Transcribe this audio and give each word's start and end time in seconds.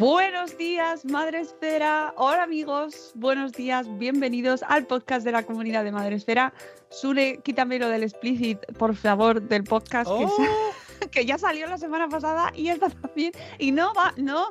Buenos 0.00 0.56
días, 0.56 1.04
Madre 1.04 1.40
Esfera. 1.40 2.14
Hola 2.16 2.44
amigos, 2.44 3.12
buenos 3.16 3.52
días, 3.52 3.86
bienvenidos 3.98 4.62
al 4.66 4.86
podcast 4.86 5.26
de 5.26 5.32
la 5.32 5.42
comunidad 5.42 5.84
de 5.84 5.92
Madre 5.92 6.16
Esfera. 6.16 6.54
Sune, 6.88 7.40
quítame 7.42 7.78
lo 7.78 7.90
del 7.90 8.04
explicit, 8.04 8.58
por 8.78 8.96
favor, 8.96 9.42
del 9.42 9.62
podcast 9.64 10.10
que, 10.10 11.08
que 11.10 11.26
ya 11.26 11.36
salió 11.36 11.66
la 11.66 11.76
semana 11.76 12.08
pasada 12.08 12.50
y 12.56 12.70
esta 12.70 12.88
también. 12.88 13.32
Y 13.58 13.72
no 13.72 13.92
va, 13.92 14.14
no. 14.16 14.46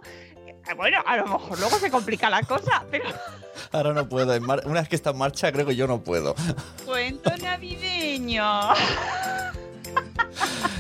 Bueno, 0.78 1.00
a 1.04 1.18
lo 1.18 1.24
mejor 1.24 1.60
luego 1.60 1.80
se 1.80 1.90
complica 1.90 2.30
la 2.30 2.44
cosa, 2.44 2.86
pero 2.92 3.06
Ahora 3.72 3.94
no 3.94 4.08
puedo. 4.08 4.38
Una 4.38 4.82
vez 4.82 4.88
que 4.88 4.96
está 4.96 5.10
en 5.10 5.18
marcha, 5.18 5.52
creo 5.52 5.66
que 5.66 5.76
yo 5.76 5.88
no 5.88 6.04
puedo. 6.04 6.36
cuento 6.86 7.36
navideño. 7.38 8.46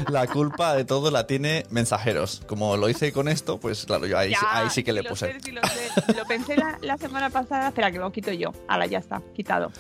La 0.09 0.27
culpa 0.27 0.75
de 0.75 0.85
todo 0.85 1.11
la 1.11 1.27
tiene 1.27 1.65
mensajeros. 1.69 2.41
Como 2.47 2.77
lo 2.77 2.89
hice 2.89 3.11
con 3.11 3.27
esto, 3.27 3.59
pues 3.59 3.85
claro, 3.85 4.05
yo 4.05 4.17
ahí, 4.17 4.31
Ya, 4.31 4.39
ahí 4.49 4.69
sí 4.69 4.83
que 4.83 4.93
le 4.93 5.03
lo 5.03 5.09
puse. 5.09 5.39
sé, 5.39 5.51
lo, 5.51 5.61
sé. 5.63 6.13
Lo 6.15 6.25
pensé 6.25 6.55
la, 6.55 6.77
la 6.81 6.97
semana 6.97 7.29
pasada. 7.29 7.67
Espera, 7.67 7.91
que 7.91 7.99
lo 7.99 8.11
quito 8.11 8.31
yo. 8.31 8.53
Ahora 8.67 8.85
ya 8.85 8.99
está, 8.99 9.21
quitado. 9.33 9.71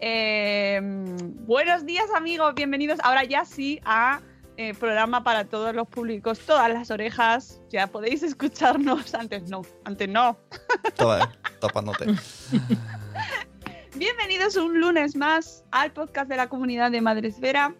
Eh, 0.00 0.80
buenos 0.82 1.86
días, 1.86 2.06
amigos. 2.14 2.54
Bienvenidos 2.54 2.98
ahora 3.02 3.24
ya 3.24 3.44
sí 3.44 3.80
a 3.84 4.20
eh, 4.56 4.72
programa 4.74 5.22
para 5.22 5.44
todos 5.44 5.74
los 5.74 5.86
públicos, 5.86 6.38
todas 6.40 6.70
las 6.70 6.90
orejas. 6.90 7.60
Ya 7.70 7.86
podéis 7.86 8.22
escucharnos. 8.22 9.14
Antes 9.14 9.48
no, 9.50 9.62
antes 9.84 10.08
no. 10.08 10.38
Toda, 10.96 11.32
tapándote. 11.60 12.06
Bienvenidos 13.94 14.56
un 14.56 14.80
lunes 14.80 15.16
más 15.16 15.64
al 15.70 15.92
podcast 15.92 16.28
de 16.28 16.36
la 16.36 16.48
comunidad 16.48 16.90
de 16.90 17.00
Madresfera. 17.00 17.74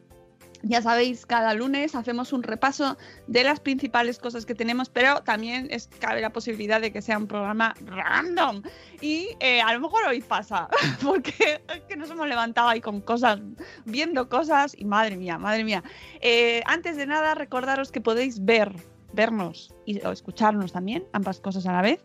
Ya 0.62 0.82
sabéis, 0.82 1.26
cada 1.26 1.54
lunes 1.54 1.94
hacemos 1.94 2.32
un 2.32 2.42
repaso 2.42 2.96
de 3.26 3.44
las 3.44 3.60
principales 3.60 4.18
cosas 4.18 4.46
que 4.46 4.54
tenemos, 4.54 4.88
pero 4.88 5.22
también 5.22 5.68
es, 5.70 5.88
cabe 6.00 6.20
la 6.20 6.30
posibilidad 6.30 6.80
de 6.80 6.92
que 6.92 7.02
sea 7.02 7.18
un 7.18 7.26
programa 7.26 7.74
random. 7.84 8.62
Y 9.00 9.28
eh, 9.40 9.60
a 9.60 9.72
lo 9.74 9.80
mejor 9.80 10.04
hoy 10.08 10.20
pasa, 10.20 10.68
porque 11.02 11.62
que 11.88 11.96
nos 11.96 12.10
hemos 12.10 12.28
levantado 12.28 12.68
ahí 12.68 12.80
con 12.80 13.00
cosas, 13.00 13.40
viendo 13.84 14.28
cosas, 14.28 14.74
y 14.76 14.84
madre 14.84 15.16
mía, 15.16 15.38
madre 15.38 15.64
mía. 15.64 15.82
Eh, 16.20 16.62
antes 16.66 16.96
de 16.96 17.06
nada, 17.06 17.34
recordaros 17.34 17.92
que 17.92 18.00
podéis 18.00 18.44
ver, 18.44 18.74
vernos 19.12 19.74
y, 19.84 20.04
o 20.04 20.12
escucharnos 20.12 20.72
también, 20.72 21.04
ambas 21.12 21.40
cosas 21.40 21.66
a 21.66 21.72
la 21.72 21.82
vez, 21.82 22.04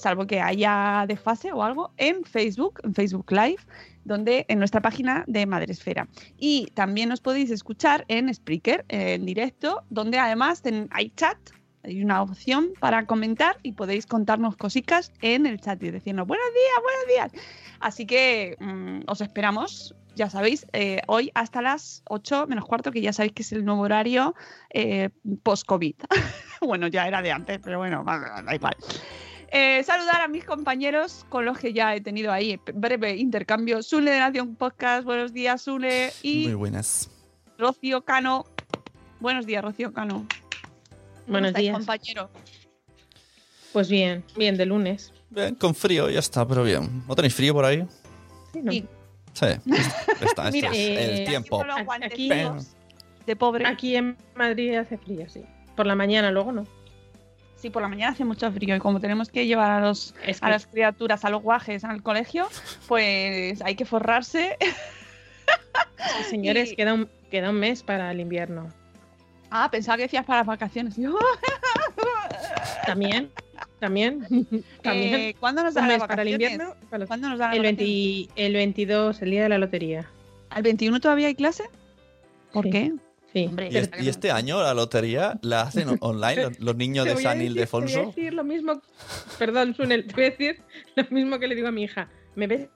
salvo 0.00 0.26
que 0.26 0.40
haya 0.40 1.04
desfase 1.06 1.52
o 1.52 1.62
algo, 1.62 1.92
en 1.96 2.24
Facebook, 2.24 2.80
en 2.82 2.94
Facebook 2.94 3.30
Live 3.30 3.62
donde 4.04 4.46
en 4.48 4.58
nuestra 4.58 4.80
página 4.80 5.24
de 5.26 5.46
Madresfera. 5.46 6.08
Y 6.38 6.66
también 6.74 7.12
os 7.12 7.20
podéis 7.20 7.50
escuchar 7.50 8.04
en 8.08 8.32
Spreaker, 8.32 8.84
eh, 8.88 9.14
en 9.14 9.26
directo, 9.26 9.82
donde 9.90 10.18
además 10.18 10.62
hay 10.90 11.10
chat, 11.10 11.38
hay 11.84 12.02
una 12.02 12.22
opción 12.22 12.70
para 12.80 13.06
comentar 13.06 13.58
y 13.62 13.72
podéis 13.72 14.06
contarnos 14.06 14.56
cositas 14.56 15.12
en 15.22 15.46
el 15.46 15.60
chat 15.60 15.82
y 15.82 15.90
decirnos 15.90 16.26
buenos 16.26 16.46
días, 16.46 16.82
buenos 16.82 17.32
días. 17.34 17.44
Así 17.80 18.06
que 18.06 18.56
mm, 18.60 19.00
os 19.06 19.20
esperamos, 19.20 19.94
ya 20.14 20.28
sabéis, 20.28 20.66
eh, 20.72 21.00
hoy 21.06 21.30
hasta 21.34 21.62
las 21.62 22.02
8 22.08 22.46
menos 22.48 22.64
cuarto, 22.66 22.90
que 22.92 23.00
ya 23.00 23.12
sabéis 23.12 23.32
que 23.32 23.42
es 23.42 23.52
el 23.52 23.64
nuevo 23.64 23.82
horario 23.82 24.34
eh, 24.70 25.10
post-COVID. 25.42 25.94
bueno, 26.60 26.88
ya 26.88 27.06
era 27.06 27.22
de 27.22 27.32
antes, 27.32 27.60
pero 27.62 27.78
bueno, 27.78 28.04
da 28.04 28.54
igual. 28.54 28.76
Eh, 29.52 29.82
saludar 29.82 30.20
a 30.20 30.28
mis 30.28 30.44
compañeros 30.44 31.26
con 31.28 31.44
los 31.44 31.58
que 31.58 31.72
ya 31.72 31.94
he 31.94 32.00
tenido 32.00 32.30
ahí 32.32 32.60
breve 32.72 33.16
intercambio. 33.16 33.82
Sune 33.82 34.10
de 34.12 34.18
Nación 34.20 34.54
Podcast, 34.54 35.04
buenos 35.04 35.32
días, 35.32 35.62
Sune. 35.62 36.10
Y 36.22 36.44
Muy 36.44 36.54
buenas. 36.54 37.10
Rocío 37.58 38.04
Cano. 38.04 38.44
Buenos 39.18 39.46
días, 39.46 39.64
Rocío 39.64 39.92
Cano. 39.92 40.26
¿Cómo 40.28 41.32
Buenos 41.32 41.48
estáis, 41.48 41.64
días. 41.64 41.76
compañero. 41.76 42.30
Pues 43.72 43.88
bien, 43.88 44.24
bien 44.36 44.56
de 44.56 44.66
lunes. 44.66 45.12
Bien, 45.30 45.54
con 45.56 45.74
frío 45.74 46.08
ya 46.10 46.20
está, 46.20 46.46
pero 46.46 46.62
bien. 46.62 47.04
¿No 47.08 47.14
tenéis 47.16 47.34
frío 47.34 47.52
por 47.52 47.64
ahí? 47.64 47.84
Sí, 48.52 48.60
¿no? 48.62 48.70
Sí. 48.72 48.86
Sí. 49.32 49.46
Está, 49.46 50.24
está. 50.26 50.50
Mira, 50.52 50.70
eh, 50.72 51.20
el 51.22 51.26
tiempo. 51.26 51.62
Aquí- 52.04 52.30
de 53.26 53.36
pobre. 53.36 53.66
Aquí 53.66 53.96
en 53.96 54.16
Madrid 54.34 54.74
hace 54.76 54.96
frío, 54.96 55.28
sí. 55.28 55.44
Por 55.76 55.86
la 55.86 55.94
mañana, 55.94 56.30
luego 56.30 56.52
no. 56.52 56.66
Sí, 57.60 57.68
por 57.70 57.82
la 57.82 57.88
mañana 57.88 58.12
hace 58.12 58.24
mucho 58.24 58.50
frío 58.50 58.74
y 58.74 58.78
como 58.78 59.00
tenemos 59.00 59.28
que 59.28 59.46
llevar 59.46 59.70
a, 59.70 59.80
los, 59.80 60.14
Es 60.26 60.42
a 60.42 60.48
las 60.48 60.66
criaturas, 60.66 61.24
a 61.26 61.30
los 61.30 61.42
guajes 61.42 61.84
al 61.84 62.02
colegio, 62.02 62.48
pues 62.88 63.60
hay 63.62 63.74
que 63.74 63.84
forrarse. 63.84 64.56
señores, 66.30 66.72
y- 66.72 66.76
queda, 66.76 66.94
un, 66.94 67.08
queda 67.30 67.50
un 67.50 67.56
mes 67.56 67.82
para 67.82 68.10
el 68.12 68.20
invierno. 68.20 68.68
Ah, 69.50 69.68
pensaba 69.70 69.96
que 69.96 70.04
decías 70.04 70.24
para 70.24 70.38
las 70.40 70.46
vacaciones. 70.46 70.96
Yo, 70.96 71.18
También, 72.86 73.30
también, 73.78 74.20
también. 74.82 75.14
eh, 75.14 75.34
¿Cuándo 75.38 75.62
nos 75.62 75.74
dan 75.74 75.88
las 75.88 75.98
mes 75.98 76.06
para 76.08 76.22
el 76.22 76.28
vacaciones? 76.30 76.52
invierno. 76.52 76.74
para 76.88 76.98
los- 77.00 77.08
¿Cuándo 77.08 77.28
nos 77.28 77.38
dan 77.38 77.52
el, 77.52 77.58
vacaciones? 77.58 77.86
20 77.86 78.32
el 78.46 78.52
22, 78.54 79.22
el 79.22 79.30
día 79.30 79.42
de 79.42 79.48
la 79.50 79.58
lotería. 79.58 80.06
¿Al 80.50 80.62
21 80.62 80.98
todavía 81.00 81.26
hay 81.28 81.34
clase? 81.34 81.64
¿Por 82.52 82.64
Sí. 82.64 82.70
qué? 82.70 82.92
Sí. 83.32 83.46
Hombre, 83.46 83.68
Y, 83.70 83.76
es- 83.76 83.90
y 84.00 84.08
este 84.08 84.30
año 84.30 84.60
la 84.62 84.74
lotería 84.74 85.38
la 85.42 85.62
hacen 85.62 85.88
online 86.00 86.42
los, 86.42 86.60
los 86.60 86.76
niños 86.76 87.04
de 87.06 87.16
San 87.16 87.18
decir- 87.18 87.22
Te 87.22 87.36
voy 87.38 87.44
a 87.46 87.50
Ildefonso. 87.50 88.06
decir 88.06 88.34
lo 88.34 88.44
mismo, 88.44 88.82
perdón, 89.38 89.74
Sunel, 89.74 90.06
te 90.06 90.14
voy 90.14 90.24
a 90.24 90.30
decir 90.30 90.62
lo 90.96 91.04
mismo 91.10 91.38
que 91.38 91.46
le 91.48 91.54
digo 91.54 91.68
a 91.68 91.72
mi 91.72 91.84
hija. 91.84 92.08
¿Me 92.34 92.46
ves 92.46 92.68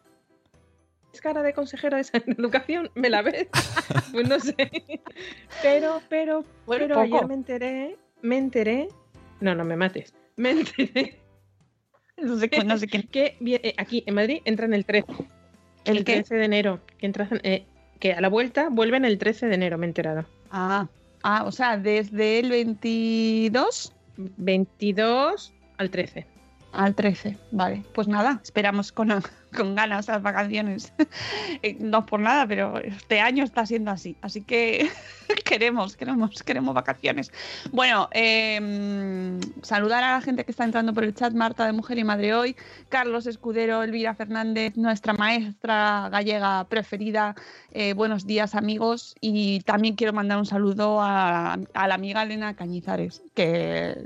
cara 1.22 1.42
de 1.42 1.54
consejera 1.54 1.96
de 1.96 2.04
San- 2.04 2.22
educación? 2.26 2.90
¿Me 2.94 3.08
la 3.08 3.22
ves? 3.22 3.46
pues 4.12 4.28
no 4.28 4.38
sé. 4.40 4.54
Pero, 5.62 6.02
pero, 6.08 6.44
Bueno, 6.66 6.84
pero 6.84 6.94
poco. 7.02 7.16
ayer 7.16 7.26
me 7.28 7.34
enteré, 7.34 7.96
me 8.22 8.36
enteré, 8.38 8.88
no, 9.40 9.54
no 9.54 9.64
me 9.64 9.76
mates, 9.76 10.14
me 10.36 10.50
enteré 10.50 11.20
No 12.16 12.36
sé, 12.38 12.48
no 12.64 12.78
sé 12.78 12.86
quién. 12.86 13.08
que 13.08 13.36
eh, 13.40 13.74
aquí 13.76 14.04
en 14.06 14.14
Madrid 14.14 14.38
entran 14.44 14.72
el 14.74 14.84
13, 14.84 15.06
¿El 15.84 15.96
el 15.98 16.04
qué? 16.04 16.12
13 16.14 16.34
de 16.36 16.44
enero, 16.44 16.80
que, 16.98 17.06
entran, 17.06 17.40
eh, 17.42 17.66
que 17.98 18.12
a 18.12 18.20
la 18.20 18.28
vuelta 18.28 18.68
vuelven 18.70 19.04
el 19.04 19.18
13 19.18 19.46
de 19.46 19.54
enero, 19.54 19.78
me 19.78 19.86
he 19.86 19.88
enterado. 19.88 20.26
Ah, 20.50 20.88
ah, 21.22 21.44
o 21.44 21.52
sea, 21.52 21.76
desde 21.76 22.40
el 22.40 22.50
22. 22.50 23.92
22 24.16 25.52
al 25.78 25.90
13. 25.90 26.33
Al 26.74 26.96
13, 26.96 27.38
vale. 27.52 27.84
Pues 27.94 28.08
nada, 28.08 28.40
esperamos 28.42 28.90
con, 28.90 29.08
con 29.56 29.74
ganas 29.74 30.08
las 30.08 30.22
vacaciones. 30.22 30.92
Eh, 31.62 31.76
no 31.78 32.04
por 32.04 32.20
nada, 32.20 32.46
pero 32.46 32.78
este 32.78 33.20
año 33.20 33.44
está 33.44 33.64
siendo 33.64 33.90
así. 33.90 34.16
Así 34.20 34.42
que 34.42 34.90
queremos, 35.44 35.96
queremos, 35.96 36.42
queremos 36.42 36.74
vacaciones. 36.74 37.30
Bueno, 37.70 38.08
em, 38.10 39.40
saludar 39.62 40.02
a 40.02 40.14
la 40.14 40.20
gente 40.20 40.44
que 40.44 40.50
está 40.50 40.64
entrando 40.64 40.92
por 40.92 41.04
el 41.04 41.14
chat, 41.14 41.32
Marta 41.32 41.64
de 41.64 41.72
Mujer 41.72 41.98
y 41.98 42.04
Madre 42.04 42.34
Hoy, 42.34 42.56
Carlos 42.88 43.26
Escudero, 43.26 43.82
Elvira 43.82 44.14
Fernández, 44.14 44.76
nuestra 44.76 45.14
maestra 45.14 46.08
gallega 46.10 46.64
preferida. 46.64 47.34
Eh, 47.70 47.94
buenos 47.94 48.26
días, 48.26 48.54
amigos. 48.54 49.14
Y 49.20 49.60
también 49.60 49.94
quiero 49.94 50.12
mandar 50.12 50.38
un 50.38 50.46
saludo 50.46 51.00
a, 51.00 51.54
a 51.54 51.88
la 51.88 51.94
amiga 51.94 52.24
Elena 52.24 52.54
Cañizares, 52.54 53.22
que 53.34 54.04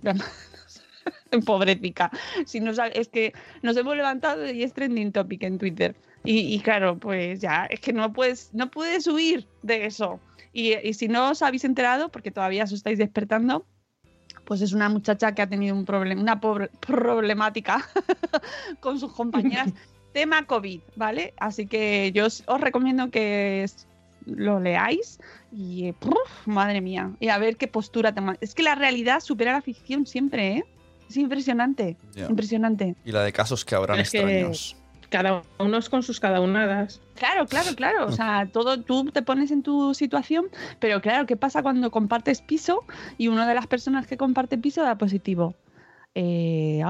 pobrecita. 1.46 2.10
Si 2.46 2.60
nos, 2.60 2.78
es 2.94 3.08
que 3.08 3.32
nos 3.62 3.76
hemos 3.76 3.96
levantado 3.96 4.50
y 4.50 4.62
es 4.62 4.72
trending 4.72 5.12
topic 5.12 5.42
en 5.42 5.58
Twitter. 5.58 5.96
Y, 6.24 6.54
y 6.54 6.60
claro, 6.60 6.98
pues 6.98 7.40
ya, 7.40 7.66
es 7.66 7.80
que 7.80 7.92
no 7.92 8.12
puedes, 8.12 8.52
no 8.52 8.70
puedes 8.70 9.06
huir 9.06 9.46
de 9.62 9.86
eso. 9.86 10.20
Y, 10.52 10.74
y 10.76 10.94
si 10.94 11.08
no 11.08 11.30
os 11.30 11.42
habéis 11.42 11.64
enterado, 11.64 12.08
porque 12.10 12.30
todavía 12.30 12.64
os 12.64 12.72
estáis 12.72 12.98
despertando, 12.98 13.66
pues 14.44 14.60
es 14.62 14.72
una 14.72 14.88
muchacha 14.88 15.34
que 15.34 15.42
ha 15.42 15.46
tenido 15.48 15.74
un 15.76 15.84
problema, 15.84 16.20
una 16.20 16.40
pobre- 16.40 16.70
problemática 16.80 17.86
con 18.80 18.98
sus 18.98 19.12
compañeras. 19.12 19.72
tema 20.12 20.46
COVID, 20.46 20.80
¿vale? 20.96 21.34
Así 21.38 21.66
que 21.66 22.10
yo 22.12 22.26
os, 22.26 22.42
os 22.46 22.60
recomiendo 22.60 23.10
que 23.10 23.66
lo 24.26 24.58
leáis 24.58 25.20
y, 25.52 25.88
eh, 25.88 25.94
madre 26.46 26.80
mía, 26.80 27.12
y 27.20 27.28
a 27.28 27.38
ver 27.38 27.56
qué 27.56 27.68
postura 27.68 28.14
toma. 28.14 28.36
Es 28.40 28.54
que 28.54 28.62
la 28.62 28.74
realidad 28.74 29.20
supera 29.20 29.52
la 29.52 29.62
ficción 29.62 30.06
siempre, 30.06 30.56
¿eh? 30.56 30.64
Es 31.08 31.16
impresionante, 31.16 31.96
impresionante. 32.28 32.96
Y 33.04 33.12
la 33.12 33.22
de 33.22 33.32
casos 33.32 33.64
que 33.64 33.74
habrán 33.74 33.98
Es 34.00 34.10
que- 34.10 34.18
extraños. 34.18 34.76
Cada 35.10 35.42
uno 35.58 35.78
es 35.78 35.88
con 35.88 36.02
sus 36.02 36.20
cada 36.20 36.38
unadas. 36.42 37.00
Claro, 37.14 37.46
claro, 37.46 37.74
claro. 37.74 38.04
O 38.06 38.12
sea, 38.12 38.46
todo 38.52 38.82
tú 38.82 39.06
te 39.06 39.22
pones 39.22 39.50
en 39.50 39.62
tu 39.62 39.94
situación, 39.94 40.48
pero 40.80 41.00
claro, 41.00 41.24
¿qué 41.24 41.34
pasa 41.34 41.62
cuando 41.62 41.90
compartes 41.90 42.42
piso 42.42 42.84
y 43.16 43.28
una 43.28 43.48
de 43.48 43.54
las 43.54 43.66
personas 43.66 44.06
que 44.06 44.18
comparte 44.18 44.58
piso 44.58 44.82
da 44.82 44.98
positivo? 44.98 45.54
Eh, 46.20 46.82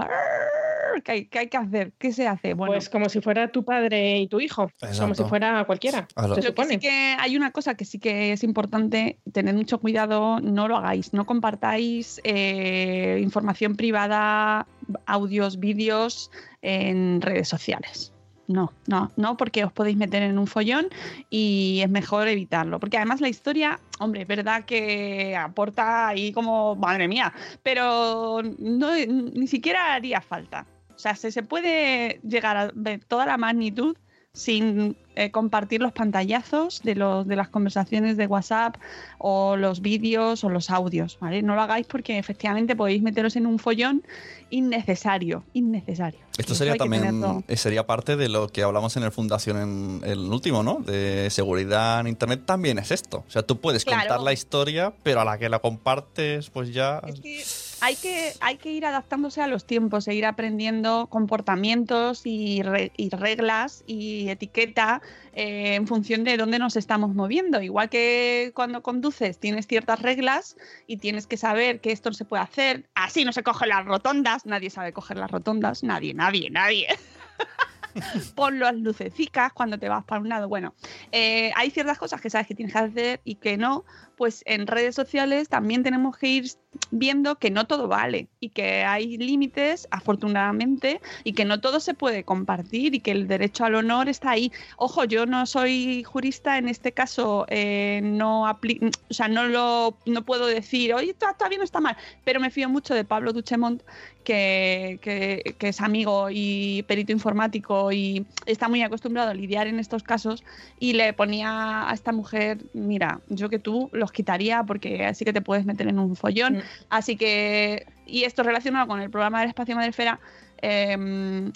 ¿qué, 1.04 1.12
hay, 1.12 1.24
qué 1.26 1.38
hay 1.40 1.48
que 1.48 1.56
hacer? 1.58 1.92
¿Qué 1.98 2.12
se 2.12 2.26
hace? 2.26 2.54
Bueno, 2.54 2.72
Pues 2.72 2.88
como 2.88 3.10
si 3.10 3.20
fuera 3.20 3.52
tu 3.52 3.62
padre 3.62 4.20
y 4.20 4.26
tu 4.26 4.40
hijo. 4.40 4.70
Como 4.98 5.14
si 5.14 5.22
fuera 5.24 5.64
cualquiera. 5.64 6.08
Se 6.16 6.28
Lo 6.28 6.34
que 6.34 6.40
sí 6.42 6.48
supone. 6.48 6.78
que 6.78 7.16
hay 7.18 7.36
una 7.36 7.50
cosa 7.50 7.74
que 7.74 7.84
sí 7.84 7.98
que 7.98 8.32
es 8.32 8.42
importante, 8.42 9.18
tener 9.32 9.54
mucho 9.54 9.80
cuidado, 9.80 10.40
no 10.40 10.66
lo 10.66 10.78
hagáis, 10.78 11.12
no 11.12 11.26
compartáis 11.26 12.20
eh, 12.24 13.20
información 13.22 13.76
privada, 13.76 14.66
audios, 15.04 15.58
vídeos 15.58 16.30
en 16.62 17.20
redes 17.20 17.48
sociales. 17.48 18.14
No, 18.48 18.72
no, 18.86 19.12
no, 19.16 19.36
porque 19.36 19.62
os 19.62 19.72
podéis 19.72 19.98
meter 19.98 20.22
en 20.22 20.38
un 20.38 20.46
follón 20.46 20.88
y 21.28 21.80
es 21.84 21.90
mejor 21.90 22.28
evitarlo. 22.28 22.80
Porque 22.80 22.96
además 22.96 23.20
la 23.20 23.28
historia, 23.28 23.78
hombre, 23.98 24.22
es 24.22 24.26
verdad 24.26 24.64
que 24.64 25.36
aporta 25.36 26.08
ahí 26.08 26.32
como, 26.32 26.74
madre 26.74 27.08
mía, 27.08 27.34
pero 27.62 28.40
no, 28.58 28.94
ni 28.94 29.46
siquiera 29.46 29.92
haría 29.92 30.22
falta. 30.22 30.64
O 30.96 30.98
sea, 30.98 31.14
se, 31.14 31.30
se 31.30 31.42
puede 31.42 32.20
llegar 32.24 32.56
a 32.56 32.70
ver 32.74 33.04
toda 33.04 33.26
la 33.26 33.36
magnitud 33.36 33.96
sin 34.38 34.96
eh, 35.16 35.30
compartir 35.32 35.80
los 35.82 35.92
pantallazos 35.92 36.80
de, 36.84 36.94
los, 36.94 37.26
de 37.26 37.34
las 37.34 37.48
conversaciones 37.48 38.16
de 38.16 38.26
WhatsApp 38.26 38.76
o 39.18 39.56
los 39.56 39.80
vídeos 39.82 40.44
o 40.44 40.48
los 40.48 40.70
audios, 40.70 41.18
¿vale? 41.20 41.42
No 41.42 41.56
lo 41.56 41.62
hagáis 41.62 41.86
porque 41.86 42.18
efectivamente 42.18 42.76
podéis 42.76 43.02
meteros 43.02 43.34
en 43.34 43.46
un 43.46 43.58
follón 43.58 44.02
innecesario, 44.50 45.44
innecesario. 45.52 46.20
Esto 46.38 46.54
sería 46.54 46.76
también 46.76 47.42
eh, 47.48 47.56
sería 47.56 47.84
parte 47.86 48.16
de 48.16 48.28
lo 48.28 48.48
que 48.48 48.62
hablamos 48.62 48.96
en 48.96 49.02
el 49.02 49.10
Fundación 49.10 49.56
en 50.02 50.08
el 50.08 50.18
último, 50.20 50.62
¿no? 50.62 50.76
De 50.80 51.28
seguridad 51.30 52.00
en 52.00 52.06
internet 52.06 52.42
también 52.46 52.78
es 52.78 52.92
esto. 52.92 53.24
O 53.26 53.30
sea, 53.30 53.42
tú 53.42 53.60
puedes 53.60 53.84
Claro. 53.84 54.00
contar 54.02 54.20
la 54.20 54.32
historia, 54.32 54.92
pero 55.02 55.20
a 55.20 55.24
la 55.24 55.36
que 55.38 55.48
la 55.48 55.58
compartes, 55.58 56.48
pues 56.50 56.72
ya. 56.72 57.02
Es 57.06 57.20
que 57.20 57.42
hay 57.80 57.96
que, 57.96 58.32
hay 58.40 58.56
que 58.56 58.70
ir 58.72 58.84
adaptándose 58.86 59.40
a 59.42 59.46
los 59.46 59.64
tiempos 59.66 60.08
e 60.08 60.14
ir 60.14 60.26
aprendiendo 60.26 61.06
comportamientos 61.08 62.22
y, 62.24 62.62
re- 62.62 62.92
y 62.96 63.10
reglas 63.10 63.84
y 63.86 64.28
etiqueta 64.28 65.00
eh, 65.32 65.74
en 65.74 65.86
función 65.86 66.24
de 66.24 66.36
dónde 66.36 66.58
nos 66.58 66.76
estamos 66.76 67.14
moviendo. 67.14 67.60
Igual 67.62 67.88
que 67.88 68.52
cuando 68.54 68.82
conduces 68.82 69.38
tienes 69.38 69.66
ciertas 69.66 70.02
reglas 70.02 70.56
y 70.86 70.96
tienes 70.96 71.26
que 71.26 71.36
saber 71.36 71.80
que 71.80 71.92
esto 71.92 72.10
no 72.10 72.14
se 72.14 72.24
puede 72.24 72.42
hacer. 72.42 72.88
Así 72.94 73.24
no 73.24 73.32
se 73.32 73.42
cogen 73.42 73.68
las 73.68 73.84
rotondas. 73.84 74.44
Nadie 74.46 74.70
sabe 74.70 74.92
coger 74.92 75.16
las 75.18 75.30
rotondas. 75.30 75.82
Nadie, 75.82 76.14
nadie, 76.14 76.50
nadie. 76.50 76.88
Pon 78.34 78.58
las 78.60 78.74
lucecicas 78.74 79.52
cuando 79.52 79.78
te 79.78 79.88
vas 79.88 80.04
para 80.04 80.20
un 80.20 80.28
lado. 80.28 80.48
Bueno, 80.48 80.74
eh, 81.10 81.50
hay 81.56 81.70
ciertas 81.70 81.98
cosas 81.98 82.20
que 82.20 82.30
sabes 82.30 82.46
que 82.46 82.54
tienes 82.54 82.72
que 82.72 82.78
hacer 82.78 83.20
y 83.24 83.36
que 83.36 83.56
no. 83.56 83.84
Pues 84.18 84.42
en 84.46 84.66
redes 84.66 84.94
sociales 84.96 85.48
también 85.48 85.82
tenemos 85.84 86.16
que 86.18 86.28
ir 86.28 86.44
viendo 86.90 87.36
que 87.38 87.50
no 87.50 87.66
todo 87.66 87.88
vale 87.88 88.28
y 88.40 88.50
que 88.50 88.82
hay 88.84 89.16
límites, 89.16 89.86
afortunadamente, 89.90 91.00
y 91.24 91.32
que 91.32 91.44
no 91.44 91.60
todo 91.60 91.80
se 91.80 91.94
puede 91.94 92.24
compartir 92.24 92.94
y 92.94 93.00
que 93.00 93.12
el 93.12 93.28
derecho 93.28 93.64
al 93.64 93.76
honor 93.76 94.08
está 94.08 94.30
ahí. 94.30 94.52
Ojo, 94.76 95.04
yo 95.04 95.24
no 95.24 95.46
soy 95.46 96.02
jurista, 96.02 96.58
en 96.58 96.68
este 96.68 96.92
caso 96.92 97.46
eh, 97.48 98.00
no 98.02 98.42
o 98.42 99.14
sea, 99.14 99.28
no 99.28 99.44
lo 99.46 99.96
no 100.04 100.24
puedo 100.24 100.46
decir, 100.46 100.92
oye, 100.94 101.10
esto 101.12 101.26
está 101.30 101.48
bien 101.48 101.60
o 101.60 101.64
está 101.64 101.80
mal, 101.80 101.96
pero 102.24 102.40
me 102.40 102.50
fío 102.50 102.68
mucho 102.68 102.94
de 102.94 103.04
Pablo 103.04 103.32
Duchemont, 103.32 103.82
que, 104.24 104.98
que- 105.00 105.54
que 105.58 105.68
es 105.68 105.80
amigo 105.80 106.28
y 106.30 106.82
perito 106.88 107.12
informático 107.12 107.92
y 107.92 108.26
está 108.46 108.68
muy 108.68 108.82
acostumbrado 108.82 109.30
a 109.30 109.34
lidiar 109.34 109.68
en 109.68 109.78
estos 109.78 110.02
casos 110.02 110.44
y 110.78 110.92
le 110.94 111.12
ponía 111.14 111.88
a 111.88 111.94
esta 111.94 112.12
mujer, 112.12 112.58
mira, 112.74 113.20
yo 113.28 113.48
que 113.48 113.58
tú 113.58 113.88
los 114.08 114.12
quitaría 114.12 114.64
porque 114.64 115.04
así 115.04 115.24
que 115.24 115.32
te 115.32 115.42
puedes 115.42 115.66
meter 115.66 115.88
en 115.88 115.98
un 115.98 116.16
follón. 116.16 116.56
Mm. 116.56 116.62
Así 116.88 117.16
que, 117.16 117.86
y 118.06 118.24
esto 118.24 118.42
relacionado 118.42 118.86
con 118.86 119.00
el 119.00 119.10
programa 119.10 119.40
del 119.40 119.50
espacio 119.50 119.76
Madrefera, 119.76 120.18
eh, 120.62 121.50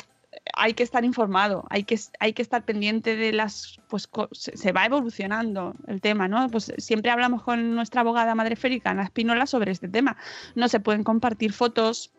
hay 0.55 0.75
que 0.75 0.83
estar 0.83 1.05
informado, 1.05 1.65
hay 1.71 1.85
que, 1.85 1.99
hay 2.19 2.33
que 2.33 2.43
estar 2.43 2.65
pendiente 2.65 3.17
de 3.17 3.33
las, 3.33 3.81
pues 3.89 4.09
se 4.33 4.73
va 4.73 4.87
evolucionando 4.87 5.75
el 5.87 6.01
tema, 6.01 6.29
¿no? 6.29 6.49
Pues 6.49 6.73
siempre 6.79 7.11
hablamos 7.11 7.43
con 7.43 7.75
nuestra 7.75 8.01
abogada 8.01 8.35
madreférica, 8.35 8.91
Ana 8.91 9.05
Espinola, 9.05 9.47
sobre 9.47 9.73
este 9.73 9.89
tema. 9.89 10.17
No 10.55 10.69
se 10.69 10.81
pueden 10.81 11.05
compartir 11.05 11.53
fotos 11.53 12.13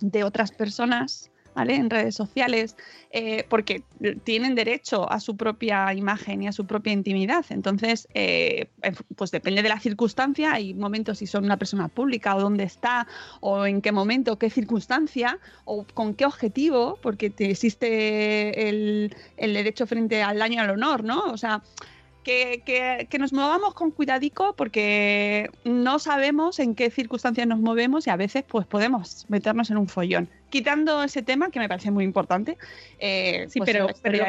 de 0.00 0.24
otras 0.24 0.50
personas, 0.52 1.30
¿vale? 1.54 1.74
En 1.74 1.90
redes 1.90 2.14
sociales, 2.14 2.76
eh, 3.10 3.44
porque 3.48 3.82
tienen 4.24 4.54
derecho 4.54 5.10
a 5.10 5.20
su 5.20 5.36
propia 5.36 5.92
imagen 5.94 6.42
y 6.42 6.48
a 6.48 6.52
su 6.52 6.66
propia 6.66 6.92
intimidad. 6.92 7.44
Entonces, 7.50 8.08
eh, 8.14 8.68
pues 9.16 9.30
depende 9.30 9.62
de 9.62 9.68
la 9.68 9.78
circunstancia. 9.80 10.52
Hay 10.52 10.74
momentos 10.74 11.18
si 11.18 11.26
son 11.26 11.44
una 11.44 11.56
persona 11.58 11.88
pública 11.88 12.34
o 12.36 12.40
dónde 12.40 12.64
está, 12.64 13.06
o 13.40 13.66
en 13.66 13.82
qué 13.82 13.92
momento, 13.92 14.38
qué 14.38 14.50
circunstancia, 14.50 15.38
o 15.64 15.84
con 15.94 16.14
qué 16.14 16.24
objetivo, 16.26 16.98
porque 17.02 17.30
te 17.30 17.50
existe 17.50 18.68
el, 18.68 19.14
el 19.36 19.54
derecho 19.54 19.86
frente 19.86 20.22
al 20.22 20.38
daño 20.38 20.62
al 20.62 20.70
honor, 20.70 21.04
¿no? 21.04 21.20
O 21.32 21.36
sea, 21.36 21.62
que, 22.22 22.62
que- 22.64 23.08
que 23.10 23.18
nos 23.18 23.32
movamos 23.32 23.74
con 23.74 23.90
cuidadico 23.90 24.54
porque 24.56 25.50
no 25.64 25.98
sabemos 25.98 26.58
en 26.60 26.74
qué 26.74 26.90
circunstancias 26.90 27.46
nos 27.46 27.58
movemos 27.60 28.06
y 28.06 28.10
a 28.10 28.16
veces 28.16 28.44
pues 28.48 28.66
podemos 28.66 29.26
meternos 29.28 29.70
en 29.70 29.78
un 29.78 29.88
follón. 29.88 30.30
Quitando 30.52 31.02
ese 31.02 31.22
tema 31.22 31.50
que 31.50 31.58
me 31.58 31.66
parece 31.68 31.90
muy 31.90 32.04
importante. 32.04 32.58
eh, 32.98 33.46
Sí, 33.48 33.58
pues, 33.58 33.70
pero, 33.70 33.86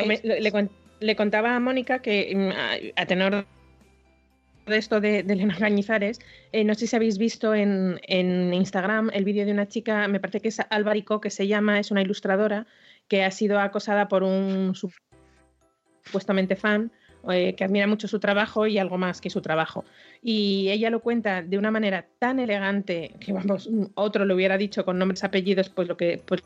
me- 0.07 0.21
le, 0.23 0.39
le 0.39 0.51
con- 0.53 0.69
le 1.01 1.15
contaba 1.17 1.53
a 1.53 1.59
Mónica 1.59 1.99
que 2.01 2.31
mm, 2.33 2.51
a, 2.97 3.01
a 3.01 3.05
tenor 3.05 3.45
de 4.65 4.77
esto 4.77 5.01
de, 5.01 5.23
de 5.23 5.33
Elena 5.33 5.57
Cañizares, 5.59 6.19
eh, 6.53 6.63
no 6.63 6.75
sé 6.75 6.87
si 6.87 6.95
habéis 6.95 7.17
visto 7.17 7.53
en, 7.53 7.99
en 8.07 8.53
Instagram 8.53 9.09
el 9.13 9.25
vídeo 9.25 9.45
de 9.45 9.51
una 9.51 9.67
chica, 9.67 10.07
me 10.07 10.21
parece 10.21 10.39
que 10.39 10.47
es 10.47 10.61
Álvarico, 10.69 11.19
que 11.19 11.29
se 11.29 11.45
llama, 11.47 11.77
es 11.81 11.91
una 11.91 12.01
ilustradora, 12.01 12.65
que 13.09 13.25
ha 13.25 13.31
sido 13.31 13.59
acosada 13.59 14.07
por 14.07 14.23
un 14.23 14.73
su- 14.75 14.93
supuestamente 16.05 16.55
fan 16.55 16.89
eh, 17.31 17.55
que 17.55 17.63
admira 17.63 17.87
mucho 17.87 18.07
su 18.07 18.19
trabajo 18.19 18.67
y 18.67 18.77
algo 18.77 18.97
más 18.97 19.21
que 19.21 19.29
su 19.29 19.41
trabajo. 19.41 19.85
Y 20.21 20.69
ella 20.69 20.89
lo 20.89 21.01
cuenta 21.01 21.41
de 21.41 21.57
una 21.57 21.71
manera 21.71 22.05
tan 22.19 22.39
elegante 22.39 23.13
que, 23.19 23.31
vamos, 23.31 23.69
otro 23.95 24.25
le 24.25 24.33
hubiera 24.33 24.57
dicho 24.57 24.83
con 24.83 24.99
nombres, 24.99 25.23
apellidos, 25.23 25.69
pues 25.69 25.87
lo 25.87 25.95
que, 25.95 26.21
pues, 26.25 26.41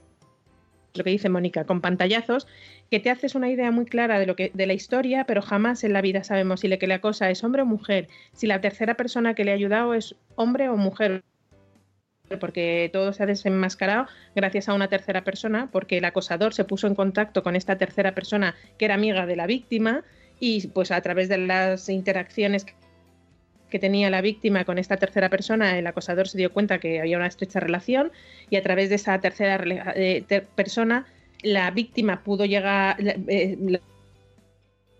lo 0.93 1.03
que 1.03 1.09
dice 1.09 1.29
Mónica, 1.29 1.65
con 1.65 1.81
pantallazos, 1.81 2.47
que 2.91 2.99
te 2.99 3.09
haces 3.09 3.35
una 3.35 3.49
idea 3.49 3.71
muy 3.71 3.85
clara 3.85 4.19
de, 4.19 4.25
lo 4.25 4.35
que, 4.35 4.51
de 4.53 4.67
la 4.67 4.73
historia, 4.73 5.25
pero 5.25 5.41
jamás 5.41 5.83
en 5.83 5.93
la 5.93 6.01
vida 6.01 6.23
sabemos 6.23 6.61
si 6.61 6.67
le 6.67 6.77
que 6.77 6.87
le 6.87 6.95
acosa 6.95 7.29
es 7.29 7.43
hombre 7.43 7.61
o 7.61 7.65
mujer, 7.65 8.07
si 8.33 8.47
la 8.47 8.61
tercera 8.61 8.95
persona 8.95 9.33
que 9.33 9.45
le 9.45 9.51
ha 9.51 9.55
ayudado 9.55 9.93
es 9.93 10.15
hombre 10.35 10.69
o 10.69 10.77
mujer 10.77 11.23
porque 12.39 12.89
todo 12.91 13.13
se 13.13 13.23
ha 13.23 13.25
desenmascarado 13.25 14.07
gracias 14.35 14.67
a 14.67 14.73
una 14.73 14.89
tercera 14.89 15.23
persona, 15.23 15.69
porque 15.71 15.99
el 15.99 16.05
acosador 16.05 16.53
se 16.53 16.65
puso 16.65 16.87
en 16.87 16.95
contacto 16.95 17.41
con 17.41 17.55
esta 17.55 17.77
tercera 17.77 18.13
persona 18.13 18.55
que 18.77 18.85
era 18.85 18.95
amiga 18.95 19.25
de 19.25 19.37
la 19.37 19.47
víctima 19.47 20.03
y 20.39 20.67
pues 20.67 20.91
a 20.91 21.01
través 21.01 21.29
de 21.29 21.37
las 21.37 21.89
interacciones 21.89 22.65
que 23.69 23.79
tenía 23.79 24.09
la 24.09 24.21
víctima 24.21 24.63
con 24.65 24.77
esta 24.77 24.97
tercera 24.97 25.29
persona, 25.29 25.77
el 25.77 25.87
acosador 25.87 26.27
se 26.27 26.37
dio 26.37 26.53
cuenta 26.53 26.79
que 26.79 27.01
había 27.01 27.17
una 27.17 27.27
estrecha 27.27 27.59
relación 27.59 28.11
y 28.49 28.55
a 28.55 28.63
través 28.63 28.89
de 28.89 28.95
esa 28.95 29.19
tercera 29.19 29.61
eh, 29.95 30.23
persona 30.55 31.05
la 31.43 31.69
víctima 31.71 32.23
pudo 32.23 32.45
llegar, 32.45 32.97
eh, 32.99 33.79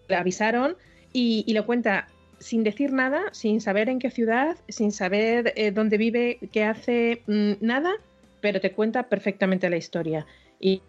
la 0.08 0.20
avisaron 0.20 0.76
y, 1.14 1.52
lo 1.54 1.66
cuenta 1.66 2.08
sin 2.40 2.64
decir 2.64 2.94
nada, 2.94 3.24
sin 3.32 3.62
saber 3.62 3.90
en 3.90 4.00
qué 4.00 4.12
ciudad, 4.12 4.58
sin 4.68 4.92
saber 4.92 5.54
eh, 5.56 5.72
dónde 5.72 5.98
vive, 5.98 6.38
qué 6.52 6.64
hace, 6.64 7.24
mm, 7.26 7.54
nada, 7.62 7.94
pero 8.42 8.62
te 8.62 8.72
cuenta 8.72 9.04
perfectamente 9.10 9.70
la 9.70 9.78
historia. 9.78 10.28
Y, 10.60 10.82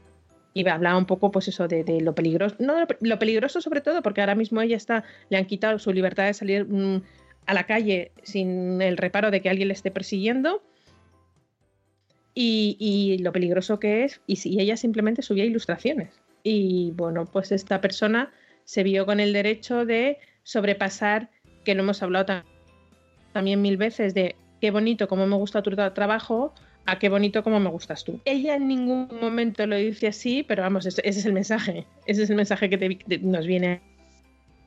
y 0.58 0.68
hablaba 0.68 0.98
un 0.98 1.06
poco, 1.06 1.30
pues 1.30 1.46
eso, 1.46 1.68
de, 1.68 2.00
lo 2.00 2.16
peligroso, 2.16 2.56
no 2.58 2.74
lo 3.00 3.18
peligroso 3.20 3.60
sobre 3.60 3.80
todo, 3.80 4.02
porque 4.02 4.22
ahora 4.22 4.34
mismo 4.34 4.60
ella 4.60 4.76
está, 4.76 5.04
le 5.28 5.36
han 5.36 5.44
quitado 5.44 5.78
su 5.78 5.92
libertad 5.92 6.26
de 6.26 6.34
salir 6.34 6.64
mm, 6.64 7.00
a 7.46 7.54
la 7.54 7.64
calle 7.64 8.10
sin 8.24 8.82
el 8.82 8.96
reparo 8.96 9.30
de 9.30 9.40
que 9.40 9.50
alguien 9.50 9.68
le 9.68 9.74
esté 9.74 9.92
persiguiendo. 9.92 10.60
Y, 12.34 13.18
lo 13.20 13.30
peligroso 13.30 13.78
que 13.78 14.04
es, 14.04 14.20
y 14.26 14.36
si 14.36 14.60
ella 14.60 14.76
simplemente 14.76 15.22
subía 15.22 15.44
ilustraciones. 15.44 16.20
Y 16.42 16.92
bueno, 16.96 17.24
pues 17.26 17.52
esta 17.52 17.80
persona 17.80 18.32
se 18.64 18.82
vio 18.82 19.06
con 19.06 19.20
el 19.20 19.32
derecho 19.32 19.84
de 19.84 20.18
sobrepasar, 20.42 21.30
que 21.64 21.76
no 21.76 21.84
hemos 21.84 22.02
hablado 22.02 22.42
también 23.32 23.62
mil 23.62 23.76
veces, 23.76 24.12
de 24.12 24.34
qué 24.60 24.72
bonito, 24.72 25.06
cómo 25.06 25.26
me 25.26 25.36
gusta 25.36 25.62
tu 25.62 25.70
trabajo, 25.70 26.52
a 26.88 26.99
qué 26.99 27.11
bonito, 27.11 27.42
cómo 27.42 27.61
me 27.61 27.68
gustas 27.68 28.02
tú. 28.02 28.18
Ella 28.25 28.57
en 28.57 28.66
ningún 28.66 29.09
momento 29.21 29.66
lo 29.66 29.76
dice 29.76 30.07
así, 30.07 30.42
pero 30.42 30.62
vamos, 30.62 30.87
ese, 30.87 31.02
es 31.04 31.26
el 31.26 31.35
mensaje. 31.35 31.87
Ese 32.07 32.23
es 32.23 32.30
el 32.30 32.37
mensaje 32.37 32.71
que 32.71 33.21
nos 33.21 33.47
viene 33.47 33.83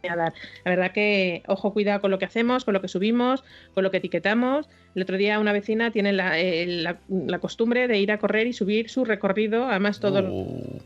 a 0.07 0.15
dar. 0.15 0.33
La 0.63 0.69
verdad 0.69 0.91
que, 0.91 1.41
ojo, 1.47 1.73
cuidado 1.73 1.99
con 1.99 2.11
lo 2.11 2.19
que 2.19 2.25
hacemos, 2.25 2.63
con 2.63 2.75
lo 2.75 2.81
que 2.81 2.87
subimos, 2.87 3.43
con 3.73 3.83
lo 3.83 3.89
que 3.89 3.97
etiquetamos. 3.97 4.69
El 4.93 5.01
otro 5.01 5.17
día 5.17 5.39
una 5.39 5.51
vecina 5.51 5.89
tiene 5.89 6.13
la, 6.13 6.39
eh, 6.39 6.95
costumbre 7.41 7.87
de 7.87 7.97
ir 7.97 8.11
a 8.11 8.19
correr 8.19 8.45
y 8.45 8.53
subir 8.53 8.87
su 8.89 9.03
recorrido, 9.03 9.67
además 9.67 9.99
todos 9.99 10.23
oh. 10.23 10.79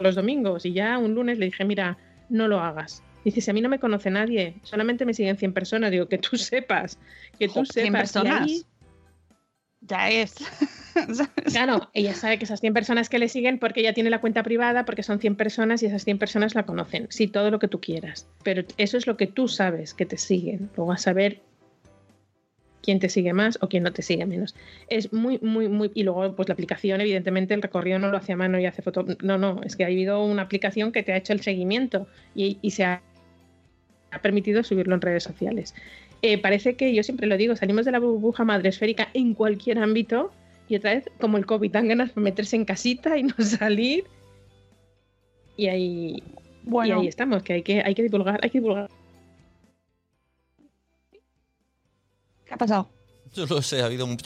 los 0.00 0.14
domingos. 0.14 0.64
Y 0.64 0.72
ya 0.72 0.96
un 0.96 1.14
lunes 1.14 1.38
le 1.38 1.44
dije, 1.44 1.66
mira, 1.66 1.98
no 2.30 2.48
lo 2.48 2.58
hagas. 2.58 3.02
Dice, 3.22 3.42
si 3.42 3.50
a 3.50 3.52
mí 3.54 3.60
no 3.60 3.68
me 3.68 3.78
conoce 3.78 4.10
nadie, 4.10 4.54
solamente 4.62 5.04
me 5.04 5.12
siguen 5.12 5.36
100 5.36 5.52
personas. 5.52 5.90
Digo, 5.90 6.06
que 6.06 6.16
tú 6.16 6.38
sepas, 6.38 6.98
que 7.38 7.48
tú 7.48 7.66
sepas. 7.66 7.82
100 7.82 7.92
personas. 7.92 8.66
Ya 9.82 10.10
es. 10.10 10.34
claro, 11.44 11.88
ella 11.94 12.14
sabe 12.14 12.38
que 12.38 12.44
esas 12.44 12.60
100 12.60 12.74
personas 12.74 13.08
que 13.08 13.18
le 13.18 13.28
siguen 13.28 13.58
porque 13.58 13.80
ella 13.80 13.94
tiene 13.94 14.10
la 14.10 14.20
cuenta 14.20 14.42
privada, 14.42 14.84
porque 14.84 15.02
son 15.02 15.20
100 15.20 15.36
personas 15.36 15.82
y 15.82 15.86
esas 15.86 16.04
100 16.04 16.18
personas 16.18 16.54
la 16.54 16.64
conocen. 16.64 17.06
Sí, 17.10 17.28
todo 17.28 17.50
lo 17.50 17.58
que 17.58 17.68
tú 17.68 17.80
quieras. 17.80 18.28
Pero 18.42 18.64
eso 18.76 18.98
es 18.98 19.06
lo 19.06 19.16
que 19.16 19.26
tú 19.26 19.48
sabes 19.48 19.94
que 19.94 20.06
te 20.06 20.18
siguen. 20.18 20.70
Luego 20.76 20.92
a 20.92 20.98
saber 20.98 21.40
quién 22.82 22.98
te 22.98 23.08
sigue 23.08 23.32
más 23.32 23.58
o 23.60 23.68
quién 23.68 23.82
no 23.82 23.92
te 23.92 24.02
sigue 24.02 24.26
menos. 24.26 24.54
Es 24.88 25.12
muy, 25.12 25.38
muy, 25.40 25.68
muy. 25.68 25.90
Y 25.94 26.02
luego, 26.02 26.34
pues 26.34 26.48
la 26.48 26.54
aplicación, 26.54 27.00
evidentemente, 27.00 27.54
el 27.54 27.62
recorrido 27.62 27.98
no 27.98 28.08
lo 28.08 28.16
hace 28.16 28.32
a 28.32 28.36
mano 28.36 28.58
y 28.58 28.66
hace 28.66 28.82
foto. 28.82 29.04
No, 29.22 29.38
no, 29.38 29.60
es 29.64 29.76
que 29.76 29.84
ha 29.84 29.86
habido 29.86 30.24
una 30.24 30.42
aplicación 30.42 30.92
que 30.92 31.02
te 31.02 31.12
ha 31.12 31.16
hecho 31.16 31.32
el 31.32 31.40
seguimiento 31.40 32.06
y, 32.34 32.58
se 32.70 32.84
ha, 32.84 33.02
permitido 34.22 34.62
subirlo 34.62 34.94
en 34.94 35.00
redes 35.00 35.22
sociales. 35.22 35.74
Eh, 36.22 36.38
parece 36.38 36.76
que, 36.76 36.94
yo 36.94 37.02
siempre 37.02 37.26
lo 37.26 37.36
digo, 37.36 37.56
salimos 37.56 37.84
de 37.84 37.92
la 37.92 37.98
burbuja 37.98 38.44
madresférica 38.44 39.08
en 39.14 39.34
cualquier 39.34 39.78
ámbito 39.78 40.30
y 40.68 40.76
otra 40.76 40.94
vez, 40.94 41.10
como 41.20 41.38
el 41.38 41.46
COVID, 41.46 41.70
dan 41.70 41.88
ganas 41.88 42.14
de 42.14 42.20
meterse 42.20 42.56
en 42.56 42.64
casita 42.64 43.16
y 43.18 43.24
no 43.24 43.34
salir. 43.38 44.04
Y 45.56 45.66
ahí, 45.68 46.22
bueno. 46.62 46.98
y 46.98 47.00
ahí 47.00 47.08
estamos, 47.08 47.42
que 47.42 47.54
hay 47.54 47.62
que, 47.62 47.82
hay 47.82 47.94
que 47.94 48.02
divulgar, 48.02 48.38
hay 48.42 48.50
que 48.50 48.60
divulgar 48.60 48.88
¿Qué 52.50 52.54
ha 52.54 52.58
pasado? 52.58 52.88
Yo 53.32 53.46
lo 53.46 53.62
sé, 53.62 53.80
ha 53.80 53.86
habido 53.86 54.04
un... 54.04 54.16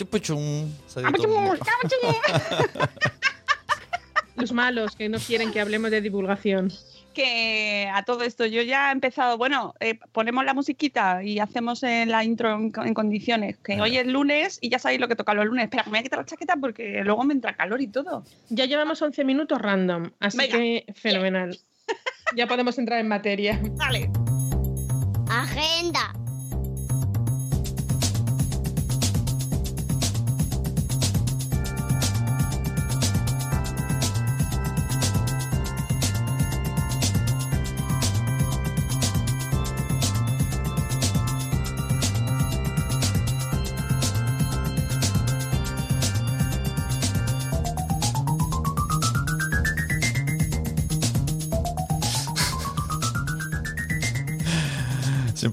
Los 4.36 4.52
malos 4.52 4.96
que 4.96 5.08
no 5.10 5.18
quieren 5.18 5.52
que 5.52 5.60
hablemos 5.60 5.90
de 5.90 6.00
divulgación. 6.00 6.72
Que 7.14 7.88
a 7.92 8.02
todo 8.02 8.24
esto 8.24 8.44
yo 8.46 8.62
ya 8.62 8.88
he 8.88 8.92
empezado, 8.92 9.38
bueno, 9.38 9.74
eh, 9.80 9.98
ponemos 10.12 10.44
la 10.44 10.52
musiquita 10.52 11.22
y 11.22 11.38
hacemos 11.38 11.82
eh, 11.82 12.06
la 12.06 12.24
intro 12.24 12.52
en, 12.54 12.70
condiciones, 12.94 13.56
que 13.58 13.80
hoy 13.80 13.96
es 13.96 14.06
lunes 14.06 14.58
y 14.60 14.68
ya 14.68 14.78
sabéis 14.78 15.00
lo 15.00 15.08
que 15.08 15.16
toca 15.16 15.32
los 15.32 15.46
lunes. 15.46 15.64
Espera, 15.64 15.84
me 15.84 15.90
voy 15.90 15.98
a 16.00 16.02
quitar 16.02 16.18
la 16.18 16.26
chaqueta 16.26 16.56
porque 16.56 17.02
luego 17.04 17.22
me 17.24 17.34
entra 17.34 17.54
calor 17.54 17.80
y 17.80 17.86
todo. 17.86 18.24
Ya 18.50 18.66
llevamos 18.66 19.00
11 19.00 19.24
minutos 19.24 19.60
random, 19.60 20.10
así 20.20 20.48
que 20.48 20.86
fenomenal. 20.94 21.58
ya 22.36 22.46
podemos 22.46 22.78
entrar 22.78 23.00
en 23.00 23.08
materia. 23.08 23.60
Vale. 23.76 24.10
Agenda. 25.28 26.12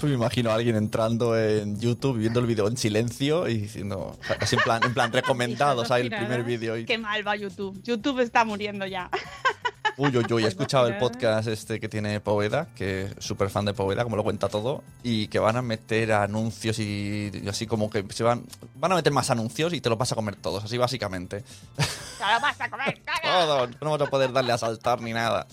Siempre 0.01 0.17
me 0.17 0.23
imagino 0.23 0.49
a 0.49 0.55
alguien 0.55 0.75
entrando 0.77 1.37
en 1.37 1.79
YouTube 1.79 2.17
viendo 2.17 2.39
el 2.39 2.47
vídeo 2.47 2.67
en 2.67 2.75
silencio 2.75 3.47
y 3.47 3.59
diciendo, 3.59 4.17
así 4.39 4.55
en 4.55 4.63
plan, 4.63 4.81
en 4.83 4.95
plan 4.95 5.13
recomendado, 5.13 5.85
¿sabes? 5.85 6.05
El 6.05 6.09
primer 6.09 6.43
vídeo. 6.43 6.75
Y... 6.75 6.85
Qué 6.85 6.97
mal 6.97 7.27
va 7.27 7.35
YouTube. 7.35 7.79
YouTube 7.83 8.19
está 8.19 8.43
muriendo 8.43 8.87
ya. 8.87 9.11
Uy, 9.97 10.17
uy, 10.17 10.25
uy, 10.33 10.45
he 10.45 10.47
escuchado 10.47 10.87
el 10.87 10.97
podcast 10.97 11.47
este 11.49 11.79
que 11.79 11.87
tiene 11.87 12.19
Poveda, 12.19 12.69
que 12.73 13.03
es 13.03 13.15
súper 13.19 13.51
fan 13.51 13.65
de 13.65 13.73
Poveda, 13.73 14.03
como 14.03 14.15
lo 14.15 14.23
cuenta 14.23 14.49
todo, 14.49 14.83
y 15.03 15.27
que 15.27 15.37
van 15.37 15.57
a 15.57 15.61
meter 15.61 16.13
anuncios 16.13 16.79
y, 16.79 17.29
así 17.47 17.67
como 17.67 17.89
que 17.89 18.03
se 18.09 18.23
van, 18.23 18.43
van 18.75 18.93
a 18.93 18.95
meter 18.95 19.11
más 19.13 19.29
anuncios 19.29 19.73
y 19.73 19.81
te 19.81 19.89
lo 19.89 19.97
vas 19.97 20.11
a 20.11 20.15
comer 20.15 20.37
todos, 20.37 20.63
así 20.63 20.77
básicamente. 20.77 21.41
Te 21.41 22.33
lo 22.33 22.39
vas 22.41 22.59
a 22.59 22.69
comer 22.69 23.01
todo. 23.21 23.67
No 23.81 23.91
vas 23.91 24.01
a 24.01 24.09
poder 24.09 24.31
darle 24.31 24.53
a 24.53 24.57
saltar 24.57 25.01
ni 25.01 25.13
nada. 25.13 25.45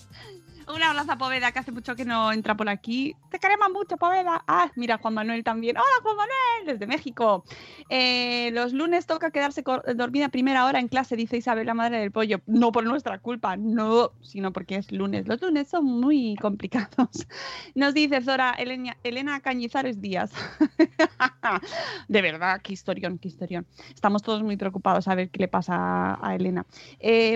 Un 0.71 0.83
abrazo 0.83 1.13
a 1.13 1.17
Poveda, 1.17 1.51
que 1.51 1.57
hace 1.57 1.71
mucho 1.71 1.95
que 1.95 2.05
no 2.05 2.31
entra 2.31 2.55
por 2.55 2.69
aquí. 2.69 3.15
Te 3.31 3.39
queremos 3.39 3.71
mucho, 3.71 3.97
Poveda. 3.97 4.43
Ah, 4.47 4.71
mira, 4.75 4.99
Juan 4.99 5.15
Manuel 5.15 5.43
también. 5.43 5.75
Hola, 5.75 5.85
Juan 6.03 6.15
Manuel, 6.15 6.67
desde 6.67 6.85
México. 6.85 7.43
Eh, 7.89 8.51
los 8.53 8.71
lunes 8.73 9.07
toca 9.07 9.31
quedarse 9.31 9.63
dormida 9.95 10.29
primera 10.29 10.65
hora 10.65 10.79
en 10.79 10.87
clase, 10.87 11.15
dice 11.15 11.37
Isabel, 11.37 11.65
la 11.65 11.73
madre 11.73 11.97
del 11.97 12.11
pollo. 12.11 12.41
No 12.45 12.71
por 12.71 12.83
nuestra 12.83 13.17
culpa, 13.17 13.57
no, 13.57 14.11
sino 14.21 14.53
porque 14.53 14.75
es 14.75 14.91
lunes. 14.91 15.27
Los 15.27 15.41
lunes 15.41 15.69
son 15.69 15.85
muy 15.85 16.35
complicados. 16.39 17.27
Nos 17.73 17.95
dice 17.95 18.21
Zora 18.21 18.51
Elena, 18.51 18.95
Elena 19.03 19.39
Cañizares 19.39 19.99
Díaz. 19.99 20.31
de 22.07 22.21
verdad, 22.21 22.61
qué 22.61 22.73
historión, 22.73 23.17
qué 23.17 23.27
historión. 23.27 23.65
Estamos 23.91 24.21
todos 24.21 24.43
muy 24.43 24.55
preocupados 24.55 25.07
a 25.07 25.15
ver 25.15 25.31
qué 25.31 25.39
le 25.39 25.47
pasa 25.47 26.19
a 26.21 26.35
Elena. 26.35 26.67
Eh, 26.99 27.35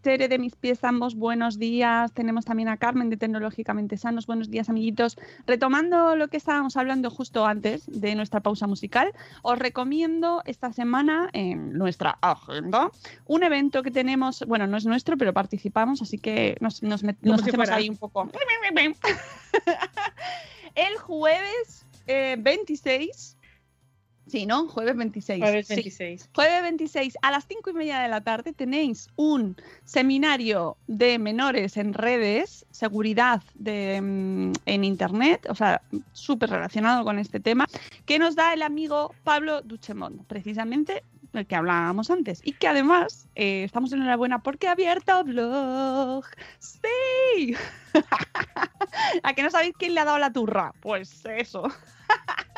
Tere 0.00 0.28
de 0.28 0.38
mis 0.38 0.56
pies, 0.56 0.82
ambos, 0.82 1.14
buenos 1.14 1.58
días. 1.58 2.10
Tenemos 2.14 2.46
también 2.46 2.53
también 2.54 2.68
a 2.68 2.76
Carmen 2.76 3.10
de 3.10 3.16
Tecnológicamente 3.16 3.96
Sanos. 3.96 4.28
Buenos 4.28 4.48
días, 4.48 4.68
amiguitos. 4.68 5.16
Retomando 5.44 6.14
lo 6.14 6.28
que 6.28 6.36
estábamos 6.36 6.76
hablando 6.76 7.10
justo 7.10 7.44
antes 7.44 7.82
de 7.88 8.14
nuestra 8.14 8.38
pausa 8.38 8.68
musical, 8.68 9.12
os 9.42 9.58
recomiendo 9.58 10.40
esta 10.44 10.72
semana 10.72 11.30
en 11.32 11.72
nuestra 11.72 12.16
agenda 12.20 12.92
un 13.26 13.42
evento 13.42 13.82
que 13.82 13.90
tenemos, 13.90 14.44
bueno, 14.46 14.68
no 14.68 14.76
es 14.76 14.86
nuestro, 14.86 15.16
pero 15.16 15.32
participamos, 15.32 16.00
así 16.00 16.18
que 16.18 16.56
nos, 16.60 16.80
nos, 16.84 17.02
hacemos 17.02 17.68
ahí 17.70 17.88
un 17.88 17.96
poco. 17.96 18.30
El 20.76 20.96
jueves 20.98 21.84
26 22.06 23.36
eh, 23.36 23.43
Sí, 24.26 24.46
¿no? 24.46 24.68
Jueves 24.68 24.96
26. 24.96 25.40
Jueves 25.40 25.68
26. 25.68 26.30
Jueves 26.34 26.62
26 26.62 27.18
a 27.22 27.30
las 27.30 27.46
5 27.46 27.70
y 27.70 27.72
media 27.74 28.00
de 28.00 28.08
la 28.08 28.22
tarde 28.22 28.52
tenéis 28.52 29.10
un 29.16 29.56
seminario 29.84 30.76
de 30.86 31.18
menores 31.18 31.76
en 31.76 31.92
redes, 31.92 32.64
seguridad 32.70 33.42
de, 33.54 34.00
mm, 34.00 34.52
en 34.66 34.84
Internet, 34.84 35.46
o 35.48 35.54
sea, 35.54 35.82
súper 36.12 36.50
relacionado 36.50 37.04
con 37.04 37.18
este 37.18 37.38
tema, 37.38 37.66
que 38.06 38.18
nos 38.18 38.34
da 38.34 38.54
el 38.54 38.62
amigo 38.62 39.14
Pablo 39.24 39.60
Duchemont, 39.62 40.24
precisamente 40.26 41.02
el 41.34 41.46
que 41.46 41.56
hablábamos 41.56 42.10
antes. 42.10 42.40
Y 42.44 42.52
que 42.52 42.68
además 42.68 43.28
eh, 43.34 43.64
estamos 43.64 43.92
en 43.92 44.00
enhorabuena 44.00 44.42
porque 44.42 44.68
ha 44.68 44.72
abierto 44.72 45.22
blog. 45.24 46.24
¡Sí! 46.58 47.54
¿A 49.22 49.34
que 49.34 49.42
no 49.42 49.50
sabéis 49.50 49.74
quién 49.78 49.94
le 49.94 50.00
ha 50.00 50.04
dado 50.04 50.18
la 50.18 50.32
turra? 50.32 50.72
Pues 50.80 51.24
eso. 51.26 51.64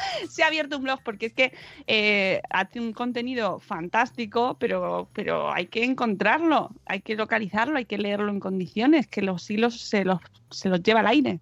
se 0.28 0.42
ha 0.42 0.46
abierto 0.48 0.76
un 0.78 0.84
blog 0.84 1.00
porque 1.02 1.26
es 1.26 1.34
que 1.34 1.52
eh, 1.86 2.40
hace 2.50 2.80
un 2.80 2.92
contenido 2.92 3.60
fantástico, 3.60 4.56
pero, 4.58 5.10
pero 5.14 5.52
hay 5.52 5.68
que 5.68 5.84
encontrarlo, 5.84 6.70
hay 6.86 7.02
que 7.02 7.16
localizarlo, 7.16 7.78
hay 7.78 7.86
que 7.86 7.98
leerlo 7.98 8.30
en 8.30 8.40
condiciones, 8.40 9.06
que 9.08 9.22
los 9.22 9.48
hilos 9.50 9.80
se 9.80 10.04
los, 10.04 10.20
se 10.50 10.68
los 10.68 10.82
lleva 10.82 11.00
al 11.00 11.06
aire. 11.08 11.40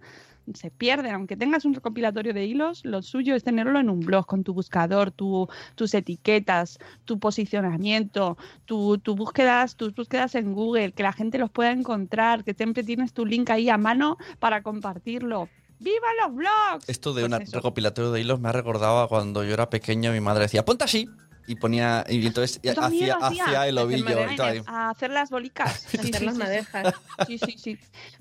se 0.55 0.71
pierden. 0.71 1.15
Aunque 1.15 1.37
tengas 1.37 1.65
un 1.65 1.75
recopilatorio 1.75 2.33
de 2.35 2.47
hilos, 2.47 2.81
lo 2.85 3.03
suyo 3.03 3.35
es 3.35 3.45
tenerlo 3.45 3.79
en 3.81 3.91
un 3.91 4.01
blog 4.01 4.27
con 4.27 4.45
tu 4.45 4.55
buscador, 4.55 5.11
tu- 5.13 5.47
tus 5.75 5.93
etiquetas, 5.95 6.79
tu 7.05 7.19
posicionamiento, 7.19 8.37
tu, 8.65 8.99
búsquedas, 9.17 9.77
tus 9.77 9.95
búsquedas 9.95 10.35
en 10.35 10.53
Google, 10.55 10.93
que 10.93 11.03
la 11.03 11.13
gente 11.13 11.39
los 11.39 11.51
pueda 11.51 11.71
encontrar, 11.73 12.45
que 12.45 12.55
siempre 12.55 12.83
tienes 12.85 13.13
tu 13.13 13.27
link 13.27 13.51
ahí 13.51 13.69
a 13.69 13.77
mano 13.79 14.17
para 14.39 14.63
compartirlo. 14.63 15.53
¡Viva 15.81 16.07
los 16.25 16.35
blogs! 16.35 16.89
Esto 16.89 17.15
de 17.15 17.23
Pues 17.23 17.33
un 17.33 17.43
eso. 17.43 17.57
recopilatorio 17.57 18.11
de 18.13 18.21
hilos 18.21 18.41
me 18.41 18.49
ha 18.49 18.53
recordado 18.53 19.01
a 19.01 19.09
cuando 19.09 19.45
yo 19.45 19.55
era 19.55 19.71
pequeño, 19.71 20.13
mi 20.13 20.21
madre 20.21 20.43
decía, 20.43 20.65
ponte 20.65 20.85
así. 20.85 21.09
Y 21.47 21.55
ponía, 21.55 22.05
y 22.09 22.27
entonces 22.27 22.61
hacía, 22.79 23.17
hacía. 23.23 23.67
el 23.67 23.79
ovillo 23.79 24.05
y 24.31 24.37
todo 24.37 24.47
ahí. 24.47 24.63
A 24.67 24.91
hacer 24.91 25.11
las 25.11 25.31
bolicas. 25.31 25.81
Sí, 25.89 25.97
Hacer 25.97 26.17
sí, 26.17 26.25
las 26.27 26.35
sí. 26.35 26.39
madejas. 26.41 26.95
Sí, 27.27 27.39
sí, 27.39 27.55
sí. 27.57 27.79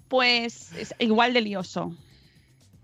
Pues 0.08 0.72
es 0.74 0.96
igual 1.00 1.34
de 1.34 1.42
lioso. 1.42 1.94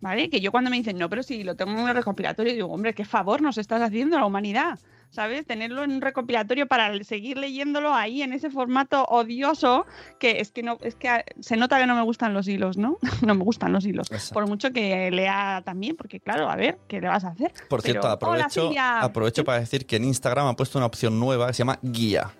¿Vale? 0.01 0.29
Que 0.29 0.41
yo 0.41 0.51
cuando 0.51 0.69
me 0.69 0.75
dicen, 0.75 0.97
no, 0.97 1.09
pero 1.09 1.23
si 1.23 1.45
lo 1.45 1.55
tengo 1.55 1.71
en 1.71 1.79
un 1.79 1.87
recopilatorio, 1.93 2.51
digo, 2.51 2.67
hombre, 2.67 2.93
qué 2.93 3.05
favor 3.05 3.41
nos 3.41 3.57
estás 3.57 3.81
haciendo 3.81 4.17
a 4.17 4.19
la 4.19 4.25
humanidad. 4.25 4.79
¿Sabes? 5.13 5.45
Tenerlo 5.45 5.83
en 5.83 5.91
un 5.91 6.01
recopilatorio 6.01 6.65
para 6.67 6.91
seguir 7.03 7.37
leyéndolo 7.37 7.93
ahí 7.93 8.23
en 8.23 8.33
ese 8.33 8.49
formato 8.49 9.03
odioso 9.05 9.85
que 10.17 10.39
es 10.39 10.51
que 10.51 10.63
no, 10.63 10.79
es 10.81 10.95
que 10.95 11.07
ah, 11.07 11.23
se 11.39 11.55
nota 11.55 11.77
que 11.77 11.85
no 11.85 11.93
me 11.93 12.01
gustan 12.01 12.33
los 12.33 12.47
hilos, 12.47 12.77
¿no? 12.77 12.97
No 13.21 13.35
me 13.35 13.43
gustan 13.43 13.71
los 13.73 13.85
hilos. 13.85 14.07
Exacto. 14.11 14.33
Por 14.33 14.47
mucho 14.47 14.71
que 14.71 15.11
lea 15.11 15.61
también, 15.63 15.95
porque 15.95 16.19
claro, 16.19 16.49
a 16.49 16.55
ver, 16.55 16.79
¿qué 16.87 16.99
le 16.99 17.09
vas 17.09 17.23
a 17.25 17.27
hacer? 17.27 17.53
Por 17.69 17.83
cierto, 17.83 18.01
Pero, 18.19 18.73
aprovecho, 19.01 19.43
para 19.45 19.59
decir 19.59 19.85
que 19.85 19.97
en 19.97 20.05
Instagram 20.05 20.47
ha 20.47 20.55
puesto 20.55 20.79
una 20.79 20.87
opción 20.87 21.19
nueva 21.19 21.45
que 21.47 21.53
se 21.53 21.59
llama 21.59 21.77
guía, 21.83 22.31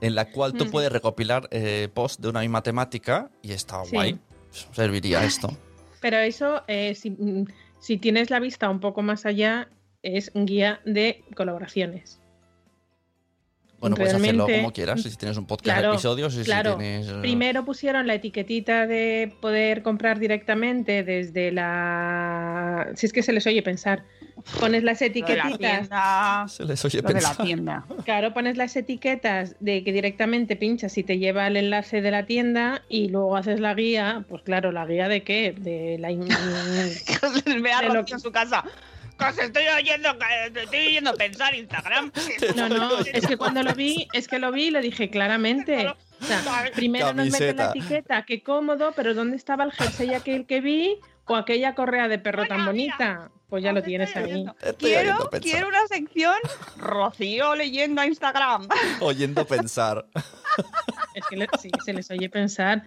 en 0.00 0.14
la 0.14 0.30
cual 0.30 0.54
tú 0.54 0.64
Mm. 0.64 0.70
puedes 0.70 0.90
recopilar 0.90 1.48
eh, 1.50 1.88
posts 1.92 2.22
de 2.22 2.28
una 2.30 2.40
misma 2.40 2.62
temática 2.62 3.28
y 3.42 3.52
está 3.52 3.84
Sí. 3.84 3.90
guay. 3.94 4.18
Serviría 4.72 5.22
esto. 5.22 5.48
Pero 6.00 6.16
eso, 6.16 6.62
eh, 6.66 6.94
si, 6.94 7.10
mm, 7.10 7.44
si 7.78 7.98
tienes 7.98 8.30
la 8.30 8.40
vista 8.40 8.70
un 8.70 8.80
poco 8.80 9.02
más 9.02 9.26
allá, 9.26 9.68
es 10.06 10.30
un 10.34 10.46
guía 10.46 10.80
de 10.84 11.22
colaboraciones. 11.34 12.20
Bueno, 13.78 13.94
puedes 13.94 14.14
hacerlo 14.14 14.46
como 14.46 14.72
quieras, 14.72 15.02
si 15.02 15.14
tienes 15.16 15.36
un 15.36 15.46
podcast 15.46 15.64
Claro, 15.64 15.88
de 15.90 15.94
episodios, 15.96 16.34
y 16.38 16.44
claro. 16.44 16.72
si 16.72 16.78
tienes... 16.78 17.08
eh, 17.08 17.18
Primero 17.20 17.64
pusieron 17.66 18.06
la 18.06 18.14
etiquetita 18.14 18.86
de 18.86 19.34
poder 19.42 19.82
comprar 19.82 20.18
directamente 20.18 21.04
desde 21.04 21.52
la... 21.52 22.88
Si 22.94 23.04
es 23.04 23.12
que 23.12 23.22
se 23.22 23.34
les 23.34 23.46
oye 23.46 23.62
pensar. 23.62 24.02
Pones 24.60 24.82
las 24.82 25.02
Lo 25.02 25.08
de 25.08 25.12
la 25.12 25.20
etiquetitas. 25.20 25.58
tienda, 25.58 26.46
Se 26.48 26.64
les 26.64 26.84
oye 26.86 27.02
lo 27.02 27.08
de 27.08 27.14
la 27.14 27.20
pensar. 27.20 27.44
tienda. 27.46 27.86
Claro, 28.04 28.32
pones 28.32 28.56
las 28.56 28.74
etiquetas 28.76 29.56
de 29.60 29.84
que 29.84 29.92
directamente 29.92 30.56
pinchas 30.56 30.96
y 30.96 31.02
te 31.04 31.18
lleva 31.18 31.46
el 31.46 31.58
enlace 31.58 32.00
de 32.00 32.10
la 32.10 32.24
tienda 32.24 32.82
y 32.88 33.08
luego 33.08 33.36
haces 33.36 33.60
la 33.60 33.74
guía. 33.74 34.24
Pues 34.26 34.42
claro, 34.42 34.72
¿la 34.72 34.86
guía 34.86 35.08
de 35.08 35.22
qué? 35.22 35.52
De 35.56 35.98
la... 35.98 36.08
a 37.78 37.82
De 37.82 37.88
lo 37.94 38.04
que- 38.06 38.14
en 38.14 38.20
su 38.20 38.32
casa. 38.32 38.64
Estoy 39.18 39.64
oyendo, 39.68 40.16
estoy 40.54 40.86
oyendo 40.88 41.14
pensar 41.14 41.54
Instagram. 41.54 42.12
No, 42.56 42.68
no, 42.68 42.98
es 43.00 43.26
que 43.26 43.36
cuando 43.36 43.62
lo 43.62 43.74
vi, 43.74 44.08
es 44.12 44.28
que 44.28 44.38
lo 44.38 44.52
vi 44.52 44.64
y 44.66 44.70
lo 44.70 44.80
dije 44.80 45.10
claramente. 45.10 45.88
O 45.88 46.24
sea, 46.24 46.70
primero 46.74 47.12
nos 47.12 47.28
meten 47.30 47.56
la 47.56 47.70
etiqueta, 47.70 48.22
qué 48.24 48.42
cómodo, 48.42 48.92
pero 48.94 49.14
¿dónde 49.14 49.36
estaba 49.36 49.64
el 49.64 49.72
jersey 49.72 50.14
aquel 50.14 50.46
que 50.46 50.60
vi 50.60 50.98
o 51.26 51.36
aquella 51.36 51.74
correa 51.74 52.08
de 52.08 52.18
perro 52.18 52.46
tan 52.46 52.58
mira, 52.58 52.66
bonita? 52.70 53.30
Pues 53.48 53.62
ya 53.62 53.72
lo 53.72 53.82
tienes 53.82 54.14
ahí. 54.16 54.44
Quiero, 54.78 55.30
quiero 55.40 55.68
una 55.68 55.86
sección 55.86 56.36
Rocío 56.78 57.54
leyendo 57.54 58.00
a 58.00 58.06
Instagram. 58.06 58.68
Oyendo 59.00 59.46
pensar. 59.46 60.06
Es 61.14 61.24
que 61.28 61.36
le- 61.36 61.48
sí, 61.60 61.70
se 61.84 61.92
les 61.92 62.10
oye 62.10 62.28
pensar. 62.28 62.82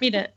Mira, 0.00 0.30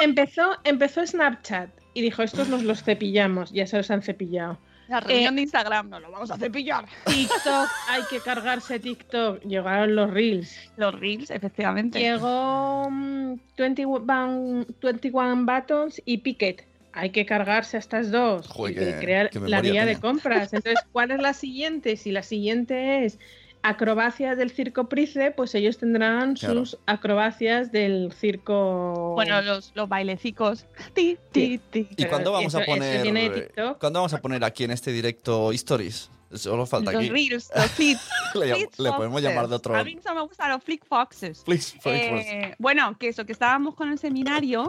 empezó, 0.00 0.56
empezó 0.64 1.06
Snapchat 1.06 1.70
y 1.94 2.02
dijo, 2.02 2.22
estos 2.22 2.48
nos 2.48 2.64
los 2.64 2.82
cepillamos, 2.82 3.52
ya 3.52 3.66
se 3.66 3.76
los 3.76 3.90
han 3.90 4.02
cepillado. 4.02 4.58
La 4.88 5.00
reunión 5.00 5.36
de 5.36 5.42
Instagram 5.42 5.88
no 5.88 6.00
lo 6.00 6.10
vamos 6.10 6.30
a 6.30 6.36
cepillar. 6.36 6.84
TikTok, 7.06 7.68
hay 7.88 8.02
que 8.10 8.20
cargarse 8.20 8.78
TikTok. 8.78 9.42
Llegaron 9.42 9.96
los 9.96 10.10
Reels. 10.10 10.54
Los 10.76 10.98
reels, 10.98 11.30
efectivamente. 11.30 11.98
Llegó 11.98 12.88
mm, 12.90 13.36
21, 13.56 14.66
21 14.82 15.46
Buttons 15.46 16.02
y 16.04 16.18
Picket. 16.18 16.66
Hay 16.92 17.10
que 17.10 17.24
cargarse 17.26 17.76
a 17.76 17.80
estas 17.80 18.10
dos. 18.10 18.46
Joder, 18.46 18.96
y 18.96 19.00
crear 19.00 19.30
la 19.34 19.60
guía 19.62 19.86
de 19.86 19.98
compras. 19.98 20.52
Entonces, 20.52 20.84
¿cuál 20.92 21.10
es 21.10 21.20
la 21.20 21.32
siguiente? 21.32 21.96
Si 21.96 22.12
la 22.12 22.22
siguiente 22.22 23.04
es 23.04 23.18
acrobacias 23.64 24.36
del 24.36 24.50
circo 24.50 24.88
Price, 24.88 25.30
pues 25.32 25.54
ellos 25.54 25.78
tendrán 25.78 26.34
Claro. 26.34 26.66
sus 26.66 26.78
acrobacias 26.86 27.72
del 27.72 28.12
circo. 28.12 29.12
Bueno, 29.14 29.40
los, 29.42 29.72
los 29.74 29.88
bailecicos. 29.88 30.66
Ti, 30.92 31.18
ti, 31.32 31.58
ti. 31.70 31.88
¿Y 31.96 32.04
cuándo 32.04 32.30
vamos 32.32 32.54
a 32.54 32.62
eso- 32.62 32.70
eso 32.72 33.02
poner... 33.02 33.34
TikTok. 33.34 33.78
¿Cuándo 33.80 33.98
vamos 34.00 34.14
a 34.14 34.20
poner 34.20 34.44
aquí 34.44 34.64
en 34.64 34.70
este 34.70 34.92
directo 34.92 35.50
stories? 35.52 36.10
Solo 36.32 36.66
falta 36.66 36.90
Los 36.92 37.00
aquí. 37.00 37.10
reels, 37.10 37.50
los 37.56 37.70
flits. 37.70 38.08
Le, 38.34 38.68
le 38.78 38.92
podemos 38.92 39.22
llamar 39.22 39.48
de 39.48 39.54
otro... 39.54 39.74
A 39.76 39.84
mí 39.84 39.96
me 40.14 40.20
gustan 40.22 40.50
los 40.50 40.62
flick 40.62 40.84
foxes. 40.84 41.42
Please, 41.44 41.78
please. 41.82 42.04
Eh, 42.06 42.54
bueno, 42.58 42.96
que 42.98 43.08
eso, 43.08 43.24
que 43.24 43.32
estábamos 43.32 43.74
con 43.76 43.90
el 43.90 43.98
seminario 43.98 44.68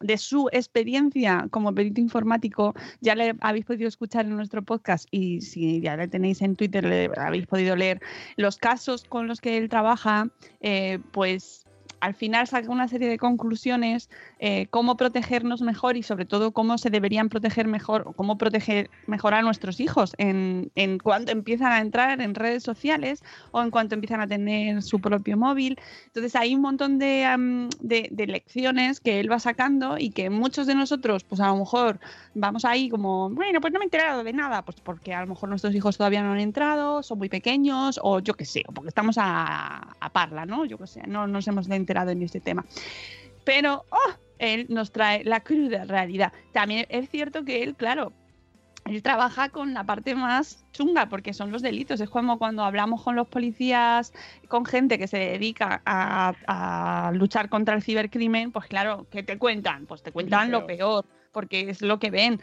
de 0.00 0.18
su 0.18 0.48
experiencia 0.52 1.46
como 1.50 1.72
perito 1.74 2.00
informático. 2.00 2.74
Ya 3.00 3.14
le 3.14 3.34
habéis 3.40 3.66
podido 3.66 3.86
escuchar 3.88 4.24
en 4.24 4.34
nuestro 4.36 4.62
podcast 4.62 5.06
y 5.10 5.42
si 5.42 5.80
ya 5.80 5.96
le 5.96 6.08
tenéis 6.08 6.40
en 6.42 6.56
Twitter, 6.56 6.82
le 6.84 7.10
habéis 7.16 7.46
podido 7.46 7.76
leer 7.76 8.00
los 8.36 8.56
casos 8.56 9.04
con 9.04 9.28
los 9.28 9.40
que 9.40 9.58
él 9.58 9.68
trabaja, 9.68 10.28
eh, 10.60 10.98
pues 11.12 11.66
al 12.02 12.14
final 12.14 12.48
saca 12.48 12.68
una 12.68 12.88
serie 12.88 13.08
de 13.08 13.16
conclusiones, 13.16 14.10
eh, 14.40 14.66
cómo 14.70 14.96
protegernos 14.96 15.62
mejor 15.62 15.96
y 15.96 16.02
sobre 16.02 16.26
todo 16.26 16.50
cómo 16.50 16.76
se 16.76 16.90
deberían 16.90 17.28
proteger 17.28 17.68
mejor, 17.68 18.12
cómo 18.16 18.36
proteger 18.38 18.90
mejor 19.06 19.34
a 19.34 19.42
nuestros 19.42 19.78
hijos 19.78 20.12
en, 20.18 20.72
en 20.74 20.98
cuanto 20.98 21.30
empiezan 21.30 21.70
a 21.70 21.78
entrar 21.78 22.20
en 22.20 22.34
redes 22.34 22.64
sociales 22.64 23.22
o 23.52 23.62
en 23.62 23.70
cuanto 23.70 23.94
empiezan 23.94 24.20
a 24.20 24.26
tener 24.26 24.82
su 24.82 25.00
propio 25.00 25.36
móvil. 25.36 25.78
Entonces 26.06 26.34
hay 26.34 26.56
un 26.56 26.60
montón 26.62 26.98
de- 26.98 27.68
de 28.10 28.26
lecciones 28.26 28.98
que 28.98 29.20
él 29.20 29.30
va 29.30 29.38
sacando 29.38 29.96
y 29.96 30.10
que 30.10 30.28
muchos 30.28 30.66
de 30.66 30.74
nosotros, 30.74 31.22
pues 31.22 31.40
a 31.40 31.46
lo 31.46 31.56
mejor 31.58 32.00
vamos 32.34 32.64
ahí 32.64 32.88
como, 32.88 33.30
bueno, 33.30 33.60
pues 33.60 33.72
no 33.72 33.78
me 33.78 33.84
he 33.84 33.86
enterado 33.86 34.24
de 34.24 34.32
nada, 34.32 34.62
pues 34.64 34.80
porque 34.80 35.14
a 35.14 35.20
lo 35.20 35.28
mejor 35.28 35.48
nuestros 35.50 35.72
hijos 35.72 35.96
todavía 35.98 36.24
no 36.24 36.32
han 36.32 36.40
entrado, 36.40 37.04
son 37.04 37.18
muy 37.18 37.28
pequeños 37.28 38.00
o 38.02 38.18
yo 38.18 38.34
qué 38.34 38.44
sé, 38.44 38.64
o 38.66 38.72
porque 38.72 38.88
estamos 38.88 39.18
a, 39.18 39.94
a 40.00 40.10
parla, 40.10 40.46
¿no? 40.46 40.64
Yo 40.64 40.78
qué 40.78 40.88
sé, 40.88 41.02
no 41.06 41.28
nos 41.28 41.46
hemos 41.46 41.70
enterado 41.70 41.91
en 41.96 42.22
este 42.22 42.40
tema. 42.40 42.64
Pero 43.44 43.84
¡oh! 43.90 44.12
él 44.38 44.66
nos 44.68 44.92
trae 44.92 45.24
la 45.24 45.40
cruda 45.40 45.84
realidad. 45.84 46.32
También 46.52 46.86
es 46.88 47.08
cierto 47.10 47.44
que 47.44 47.62
él, 47.62 47.76
claro, 47.76 48.12
él 48.84 49.02
trabaja 49.02 49.48
con 49.48 49.74
la 49.74 49.84
parte 49.84 50.14
más 50.14 50.64
chunga, 50.72 51.08
porque 51.08 51.32
son 51.32 51.52
los 51.52 51.62
delitos. 51.62 52.00
Es 52.00 52.10
como 52.10 52.38
cuando 52.38 52.64
hablamos 52.64 53.02
con 53.02 53.14
los 53.14 53.28
policías, 53.28 54.12
con 54.48 54.64
gente 54.64 54.98
que 54.98 55.06
se 55.06 55.18
dedica 55.18 55.82
a, 55.86 56.34
a 56.46 57.12
luchar 57.12 57.48
contra 57.48 57.74
el 57.74 57.82
cibercrimen, 57.82 58.50
pues 58.50 58.66
claro, 58.66 59.06
¿qué 59.10 59.22
te 59.22 59.38
cuentan? 59.38 59.86
Pues 59.86 60.02
te 60.02 60.10
cuentan 60.10 60.50
lo 60.50 60.66
peor, 60.66 61.06
porque 61.30 61.70
es 61.70 61.82
lo 61.82 61.98
que 62.00 62.10
ven. 62.10 62.40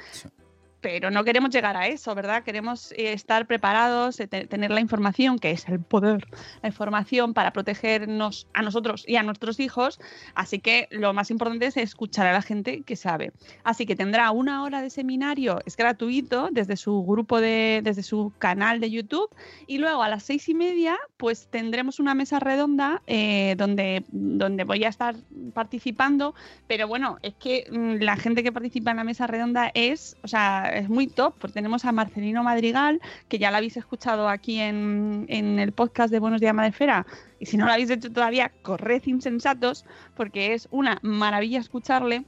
Pero 0.82 1.12
no 1.12 1.24
queremos 1.24 1.50
llegar 1.50 1.76
a 1.76 1.88
eso, 1.88 2.16
¿verdad? 2.16 2.44
Queremos 2.44 2.92
eh, 2.94 3.14
estar 3.14 3.46
preparados, 3.48 4.20
eh, 4.20 4.28
te- 4.28 4.48
tener 4.48 4.72
la 4.72 4.80
información, 4.80 5.38
que 5.38 5.52
es 5.52 5.68
el 5.68 5.80
poder, 5.82 6.26
la 6.62 6.70
información 6.70 7.34
para 7.34 7.52
protegernos 7.52 8.48
a 8.54 8.62
nosotros 8.62 9.04
y 9.08 9.18
a 9.18 9.24
nuestros 9.24 9.60
hijos. 9.60 10.00
Así 10.36 10.60
que 10.60 10.88
lo 10.92 11.14
más 11.14 11.32
importante 11.32 11.66
es 11.66 11.76
escuchar 11.78 12.28
a 12.28 12.34
la 12.34 12.42
gente 12.42 12.84
que 12.84 12.96
sabe. 12.96 13.32
Así 13.64 13.86
que 13.86 13.96
tendrá 13.96 14.32
una 14.32 14.64
hora 14.64 14.82
de 14.82 14.90
seminario, 14.90 15.60
es 15.66 15.76
gratuito, 15.76 16.50
desde 16.52 16.78
su 16.78 17.04
grupo 17.04 17.42
de, 17.42 17.82
desde 17.84 18.04
su 18.04 18.32
canal 18.40 18.80
de 18.80 18.90
YouTube. 18.90 19.30
Y 19.68 19.80
luego 19.80 20.02
a 20.02 20.08
las 20.10 20.24
seis 20.24 20.48
y 20.50 20.54
media, 20.54 20.98
pues 21.18 21.48
tendremos 21.50 22.00
una 22.00 22.16
mesa 22.16 22.40
redonda 22.40 23.02
eh, 23.06 23.56
donde, 23.58 24.06
donde 24.10 24.64
voy 24.64 24.86
a 24.86 24.90
estar 24.90 25.16
participando. 25.54 26.36
Pero 26.68 26.88
bueno, 26.88 27.18
es 27.22 27.34
que 27.36 27.68
mm, 27.70 27.96
la 28.04 28.16
gente 28.16 28.44
que 28.44 28.52
participa 28.52 28.92
en 28.92 28.98
la 28.98 29.04
mesa 29.04 29.28
redonda 29.28 29.72
es, 29.74 30.16
o 30.24 30.28
sea, 30.28 30.69
es 30.70 30.90
muy 30.90 31.08
top, 31.08 31.36
pues 31.40 31.54
tenemos 31.54 31.86
a 31.86 31.92
Marcelino 31.92 32.44
Madrigal, 32.44 33.02
que 33.28 33.38
ya 33.40 33.52
la 33.52 33.58
habéis 33.58 33.78
escuchado 33.78 34.30
aquí 34.30 34.60
en, 34.60 35.26
en 35.30 35.60
el 35.60 35.72
podcast 35.72 36.12
de 36.12 36.20
Buenos 36.20 36.42
Días 36.42 36.54
Madrefera, 36.54 37.06
y 37.40 37.46
si 37.46 37.58
no 37.58 37.66
lo 37.66 37.72
habéis 37.72 37.90
hecho 37.90 38.12
todavía, 38.12 38.52
corred 38.62 39.02
insensatos, 39.06 39.86
porque 40.16 40.54
es 40.54 40.68
una 40.72 41.00
maravilla 41.02 41.60
escucharle 41.60 42.26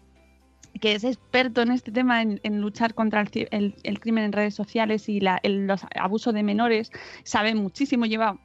que 0.80 0.94
es 0.94 1.04
experto 1.04 1.62
en 1.62 1.72
este 1.72 1.92
tema, 1.92 2.22
en, 2.22 2.40
luchar 2.62 2.94
contra 2.94 3.24
el- 3.52 3.76
el 3.84 4.00
crimen 4.00 4.24
en 4.24 4.32
redes 4.32 4.56
sociales 4.56 5.10
y 5.10 5.20
la- 5.20 5.40
el- 5.44 5.68
los 5.68 5.82
abusos 5.96 6.34
de 6.34 6.44
menores, 6.44 6.92
sabe 7.24 7.54
muchísimo, 7.56 8.06
lleva 8.06 8.38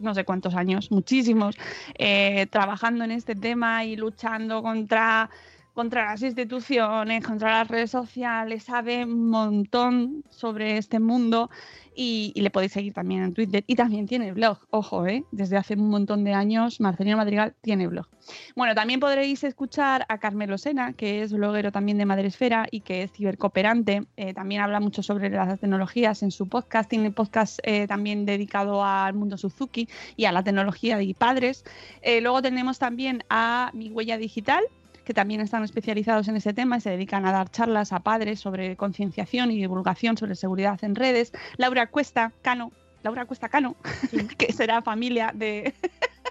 no 0.00 0.14
sé 0.14 0.24
cuántos 0.24 0.54
años, 0.54 0.90
muchísimos, 0.92 1.56
eh, 1.98 2.46
trabajando 2.50 3.04
en 3.04 3.10
este 3.12 3.34
tema 3.34 3.84
y 3.84 3.96
luchando 3.96 4.62
contra, 4.62 5.28
contra 5.78 6.06
las 6.06 6.22
instituciones, 6.22 7.24
contra 7.24 7.52
las 7.52 7.68
redes 7.68 7.92
sociales, 7.92 8.64
sabe 8.64 9.04
un 9.04 9.30
montón 9.30 10.24
sobre 10.28 10.76
este 10.76 10.98
mundo 10.98 11.50
y, 11.94 12.32
y 12.34 12.40
le 12.40 12.50
podéis 12.50 12.72
seguir 12.72 12.92
también 12.92 13.22
en 13.22 13.32
Twitter. 13.32 13.62
Y 13.64 13.76
también 13.76 14.08
tiene 14.08 14.32
blog, 14.32 14.58
ojo, 14.70 15.06
¿eh? 15.06 15.22
desde 15.30 15.56
hace 15.56 15.74
un 15.74 15.88
montón 15.88 16.24
de 16.24 16.34
años 16.34 16.80
Marcelino 16.80 17.16
Madrigal 17.16 17.54
tiene 17.60 17.86
blog. 17.86 18.08
Bueno, 18.56 18.74
también 18.74 18.98
podréis 18.98 19.44
escuchar 19.44 20.04
a 20.08 20.18
Carmelo 20.18 20.58
Sena, 20.58 20.94
que 20.94 21.22
es 21.22 21.32
bloguero 21.32 21.70
también 21.70 21.96
de 21.96 22.06
Madresfera 22.06 22.66
y 22.68 22.80
que 22.80 23.04
es 23.04 23.12
cibercooperante. 23.12 24.02
Eh, 24.16 24.34
también 24.34 24.62
habla 24.62 24.80
mucho 24.80 25.04
sobre 25.04 25.30
las 25.30 25.60
tecnologías 25.60 26.24
en 26.24 26.32
su 26.32 26.48
podcast. 26.48 26.90
Tiene 26.90 27.12
podcast 27.12 27.60
eh, 27.62 27.86
también 27.86 28.26
dedicado 28.26 28.84
al 28.84 29.14
mundo 29.14 29.36
Suzuki 29.36 29.88
y 30.16 30.24
a 30.24 30.32
la 30.32 30.42
tecnología 30.42 30.98
de 30.98 31.14
padres. 31.16 31.64
Eh, 32.02 32.20
luego 32.20 32.42
tenemos 32.42 32.80
también 32.80 33.22
a 33.30 33.70
Mi 33.74 33.90
Huella 33.90 34.18
Digital, 34.18 34.64
que 35.08 35.14
también 35.14 35.40
están 35.40 35.64
especializados 35.64 36.28
en 36.28 36.36
ese 36.36 36.52
tema 36.52 36.76
y 36.76 36.80
se 36.82 36.90
dedican 36.90 37.24
a 37.24 37.32
dar 37.32 37.50
charlas 37.50 37.94
a 37.94 38.00
padres 38.00 38.40
sobre 38.40 38.76
concienciación 38.76 39.50
y 39.50 39.56
divulgación 39.56 40.18
sobre 40.18 40.34
seguridad 40.34 40.78
en 40.84 40.94
redes. 40.94 41.32
Laura 41.56 41.86
Cuesta, 41.86 42.30
Cano, 42.42 42.72
Laura 43.02 43.24
Cuesta 43.24 43.48
Cano, 43.48 43.74
que 44.36 44.52
será 44.52 44.82
familia 44.82 45.32
de, 45.34 45.72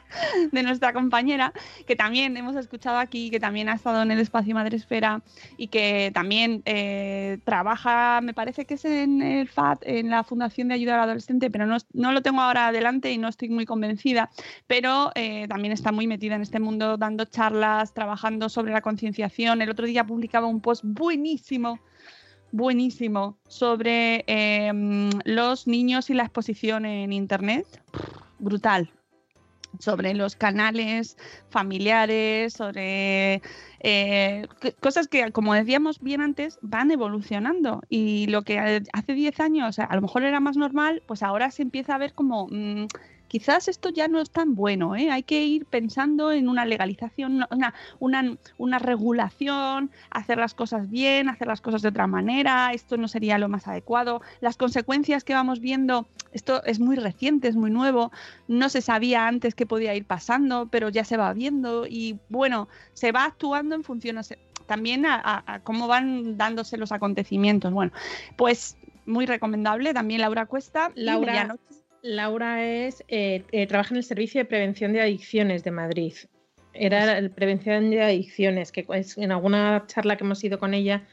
de 0.51 0.63
nuestra 0.63 0.93
compañera, 0.93 1.53
que 1.85 1.95
también 1.95 2.37
hemos 2.37 2.55
escuchado 2.55 2.97
aquí, 2.97 3.29
que 3.29 3.39
también 3.39 3.69
ha 3.69 3.73
estado 3.73 4.01
en 4.01 4.11
el 4.11 4.19
espacio 4.19 4.55
Madresfera 4.55 5.21
y 5.57 5.67
que 5.67 6.11
también 6.13 6.61
eh, 6.65 7.39
trabaja, 7.43 8.21
me 8.21 8.33
parece 8.33 8.65
que 8.65 8.75
es 8.75 8.85
en 8.85 9.21
el 9.21 9.47
FAT, 9.47 9.83
en 9.83 10.09
la 10.09 10.23
Fundación 10.23 10.67
de 10.67 10.75
Ayuda 10.75 10.95
al 10.95 11.01
Adolescente, 11.01 11.49
pero 11.51 11.65
no, 11.65 11.77
no 11.93 12.11
lo 12.11 12.21
tengo 12.21 12.41
ahora 12.41 12.67
adelante 12.67 13.11
y 13.11 13.17
no 13.17 13.27
estoy 13.27 13.49
muy 13.49 13.65
convencida, 13.65 14.29
pero 14.67 15.11
eh, 15.15 15.47
también 15.47 15.71
está 15.71 15.91
muy 15.91 16.07
metida 16.07 16.35
en 16.35 16.41
este 16.41 16.59
mundo 16.59 16.97
dando 16.97 17.25
charlas, 17.25 17.93
trabajando 17.93 18.49
sobre 18.49 18.71
la 18.71 18.81
concienciación. 18.81 19.61
El 19.61 19.69
otro 19.69 19.85
día 19.85 20.05
publicaba 20.05 20.47
un 20.47 20.61
post 20.61 20.83
buenísimo 20.85 21.79
buenísimo 22.51 23.37
sobre 23.47 24.23
eh, 24.27 24.71
los 25.25 25.67
niños 25.67 26.09
y 26.09 26.13
la 26.13 26.23
exposición 26.23 26.85
en 26.85 27.11
Internet. 27.11 27.65
Brutal. 28.39 28.89
Sobre 29.79 30.13
los 30.13 30.35
canales 30.35 31.17
familiares, 31.49 32.53
sobre 32.53 33.41
eh, 33.79 34.47
cosas 34.79 35.07
que, 35.07 35.31
como 35.31 35.53
decíamos 35.53 35.99
bien 35.99 36.21
antes, 36.21 36.57
van 36.61 36.91
evolucionando. 36.91 37.81
Y 37.89 38.27
lo 38.27 38.43
que 38.43 38.55
eh, 38.57 38.83
hace 38.93 39.13
10 39.13 39.39
años 39.39 39.79
a 39.79 39.93
lo 39.95 40.01
mejor 40.01 40.23
era 40.23 40.39
más 40.39 40.57
normal, 40.57 41.03
pues 41.07 41.23
ahora 41.23 41.51
se 41.51 41.61
empieza 41.63 41.95
a 41.95 41.99
ver 41.99 42.13
como... 42.13 42.47
mm, 42.49 42.87
Quizás 43.27 43.67
esto 43.67 43.89
ya 43.89 44.07
no 44.07 44.19
es 44.21 44.29
tan 44.29 44.55
bueno, 44.55 44.95
¿eh? 44.95 45.11
hay 45.11 45.23
que 45.23 45.43
ir 45.43 45.65
pensando 45.65 46.31
en 46.31 46.47
una 46.49 46.65
legalización, 46.65 47.45
una, 47.51 47.73
una, 47.99 48.37
una 48.57 48.79
regulación, 48.79 49.91
hacer 50.11 50.37
las 50.37 50.53
cosas 50.53 50.89
bien, 50.89 51.29
hacer 51.29 51.47
las 51.47 51.61
cosas 51.61 51.81
de 51.81 51.89
otra 51.89 52.07
manera, 52.07 52.71
esto 52.73 52.97
no 52.97 53.07
sería 53.07 53.37
lo 53.37 53.49
más 53.49 53.67
adecuado. 53.67 54.21
Las 54.39 54.57
consecuencias 54.57 55.23
que 55.23 55.33
vamos 55.33 55.59
viendo, 55.59 56.07
esto 56.31 56.63
es 56.63 56.79
muy 56.79 56.95
reciente, 56.95 57.47
es 57.47 57.55
muy 57.55 57.71
nuevo, 57.71 58.11
no 58.47 58.69
se 58.69 58.81
sabía 58.81 59.27
antes 59.27 59.55
qué 59.55 59.65
podía 59.65 59.93
ir 59.95 60.05
pasando, 60.05 60.67
pero 60.71 60.89
ya 60.89 61.03
se 61.03 61.17
va 61.17 61.33
viendo 61.33 61.85
y 61.87 62.19
bueno, 62.29 62.67
se 62.93 63.11
va 63.11 63.25
actuando 63.25 63.75
en 63.75 63.83
función 63.83 64.17
a 64.17 64.23
se- 64.23 64.39
también 64.67 65.05
a, 65.05 65.15
a- 65.15 65.43
a 65.55 65.59
cómo 65.61 65.87
van 65.87 66.37
dándose 66.37 66.77
los 66.77 66.91
acontecimientos. 66.91 67.71
Bueno, 67.73 67.91
pues 68.35 68.77
muy 69.05 69.25
recomendable, 69.25 69.93
también 69.93 70.21
Laura 70.21 70.45
Cuesta. 70.45 70.91
Laura. 70.95 71.55
Laura 72.01 72.63
es, 72.65 73.03
eh, 73.07 73.43
eh, 73.51 73.67
trabaja 73.67 73.91
en 73.93 73.97
el 73.97 74.03
Servicio 74.03 74.39
de 74.41 74.45
Prevención 74.45 74.93
de 74.93 75.01
Adicciones 75.01 75.63
de 75.63 75.71
Madrid. 75.71 76.13
Era 76.73 77.19
la 77.21 77.29
prevención 77.29 77.89
de 77.89 78.01
adicciones, 78.03 78.71
que 78.71 78.85
es- 78.93 79.17
en 79.17 79.31
alguna 79.31 79.83
charla 79.87 80.15
que 80.15 80.23
hemos 80.23 80.43
ido 80.43 80.59
con 80.59 80.73
ella, 80.73 81.03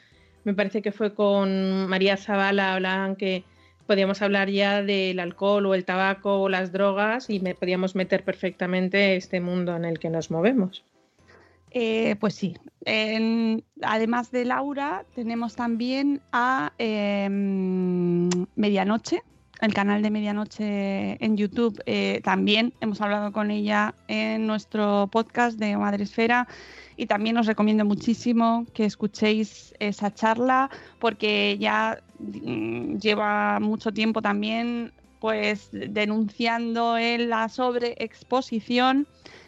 me 0.44 0.52
parece 0.52 0.82
que 0.82 0.92
fue 0.92 1.14
con 1.14 1.86
María 1.88 2.16
Zavala, 2.18 2.74
hablaban 2.74 3.16
que 3.16 3.44
podíamos 3.86 4.20
hablar 4.20 4.50
ya 4.50 4.82
del 4.82 5.18
alcohol 5.20 5.66
o 5.66 5.74
el 5.74 5.84
tabaco 5.84 6.40
o 6.42 6.48
las 6.48 6.70
drogas 6.70 7.30
y 7.30 7.40
me 7.40 7.54
podíamos 7.54 7.94
meter 7.94 8.24
perfectamente 8.24 9.16
este 9.16 9.40
mundo 9.40 9.74
en 9.76 9.84
el 9.86 9.98
que 9.98 10.10
nos 10.10 10.30
movemos. 10.30 10.84
Eh, 11.70 12.14
pues 12.20 12.34
sí. 12.34 12.56
En- 12.84 13.64
además 13.82 14.30
de 14.30 14.44
Laura, 14.44 15.04
tenemos 15.14 15.56
también 15.56 16.20
a 16.32 16.72
em, 16.78 18.28
Medianoche, 18.54 19.22
el 19.60 19.72
canal 19.72 20.02
de 20.02 20.10
Medianoche 20.10 21.24
en 21.24 21.36
YouTube. 21.36 21.80
Eh, 21.86 22.20
también 22.24 22.72
hemos 22.80 23.00
hablado 23.00 23.32
con 23.32 23.50
ella 23.50 23.94
en 24.08 24.46
nuestro 24.46 25.08
podcast 25.10 25.58
de 25.58 25.76
Madresfera 25.76 26.48
y 26.96 27.06
también 27.06 27.36
os 27.38 27.46
recomiendo 27.46 27.84
muchísimo 27.84 28.66
que 28.74 28.84
escuchéis 28.84 29.74
esa 29.78 30.12
charla 30.12 30.70
porque 30.98 31.56
ya 31.58 32.02
mm, 32.18 32.96
lleva 32.98 33.60
mucho 33.60 33.92
tiempo 33.92 34.22
también 34.22 34.92
pues 35.20 35.70
denunciando 35.72 36.98
en 36.98 37.30
la 37.30 37.48
sobreexposición 37.48 39.06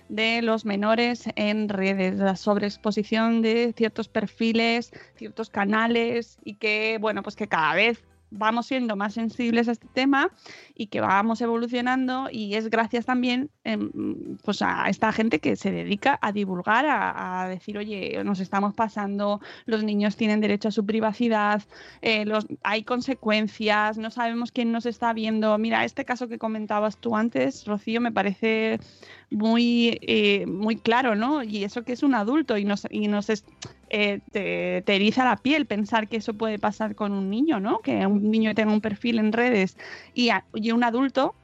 de 0.09 0.41
los 0.41 0.65
menores 0.65 1.25
en 1.35 1.69
redes, 1.69 2.17
la 2.17 2.37
sobreexposición 2.37 3.43
de 3.43 3.75
ciertos 3.77 4.09
perfiles, 4.09 4.93
ciertos 5.17 5.51
canales 5.51 6.39
y 6.45 6.55
que, 6.55 6.97
bueno, 7.01 7.23
pues 7.23 7.37
que 7.37 7.49
cada 7.49 7.75
vez 7.75 8.03
vamos 8.31 8.67
siendo 8.67 8.97
más 8.97 9.15
sensibles 9.15 9.69
a 9.69 9.73
este 9.73 9.87
tema 9.93 10.31
y 10.75 10.89
que 10.89 11.01
vamos 11.01 11.41
evolucionando 11.41 12.29
y 12.31 12.55
es 12.55 12.69
gracias 12.71 13.07
también 13.07 13.51
em, 13.65 14.37
pues 14.45 14.63
a 14.63 14.89
esta 14.89 15.13
gente 15.13 15.39
que 15.41 15.57
se 15.57 15.71
dedica 15.71 16.19
a 16.21 16.33
divulgar, 16.33 16.87
a, 16.89 17.49
decir, 17.49 17.79
oye, 17.79 18.23
nos 18.25 18.41
estamos 18.41 18.75
pasando, 18.75 19.41
los 19.67 19.85
niños 19.85 20.17
tienen 20.17 20.41
derecho 20.41 20.69
a 20.69 20.73
su 20.73 20.85
privacidad, 20.85 21.63
eh, 22.03 22.25
los, 22.25 22.47
hay 22.63 22.83
consecuencias, 22.83 23.99
no 23.99 24.11
sabemos 24.11 24.53
quién 24.53 24.73
nos 24.73 24.87
está 24.87 25.13
viendo. 25.13 25.57
Mira, 25.59 25.85
este 25.85 26.05
caso 26.05 26.29
que 26.29 26.39
comentabas 26.39 26.99
tú 26.99 27.17
antes, 27.17 27.67
Rocío, 27.67 28.01
me 28.01 28.13
parece 28.13 28.81
muy, 29.31 29.99
eh, 30.03 30.47
muy 30.47 30.77
claro, 30.77 31.15
¿no? 31.17 31.43
Y 31.43 31.65
eso 31.65 31.83
que 31.83 31.93
es 31.93 32.03
un 32.03 32.15
adulto 32.15 32.57
y 32.59 32.65
nos, 32.65 32.87
y 32.91 33.09
nos 33.09 33.29
es- 33.31 33.45
eh, 33.91 34.21
te, 34.33 34.83
te 34.83 34.95
eriza 34.97 35.25
la 35.25 35.37
piel 35.37 35.67
pensar 35.67 36.09
que 36.09 36.17
eso 36.17 36.35
puede 36.35 36.59
pasar 36.59 36.95
con 36.95 37.13
un 37.13 37.31
niño, 37.31 37.61
¿no? 37.61 37.81
Que 37.81 38.07
un 38.07 38.31
niño 38.31 38.55
tenga 38.55 38.73
un 38.73 38.81
perfil 38.81 39.19
en 39.19 39.33
redes 39.33 39.77
y, 40.15 40.31
y 40.55 40.71
un 40.73 40.85
adulto 40.85 41.35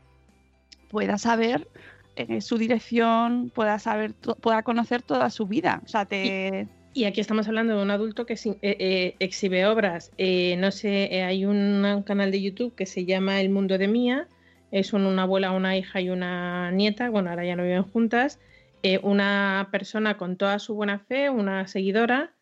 pueda 0.91 1.19
saber 1.19 1.69
eh, 2.17 2.41
su 2.41 2.59
dirección, 2.59 3.51
pueda 3.55 3.79
saber, 3.79 4.15
pueda 4.15 4.63
conocer 4.63 5.03
toda 5.03 5.31
su 5.31 5.47
vida. 5.47 5.81
O 5.85 5.89
sea, 5.89 6.05
te... 6.05 6.69
Y 6.95 7.05
aquí 7.05 7.23
estamos 7.23 7.49
hablando 7.49 7.75
de 7.75 7.83
un 7.83 7.91
adulto 7.91 8.27
que 8.27 8.35
eh, 8.35 8.57
eh, 8.61 9.15
exhibe 9.19 9.65
obras. 9.67 10.11
No 10.59 10.71
sé, 10.71 11.23
hay 11.23 11.47
un, 11.47 11.83
un 11.85 12.03
canal 12.03 12.31
de 12.31 12.43
YouTube 12.43 12.75
que 12.75 12.85
se 12.85 13.07
llama 13.07 13.41
El 13.41 13.49
Mundo 13.49 13.79
de 13.79 13.89
Mía. 13.89 14.29
Es 14.73 14.93
un- 14.93 15.07
una 15.07 15.23
abuela, 15.23 15.53
una 15.53 15.77
hija 15.77 16.01
y 16.01 16.11
una 16.11 16.73
nieta. 16.73 17.09
Bueno, 17.11 17.31
ahora 17.31 17.45
ya 17.45 17.55
no 17.55 17.63
viven 17.63 17.85
juntas. 17.85 18.41
Eh, 18.83 18.99
una 19.05 19.69
persona 19.71 20.17
con 20.17 20.37
toda 20.37 20.59
su 20.59 20.75
buena 20.75 20.99
fe, 20.99 21.31
una 21.31 21.69
seguidora, 21.69 22.33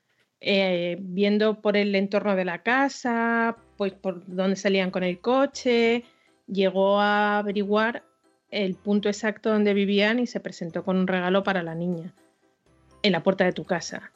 eh, 0.40 0.97
viendo 1.01 1.61
por 1.61 1.77
el 1.77 1.95
entorno 1.95 2.35
de 2.35 2.47
la 2.47 2.62
casa, 2.62 3.57
pues 3.77 3.93
por 3.93 4.25
dónde 4.27 4.57
salían 4.57 4.90
con 4.90 5.03
el 5.03 5.21
coche, 5.21 6.05
llegó 6.47 6.99
a 6.99 7.38
averiguar 7.38 8.05
el 8.51 8.75
punto 8.75 9.09
exacto 9.09 9.51
donde 9.51 9.75
vivían 9.75 10.19
y 10.19 10.27
se 10.27 10.40
presentó 10.40 10.83
con 10.83 10.97
un 10.97 11.07
regalo 11.07 11.43
para 11.43 11.62
la 11.62 11.75
niña 11.75 12.14
en 13.03 13.12
la 13.12 13.23
puerta 13.23 13.45
de 13.45 13.53
tu 13.53 13.64
casa. 13.64 14.12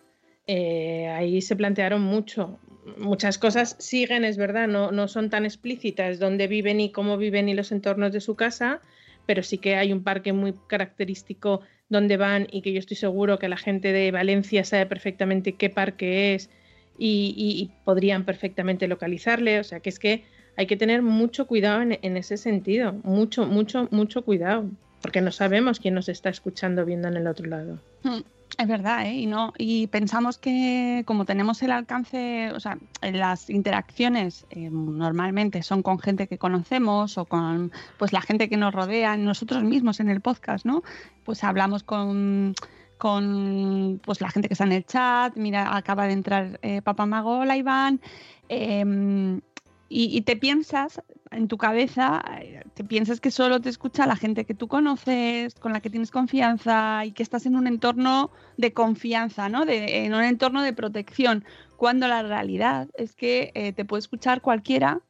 Eh, 0.46 1.08
ahí 1.08 1.42
se 1.42 1.56
plantearon 1.56 2.00
mucho. 2.02 2.58
Muchas 2.98 3.38
cosas 3.38 3.76
siguen, 3.78 4.24
es 4.24 4.36
verdad, 4.36 4.68
no, 4.68 4.92
no 4.92 5.08
son 5.08 5.30
tan 5.30 5.44
explícitas 5.44 6.18
dónde 6.18 6.46
viven 6.48 6.80
y 6.80 6.90
cómo 6.90 7.16
viven 7.16 7.48
y 7.48 7.54
los 7.54 7.72
entornos 7.72 8.12
de 8.12 8.20
su 8.20 8.34
casa, 8.34 8.80
pero 9.26 9.42
sí 9.42 9.58
que 9.58 9.76
hay 9.76 9.92
un 9.92 10.02
parque 10.02 10.32
muy 10.32 10.54
característico 10.66 11.62
donde 11.88 12.16
van 12.16 12.46
y 12.50 12.62
que 12.62 12.72
yo 12.72 12.78
estoy 12.78 12.96
seguro 12.96 13.38
que 13.38 13.48
la 13.48 13.56
gente 13.56 13.92
de 13.92 14.10
Valencia 14.10 14.64
sabe 14.64 14.86
perfectamente 14.86 15.54
qué 15.54 15.70
parque 15.70 16.34
es 16.34 16.50
y, 16.98 17.70
podrían 17.84 18.24
perfectamente 18.24 18.88
localizarle. 18.88 19.60
O 19.60 19.64
sea 19.64 19.80
que 19.80 19.88
es 19.88 19.98
que 19.98 20.24
hay 20.56 20.66
que 20.66 20.76
tener 20.76 21.02
mucho 21.02 21.46
cuidado 21.46 21.82
en, 21.82 21.98
en 22.02 22.16
ese 22.16 22.36
sentido, 22.36 22.92
mucho, 23.02 23.46
mucho, 23.46 23.88
mucho 23.90 24.22
cuidado, 24.22 24.70
porque 25.00 25.20
no 25.20 25.32
sabemos 25.32 25.80
quién 25.80 25.94
nos 25.94 26.08
está 26.08 26.28
escuchando, 26.30 26.84
viendo 26.84 27.08
en 27.08 27.16
el 27.16 27.26
otro 27.26 27.46
lado. 27.46 27.80
Hmm. 28.02 28.20
Es 28.56 28.68
verdad, 28.68 29.04
¿eh? 29.06 29.14
Y, 29.14 29.26
no, 29.26 29.52
y 29.58 29.88
pensamos 29.88 30.38
que 30.38 31.02
como 31.06 31.24
tenemos 31.24 31.60
el 31.62 31.72
alcance, 31.72 32.52
o 32.52 32.60
sea, 32.60 32.78
las 33.02 33.50
interacciones 33.50 34.46
eh, 34.50 34.70
normalmente 34.70 35.62
son 35.64 35.82
con 35.82 35.98
gente 35.98 36.28
que 36.28 36.38
conocemos 36.38 37.18
o 37.18 37.24
con 37.24 37.72
pues 37.98 38.12
la 38.12 38.20
gente 38.20 38.48
que 38.48 38.56
nos 38.56 38.72
rodea, 38.72 39.16
nosotros 39.16 39.64
mismos 39.64 39.98
en 39.98 40.08
el 40.08 40.20
podcast, 40.20 40.64
¿no? 40.64 40.84
Pues 41.24 41.42
hablamos 41.42 41.82
con, 41.82 42.54
con 42.96 44.00
pues 44.04 44.20
la 44.20 44.30
gente 44.30 44.48
que 44.48 44.54
está 44.54 44.64
en 44.64 44.72
el 44.72 44.86
chat, 44.86 45.36
mira, 45.36 45.76
acaba 45.76 46.06
de 46.06 46.12
entrar 46.12 46.60
eh, 46.62 46.80
Papá 46.80 47.06
Mago, 47.06 47.44
Iván, 47.44 48.00
em, 48.48 49.40
y, 49.88 50.16
y 50.16 50.20
te 50.20 50.36
piensas, 50.36 51.02
en 51.34 51.48
tu 51.48 51.58
cabeza, 51.58 52.22
eh, 52.40 52.62
te 52.74 52.84
piensas 52.84 53.20
que 53.20 53.30
solo 53.30 53.60
te 53.60 53.68
escucha 53.68 54.06
la 54.06 54.16
gente 54.16 54.44
que 54.44 54.54
tú 54.54 54.68
conoces, 54.68 55.54
con 55.54 55.72
la 55.72 55.80
que 55.80 55.90
tienes 55.90 56.10
confianza 56.10 57.04
y 57.04 57.12
que 57.12 57.22
estás 57.22 57.46
en 57.46 57.56
un 57.56 57.66
entorno 57.66 58.30
de 58.56 58.72
confianza, 58.72 59.48
¿no? 59.48 59.64
De, 59.64 60.04
en 60.04 60.14
un 60.14 60.22
entorno 60.22 60.62
de 60.62 60.72
protección, 60.72 61.44
cuando 61.76 62.08
la 62.08 62.22
realidad 62.22 62.88
es 62.94 63.14
que 63.14 63.50
eh, 63.54 63.72
te 63.72 63.84
puede 63.84 64.00
escuchar 64.00 64.40
cualquiera, 64.40 65.00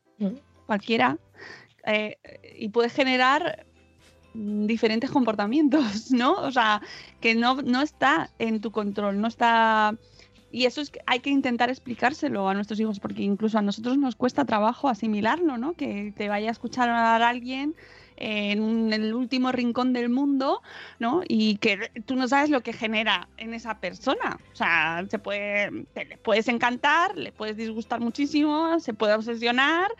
cualquiera, 0.66 1.18
eh, 1.86 2.16
y 2.58 2.68
puede 2.70 2.88
generar 2.88 3.66
mm, 4.34 4.66
diferentes 4.66 5.10
comportamientos, 5.10 6.10
¿no? 6.10 6.32
O 6.32 6.50
sea, 6.50 6.80
que 7.20 7.34
no, 7.34 7.56
no 7.62 7.82
está 7.82 8.30
en 8.38 8.60
tu 8.60 8.70
control, 8.70 9.20
no 9.20 9.28
está 9.28 9.96
y 10.54 10.66
eso 10.66 10.80
es 10.80 10.90
que 10.90 11.00
hay 11.06 11.18
que 11.18 11.30
intentar 11.30 11.68
explicárselo 11.68 12.48
a 12.48 12.54
nuestros 12.54 12.78
hijos, 12.78 13.00
porque 13.00 13.24
incluso 13.24 13.58
a 13.58 13.62
nosotros 13.62 13.98
nos 13.98 14.14
cuesta 14.14 14.44
trabajo 14.44 14.88
asimilarlo, 14.88 15.58
¿no? 15.58 15.72
Que 15.72 16.14
te 16.16 16.28
vaya 16.28 16.48
a 16.48 16.52
escuchar 16.52 16.88
a 16.90 17.16
alguien 17.26 17.74
en, 18.16 18.92
el 18.92 19.14
último 19.14 19.50
rincón 19.50 19.92
del 19.92 20.10
mundo, 20.10 20.62
¿no? 21.00 21.22
Y 21.26 21.56
que 21.56 21.90
tú 22.06 22.14
no 22.14 22.28
sabes 22.28 22.50
lo 22.50 22.60
que 22.60 22.72
genera 22.72 23.26
en 23.36 23.52
esa 23.52 23.80
persona. 23.80 24.38
O 24.52 24.54
sea, 24.54 25.04
se 25.10 25.18
puede, 25.18 25.86
te 25.92 26.04
le 26.04 26.18
puedes 26.18 26.46
encantar, 26.46 27.18
le 27.18 27.32
puedes 27.32 27.56
disgustar 27.56 27.98
muchísimo, 27.98 28.78
se 28.78 28.94
puede 28.94 29.14
obsesionar. 29.14 29.90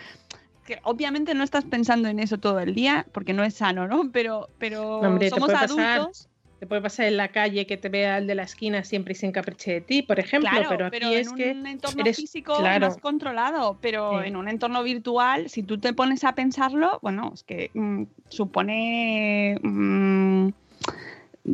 Que 0.64 0.79
obviamente 0.85 1.35
no 1.35 1.43
estás 1.43 1.64
pensando 1.64 2.09
en 2.09 2.21
eso 2.21 2.38
todo 2.38 2.61
el 2.61 2.77
día, 2.77 3.07
porque 3.11 3.33
no 3.33 3.43
es 3.43 3.55
sano, 3.55 3.88
¿no? 3.88 4.12
Pero, 4.12 4.49
pero 4.59 5.01
somos 5.31 5.51
adultos. 5.51 6.29
Te 6.64 6.68
puede 6.68 6.81
pasar 6.81 7.05
en 7.05 7.18
la 7.18 7.29
calle 7.29 7.66
que 7.66 7.77
te 7.77 7.90
vea 7.90 8.16
el 8.16 8.27
de 8.27 8.35
la 8.35 8.44
esquina 8.44 8.85
siempre 8.85 9.12
y 9.12 9.16
se 9.16 9.27
encapriche 9.27 9.70
de 9.70 9.81
ti, 9.83 10.00
por 10.00 10.18
ejemplo, 10.18 10.48
pero 10.66 10.87
aquí 10.87 11.14
es 11.14 11.29
en 11.29 11.35
que 11.37 11.50
un 11.50 11.66
entorno 11.66 12.00
eres, 12.00 12.16
físico 12.16 12.57
claro, 12.57 12.87
más 12.87 12.96
controlado, 12.96 13.79
pero 13.83 14.22
Sí. 14.22 14.29
en 14.29 14.37
un 14.37 14.48
entorno 14.48 14.83
virtual, 14.83 15.50
si 15.50 15.62
tú 15.62 15.79
te 15.79 15.92
pones 15.92 16.24
a 16.24 16.35
pensarlo, 16.35 17.00
bueno, 17.03 17.33
es 17.35 17.44
que 17.44 17.70
mm, 17.74 18.05
supone, 18.31 19.59
mm, 19.62 20.48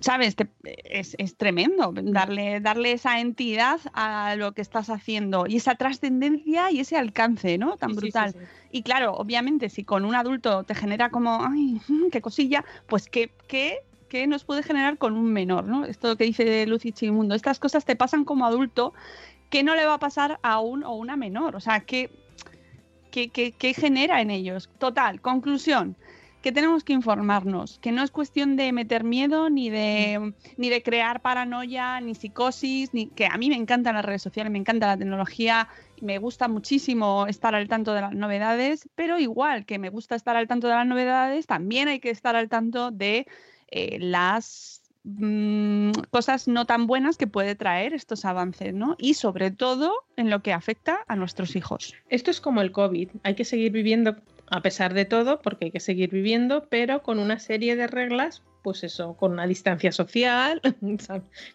sabes, 0.01 0.37
Te- 0.37 0.47
es, 0.85 1.17
es 1.19 1.37
tremendo 1.37 1.93
darle, 1.93 2.61
darle 2.61 2.93
esa 2.93 3.19
entidad 3.19 3.81
a 3.93 4.37
lo 4.37 4.53
que 4.53 4.63
estás 4.63 4.91
haciendo 4.91 5.49
y 5.49 5.57
esa 5.57 5.75
trascendencia 5.75 6.71
y 6.71 6.79
ese 6.79 6.97
alcance, 6.97 7.59
¿no? 7.59 7.77
Tan 7.79 7.91
Sí, 7.91 7.95
sí, 7.97 8.01
sí, 8.01 8.07
brutal. 8.07 8.33
sí. 8.33 8.39
Y 8.71 8.83
claro, 8.85 9.15
obviamente, 9.15 9.71
si 9.71 9.83
con 9.83 10.05
un 10.05 10.15
adulto 10.15 10.63
te 10.63 10.77
genera 10.77 11.11
como, 11.11 11.41
ay, 11.45 11.81
mm, 11.89 12.11
qué 12.13 12.21
cosilla, 12.21 12.65
pues 12.87 13.09
qué, 13.09 13.33
qué, 13.49 13.81
qué 14.11 14.27
nos 14.27 14.45
puede 14.45 14.63
generar 14.63 14.99
con 14.99 15.17
un 15.17 15.33
menor, 15.33 15.65
¿no? 15.67 15.87
Esto 15.87 16.17
que 16.17 16.25
dice 16.25 16.67
Lucy 16.67 16.93
Chimundo, 16.93 17.35
estas 17.35 17.59
cosas 17.59 17.87
te 17.87 17.97
pasan 17.97 18.25
como 18.25 18.45
adulto, 18.45 18.93
¿qué 19.49 19.63
no 19.63 19.75
le 19.75 19.87
va 19.87 19.95
a 19.95 19.99
pasar 19.99 20.39
a 20.43 20.61
un 20.61 20.85
o 20.85 20.95
una 20.95 21.17
menor? 21.17 21.57
O 21.57 21.61
sea, 21.61 21.81
¿qué, 21.81 22.11
qué, 23.11 23.29
qué- 23.29 23.53
qué 23.53 23.73
genera 23.73 24.21
en 24.21 24.31
ellos? 24.31 24.69
Total, 24.79 25.21
conclusión. 25.23 25.97
Que 26.43 26.53
tenemos 26.53 26.85
que 26.85 26.95
informarnos, 26.95 27.79
que 27.81 27.93
no 27.93 28.03
es 28.03 28.11
cuestión 28.11 28.57
de 28.57 28.73
meter 28.73 29.05
miedo, 29.05 29.51
ni 29.51 29.69
de, 29.69 30.33
ni 30.57 30.71
de 30.71 30.83
crear 30.83 31.21
paranoia, 31.21 32.01
ni 32.01 32.15
psicosis, 32.15 32.95
ni 32.95 33.09
que 33.09 33.27
a 33.27 33.37
mí 33.37 33.51
me 33.51 33.57
encantan 33.57 33.95
las 33.95 34.07
redes 34.07 34.23
sociales, 34.23 34.51
me 34.51 34.59
encanta 34.59 34.87
la 34.87 34.97
tecnología, 34.97 35.69
me 36.01 36.17
gusta 36.17 36.49
muchísimo 36.49 37.27
estar 37.27 37.55
al 37.55 37.69
tanto 37.69 37.93
de 37.93 38.01
las 38.01 38.15
novedades, 38.15 38.89
pero 38.95 39.19
igual 39.19 39.67
que 39.67 39.79
me 39.79 39.91
gusta 39.91 40.15
estar 40.15 40.35
al 40.35 40.49
tanto 40.49 40.67
de 40.67 40.75
las 40.77 40.87
novedades, 40.87 41.47
también 41.47 41.89
hay 41.89 42.01
que 42.01 42.09
estar 42.09 42.35
al 42.37 42.49
tanto 42.49 42.91
de 42.91 43.27
eh, 43.71 43.99
las 44.01 44.83
mm, 45.05 45.93
cosas 46.11 46.49
no 46.49 46.67
tan 46.67 46.87
buenas 46.87 47.17
que 47.17 47.27
puede 47.27 47.55
traer 47.55 47.95
estos 47.95 48.25
avances, 48.25 48.75
¿no? 48.75 48.97
Y 48.99 49.15
sobre 49.15 49.51
todo 49.51 49.93
en 50.17 50.31
lo 50.31 50.43
que 50.43 50.53
afecta 50.53 51.05
a 51.09 51.17
nuestros 51.17 51.57
hijos. 51.57 51.95
Esto 52.09 52.31
es 52.31 52.41
como 52.41 52.61
el 52.61 52.73
COVID, 52.73 53.09
hay 53.23 53.35
que 53.35 53.45
seguir 53.45 53.73
viviendo 53.73 54.17
a 54.51 54.63
pesar 54.63 54.95
de 54.95 55.05
todo, 55.05 55.41
porque 55.41 55.67
hay 55.67 55.71
que 55.71 55.81
seguir 55.81 56.11
viviendo, 56.11 56.67
pero 56.69 57.03
con 57.03 57.21
una 57.21 57.39
serie 57.39 57.77
de 57.77 57.87
reglas, 57.87 58.43
pues 58.63 58.83
eso, 58.83 59.15
con 59.15 59.33
una 59.33 59.47
distancia 59.47 59.93
social, 59.93 60.61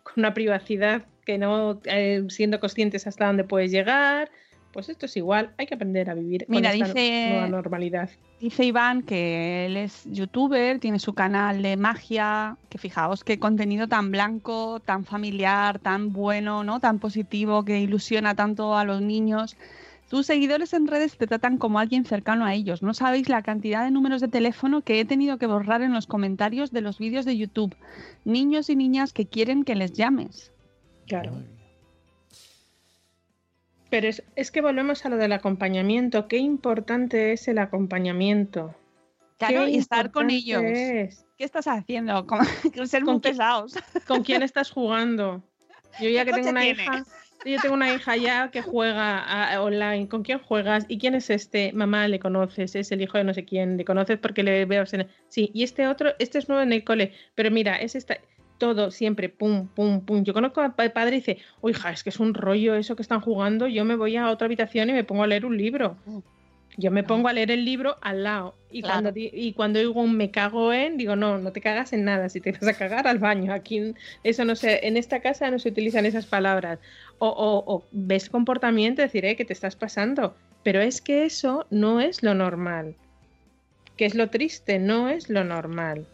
con 0.04 0.14
una 0.16 0.34
privacidad 0.34 1.06
que 1.26 1.38
no, 1.38 1.82
eh, 1.86 2.24
siendo 2.30 2.60
conscientes 2.60 3.06
hasta 3.06 3.28
dónde 3.28 3.44
puedes 3.44 3.72
llegar, 3.72 4.32
pues 4.76 4.90
esto 4.90 5.06
es 5.08 5.16
igual, 5.16 5.52
hay 5.58 5.66
que 5.68 5.74
aprender 5.76 6.10
a 6.10 6.14
vivir 6.14 6.46
Mira, 6.50 6.72
con 6.72 6.82
esta 6.84 6.94
dice- 6.94 7.30
nueva 7.32 7.48
normalidad. 7.48 8.10
Dice 8.42 8.66
Iván 8.66 9.02
que 9.04 9.66
él 9.66 9.78
es 9.78 10.04
youtuber, 10.04 10.80
tiene 10.80 11.00
su 11.00 11.14
canal 11.14 11.62
de 11.64 11.78
magia, 11.78 12.58
que 12.70 12.78
fijaos 12.78 13.24
qué 13.24 13.40
contenido 13.40 13.88
tan 13.88 14.12
blanco, 14.12 14.82
tan 14.82 15.06
familiar, 15.06 15.80
tan 15.80 16.12
bueno, 16.12 16.66
¿no? 16.66 16.82
Tan 16.82 17.00
positivo, 17.00 17.64
que 17.64 17.80
ilusiona 17.80 18.36
tanto 18.36 18.76
a 18.78 18.84
los 18.84 19.02
niños. 19.02 19.56
Tus 20.10 20.26
seguidores 20.28 20.74
en 20.74 20.88
redes 20.88 21.18
te 21.18 21.26
tratan 21.26 21.58
como 21.58 21.80
alguien 21.80 22.04
cercano 22.06 22.46
a 22.46 22.54
ellos. 22.54 22.84
No 22.84 22.94
sabéis 22.94 23.30
la 23.30 23.42
cantidad 23.42 23.84
de 23.86 23.92
números 23.92 24.20
de 24.22 24.28
teléfono 24.28 24.82
que 24.82 25.00
he 25.00 25.06
tenido 25.06 25.38
que 25.38 25.48
borrar 25.48 25.82
en 25.82 25.94
los 25.94 26.06
comentarios 26.06 26.72
de 26.72 26.82
los 26.82 27.00
vídeos 27.00 27.24
de 27.26 27.38
YouTube. 27.38 27.76
Niños 28.26 28.70
y 28.70 28.76
niñas 28.76 29.14
que 29.14 29.26
quieren 29.26 29.64
que 29.64 29.74
les 29.76 29.94
llames. 29.94 30.52
Claro. 31.08 31.32
Pero 33.96 34.10
es, 34.10 34.24
es 34.36 34.52
que 34.52 34.60
volvemos 34.60 35.06
a 35.06 35.10
lo 35.10 35.16
del 35.16 35.32
acompañamiento. 35.32 36.28
Qué 36.28 36.36
importante 36.36 37.32
es 37.32 37.48
el 37.48 37.60
acompañamiento. 37.60 38.76
Claro, 39.38 39.70
y 39.70 39.78
estar 39.78 40.12
con 40.12 40.30
ellos. 40.30 40.62
es. 40.66 41.26
¿Qué 41.38 41.46
estás 41.46 41.66
haciendo? 41.68 42.28
Como- 42.28 42.44
Ser 42.86 43.06
muy 43.06 43.14
¿Con 43.14 43.22
pesados. 43.22 43.74
¿Con 44.06 44.24
quién 44.24 44.44
estás 44.44 44.70
jugando? 44.70 45.42
Yo 46.02 46.10
ya 46.10 46.26
¿Qué 46.26 46.32
que 46.32 46.36
tengo 46.36 46.50
una 46.50 46.60
tiene? 46.62 46.84
hija, 46.84 47.04
yo 47.46 47.62
tengo 47.62 47.74
una 47.74 47.94
hija 47.94 48.18
ya 48.18 48.52
que 48.52 48.62
juega 48.62 49.20
a- 49.54 49.62
online. 49.62 50.10
¿Con 50.10 50.24
quién 50.24 50.40
juegas? 50.40 50.84
¿Y 50.90 50.98
quién 50.98 51.16
es 51.16 51.30
este? 51.30 51.72
Mamá, 51.72 52.10
le 52.10 52.20
conoces, 52.20 52.76
es 52.76 52.92
el 52.92 53.02
hijo 53.02 53.18
de 53.18 53.24
no 53.24 53.34
sé 53.34 53.46
quién, 53.46 53.78
le 53.78 53.86
conoces 53.86 54.18
porque 54.20 54.44
le 54.44 54.66
veo. 54.66 54.84
Sí, 55.30 55.52
y 55.54 55.64
este 55.64 55.88
otro, 55.88 56.16
este 56.20 56.38
es 56.40 56.50
nuevo 56.50 56.62
en 56.64 56.74
el 56.74 56.84
cole, 56.84 57.14
pero 57.34 57.50
mira, 57.50 57.78
es 57.78 57.96
esta. 57.96 58.18
Todo 58.58 58.90
siempre, 58.92 59.28
pum, 59.30 59.68
pum, 59.68 60.02
pum. 60.02 60.24
Yo 60.24 60.34
conozco 60.34 60.62
a 60.62 60.76
pa- 60.76 60.90
padre 60.90 61.18
y 61.18 61.20
dice, 61.20 61.38
hija, 61.68 61.92
es 61.92 62.04
que 62.04 62.10
es 62.10 62.20
un 62.20 62.34
rollo 62.34 62.76
eso 62.76 62.96
que 62.96 63.02
están 63.02 63.20
jugando. 63.22 63.68
Yo 63.68 63.84
me 63.86 63.96
voy 63.96 64.16
a 64.16 64.30
otra 64.30 64.46
habitación 64.46 64.90
y 64.90 64.94
me 64.94 65.04
pongo 65.04 65.24
a 65.24 65.28
leer 65.28 65.46
un 65.46 65.58
libro. 65.58 65.98
Yo 66.78 66.92
me 66.92 67.04
pongo 67.04 67.28
a 67.30 67.34
leer 67.34 67.52
el 67.52 67.64
libro 67.64 67.96
al 68.02 68.24
lado. 68.24 68.56
Y, 68.70 68.82
Claro. 68.82 69.02
cuando, 69.04 69.20
y 69.20 69.54
cuando 69.54 69.80
digo 69.80 70.02
un 70.02 70.16
me 70.18 70.30
cago 70.32 70.74
en, 70.74 70.98
digo, 70.98 71.16
no, 71.16 71.38
no 71.38 71.52
te 71.52 71.62
cagas 71.62 71.94
en 71.94 72.04
nada. 72.06 72.28
Si 72.30 72.42
te 72.42 72.52
vas 72.52 72.64
a 72.68 72.74
cagar 72.74 73.08
al 73.08 73.18
baño. 73.20 73.54
Aquí, 73.54 73.94
eso 74.24 74.44
no 74.46 74.56
sé, 74.56 74.86
en 74.88 74.98
esta 74.98 75.22
casa 75.22 75.50
no 75.52 75.60
se 75.60 75.70
utilizan 75.70 76.06
esas 76.06 76.26
palabras. 76.26 76.80
O, 77.18 77.28
o- 77.30 77.74
o 77.76 77.84
ves 77.92 78.30
comportamiento, 78.30 79.02
decir, 79.02 79.24
eh, 79.26 79.36
que 79.38 79.46
te 79.46 79.54
estás 79.54 79.76
pasando. 79.76 80.36
Pero 80.64 80.82
es 80.82 81.02
que 81.02 81.26
eso 81.26 81.66
no 81.70 82.02
es 82.02 82.24
lo 82.24 82.34
normal. 82.34 82.96
Que 83.96 84.06
es 84.06 84.16
lo 84.16 84.30
triste, 84.30 84.78
no 84.80 85.08
es 85.08 85.30
lo 85.30 85.44
normal. 85.46 86.06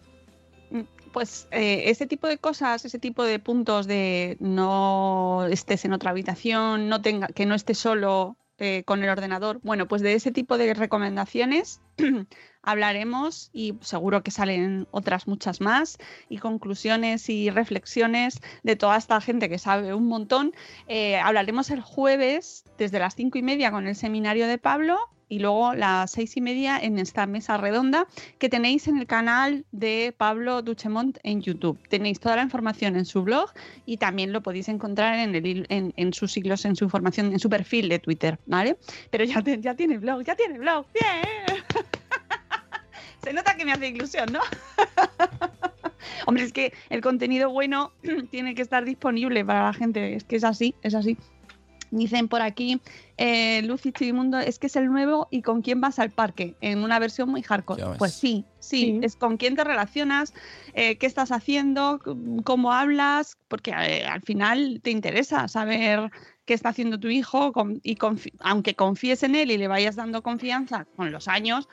Pues 1.11 1.47
eh, 1.51 1.83
ese 1.89 2.07
tipo 2.07 2.27
de 2.27 2.37
cosas, 2.37 2.85
ese 2.85 2.99
tipo 2.99 3.23
de 3.23 3.39
puntos 3.39 3.87
de 3.87 4.37
no 4.39 5.45
estés 5.45 5.83
en 5.85 5.93
otra 5.93 6.11
habitación, 6.11 6.87
no 6.87 7.01
tenga, 7.01 7.27
que 7.27 7.45
no 7.45 7.55
estés 7.55 7.77
solo 7.77 8.37
eh, 8.57 8.83
con 8.85 9.03
el 9.03 9.09
ordenador. 9.09 9.59
Bueno, 9.63 9.87
pues 9.87 10.01
de 10.01 10.13
ese 10.13 10.31
tipo 10.31 10.57
de 10.57 10.73
recomendaciones 10.73 11.81
hablaremos 12.63 13.49
y 13.53 13.75
seguro 13.81 14.23
que 14.23 14.31
salen 14.31 14.87
otras 14.91 15.27
muchas 15.27 15.61
más 15.61 15.97
y 16.29 16.37
conclusiones 16.37 17.29
y 17.29 17.49
reflexiones 17.49 18.39
de 18.63 18.75
toda 18.75 18.97
esta 18.97 19.19
gente 19.21 19.49
que 19.49 19.57
sabe 19.57 19.93
un 19.93 20.07
montón. 20.07 20.53
Eh, 20.87 21.17
hablaremos 21.17 21.69
el 21.69 21.81
jueves 21.81 22.65
desde 22.77 22.99
las 22.99 23.15
cinco 23.15 23.37
y 23.37 23.43
media 23.43 23.71
con 23.71 23.87
el 23.87 23.95
seminario 23.95 24.47
de 24.47 24.57
Pablo 24.57 24.97
y 25.31 25.39
luego 25.39 25.73
las 25.73 26.11
seis 26.11 26.35
y 26.35 26.41
media 26.41 26.77
en 26.77 26.99
esta 26.99 27.25
mesa 27.25 27.55
redonda 27.55 28.05
que 28.37 28.49
tenéis 28.49 28.89
en 28.89 28.97
el 28.97 29.07
canal 29.07 29.63
de 29.71 30.13
Pablo 30.17 30.61
Duchemont 30.61 31.17
en 31.23 31.41
YouTube. 31.41 31.79
Tenéis 31.87 32.19
toda 32.19 32.35
la 32.35 32.41
información 32.41 32.97
en 32.97 33.05
su 33.05 33.23
blog 33.23 33.49
y 33.85 33.95
también 33.95 34.33
lo 34.33 34.41
podéis 34.43 34.67
encontrar 34.67 35.17
en, 35.17 35.33
el, 35.33 36.13
sus 36.13 36.33
siglos, 36.33 36.65
en 36.65 36.75
su 36.75 36.83
información, 36.83 37.31
en 37.31 37.39
su 37.39 37.49
perfil 37.49 37.87
de 37.87 37.99
Twitter, 37.99 38.39
¿vale? 38.45 38.77
Pero 39.09 39.23
ya, 39.23 39.41
ya 39.41 39.73
tiene 39.73 39.99
blog, 39.99 40.23
ya 40.25 40.35
tiene 40.35 40.59
blog. 40.59 40.85
¡Bien! 40.93 41.60
Se 43.23 43.33
nota 43.33 43.55
que 43.55 43.65
me 43.65 43.73
hace 43.73 43.87
ilusión, 43.89 44.31
¿no? 44.31 44.39
Hombre, 46.25 46.43
es 46.43 46.53
que 46.53 46.73
el 46.89 47.01
contenido 47.01 47.49
bueno 47.49 47.91
tiene 48.31 48.55
que 48.55 48.61
estar 48.61 48.85
disponible 48.85 49.45
para 49.45 49.63
la 49.65 49.73
gente. 49.73 50.15
Es 50.15 50.23
que 50.23 50.35
es 50.37 50.43
así, 50.43 50.75
es 50.81 50.95
así. 50.95 51.17
Dicen 51.93 52.29
por 52.29 52.41
aquí, 52.41 52.81
eh, 53.17 53.61
Lucy 53.63 53.91
Chivimundo, 53.91 54.39
es 54.39 54.59
que 54.59 54.67
es 54.67 54.77
el 54.77 54.85
nuevo 54.85 55.27
y 55.29 55.41
con 55.41 55.61
quién 55.61 55.81
vas 55.81 55.99
al 55.99 56.09
parque, 56.09 56.55
en 56.61 56.85
una 56.85 56.99
versión 56.99 57.27
muy 57.29 57.43
hardcore. 57.43 57.83
Pues 57.97 58.13
sí, 58.13 58.45
sí, 58.59 58.97
Sí. 58.97 58.99
es 59.01 59.17
con 59.17 59.35
quién 59.35 59.57
te 59.57 59.65
relacionas, 59.65 60.33
eh, 60.73 60.97
qué 60.97 61.05
estás 61.05 61.33
haciendo, 61.33 61.99
cómo 62.45 62.71
hablas, 62.71 63.37
porque 63.49 63.71
eh, 63.71 64.05
al 64.05 64.21
final 64.21 64.79
te 64.81 64.91
interesa 64.91 65.49
saber 65.49 66.09
qué 66.45 66.53
está 66.53 66.69
haciendo 66.69 66.97
tu 66.97 67.09
hijo 67.09 67.51
con- 67.51 67.81
y 67.83 67.97
confi- 67.97 68.33
aunque 68.39 68.73
confíes 68.73 69.23
en 69.23 69.35
él 69.35 69.51
y 69.51 69.57
le 69.57 69.67
vayas 69.67 69.97
dando 69.97 70.23
confianza 70.23 70.85
con 70.95 71.11
los 71.11 71.27
años, 71.27 71.67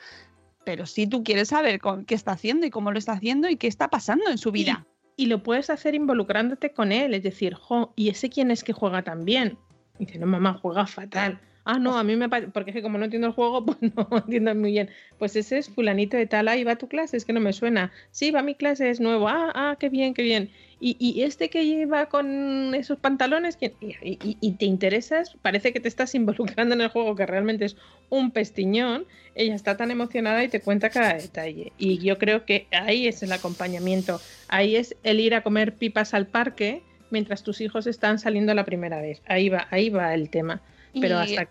pero 0.63 0.85
sí 0.85 1.07
tú 1.07 1.23
quieres 1.23 1.49
saber 1.49 1.79
con- 1.79 2.05
qué 2.05 2.15
está 2.15 2.31
haciendo 2.31 2.65
y 2.65 2.69
cómo 2.69 2.91
lo 2.91 2.99
está 2.99 3.13
haciendo 3.13 3.49
y 3.49 3.55
qué 3.57 3.67
está 3.67 3.87
pasando 3.89 4.29
en 4.29 4.37
su 4.37 4.51
vida. 4.51 4.85
Y 5.15 5.25
lo 5.25 5.43
puedes 5.43 5.69
hacer 5.69 5.95
involucrándote 5.95 6.71
con 6.71 6.91
él, 6.91 7.13
es 7.13 7.23
decir, 7.23 7.53
jo, 7.53 7.93
¿y 7.95 8.09
ese 8.09 8.29
quién 8.29 8.51
es 8.51 8.63
que 8.63 8.73
juega 8.73 9.03
tan 9.03 9.25
bien? 9.25 9.57
Y 9.97 10.05
dice, 10.05 10.17
no, 10.19 10.27
mamá, 10.27 10.57
juega 10.61 10.85
fatal. 10.87 11.41
Ah, 11.65 11.77
no, 11.77 11.97
a 11.97 12.03
mí 12.03 12.15
me 12.15 12.29
parece, 12.29 12.51
porque 12.51 12.71
es 12.71 12.75
que 12.75 12.81
como 12.81 12.97
no 12.97 13.03
entiendo 13.05 13.27
el 13.27 13.33
juego, 13.33 13.65
pues 13.65 13.77
no 13.81 14.07
entiendo 14.17 14.55
muy 14.55 14.71
bien. 14.71 14.89
Pues 15.17 15.35
ese 15.35 15.57
es 15.57 15.69
fulanito 15.69 16.15
de 16.15 16.25
tal, 16.25 16.47
ahí 16.47 16.63
va 16.63 16.71
a 16.73 16.77
tu 16.77 16.87
clase, 16.87 17.17
es 17.17 17.25
que 17.25 17.33
no 17.33 17.41
me 17.41 17.51
suena. 17.53 17.91
Sí, 18.11 18.31
va 18.31 18.39
a 18.39 18.43
mi 18.43 18.55
clase, 18.55 18.89
es 18.89 18.99
nuevo. 19.01 19.27
Ah, 19.27 19.51
ah, 19.53 19.75
qué 19.79 19.89
bien, 19.89 20.13
qué 20.13 20.23
bien. 20.23 20.49
Y, 20.81 20.95
y 20.99 21.23
este 21.23 21.49
que 21.49 21.65
lleva 21.65 22.05
con 22.07 22.73
esos 22.73 22.97
pantalones. 22.99 23.57
Y, 23.61 23.65
y- 24.01 24.37
y 24.39 24.51
te 24.53 24.65
interesas, 24.65 25.35
parece 25.41 25.73
que 25.73 25.79
te 25.79 25.87
estás 25.89 26.15
involucrando 26.15 26.73
en 26.75 26.81
el 26.81 26.87
juego, 26.87 27.15
que 27.15 27.25
realmente 27.25 27.65
es 27.65 27.75
un 28.09 28.31
pestiñón. 28.31 29.05
Ella 29.35 29.55
está 29.55 29.75
tan 29.77 29.91
emocionada 29.91 30.43
y 30.43 30.47
te 30.47 30.61
cuenta 30.61 30.89
cada 30.89 31.13
detalle. 31.15 31.73
Y 31.77 31.97
yo 31.99 32.17
creo 32.17 32.45
que 32.45 32.67
ahí 32.71 33.07
es 33.07 33.21
el 33.23 33.31
acompañamiento. 33.31 34.21
Ahí 34.47 34.75
es 34.77 34.95
el 35.03 35.19
ir 35.19 35.35
a 35.35 35.43
comer 35.43 35.75
pipas 35.75 36.13
al 36.13 36.27
parque 36.27 36.81
mientras 37.11 37.43
tus 37.43 37.59
hijos 37.61 37.87
están 37.87 38.19
saliendo 38.19 38.53
la 38.53 38.63
primera 38.65 39.01
vez. 39.01 39.21
Ahí 39.27 39.49
va, 39.49 39.67
ahí 39.71 39.89
va 39.89 40.13
el 40.13 40.29
tema. 40.29 40.61
Pero 41.01 41.17
hasta, 41.19 41.49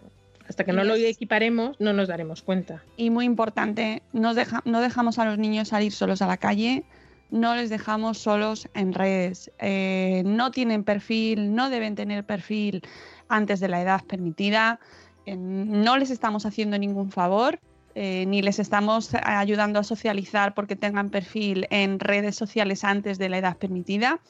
hasta 0.48 0.64
que 0.64 0.72
no 0.72 0.84
lo 0.84 0.94
equiparemos, 1.10 1.76
no 1.80 1.92
nos 1.92 2.08
daremos 2.08 2.42
cuenta. 2.42 2.82
y 2.96 3.10
muy 3.10 3.24
importante, 3.26 4.02
nos 4.12 4.36
deja- 4.36 4.62
no 4.64 4.80
dejamos 4.80 5.18
a 5.18 5.24
los 5.26 5.36
niños 5.38 5.68
salir 5.68 5.92
solos 5.92 6.22
a 6.22 6.26
la 6.26 6.36
calle, 6.38 6.84
no 7.30 7.54
les 7.54 7.70
dejamos 7.70 8.18
solos 8.18 8.68
en 8.74 8.92
redes, 8.92 9.50
eh, 9.58 10.22
no 10.24 10.50
tienen 10.50 10.84
perfil, 10.84 11.54
no 11.54 11.70
deben 11.70 11.94
tener 11.94 12.24
perfil 12.24 12.82
antes 13.28 13.60
de 13.60 13.68
la 13.68 13.82
edad 13.82 14.04
permitida, 14.04 14.80
eh, 15.26 15.36
no 15.36 15.98
les 15.98 16.10
estamos 16.10 16.46
haciendo 16.46 16.78
ningún 16.78 17.10
favor. 17.10 17.60
eh, 18.00 18.26
ni 18.26 18.42
les 18.42 18.60
estamos 18.60 19.12
ayudando 19.24 19.80
a 19.80 19.82
socializar 19.82 20.54
porque 20.54 20.76
tengan 20.76 21.10
perfil 21.10 21.66
en 21.70 21.98
redes 21.98 22.36
sociales 22.36 22.84
antes 22.84 23.18
de 23.18 23.28
la 23.28 23.38
edad 23.38 23.56
permitida. 23.56 24.20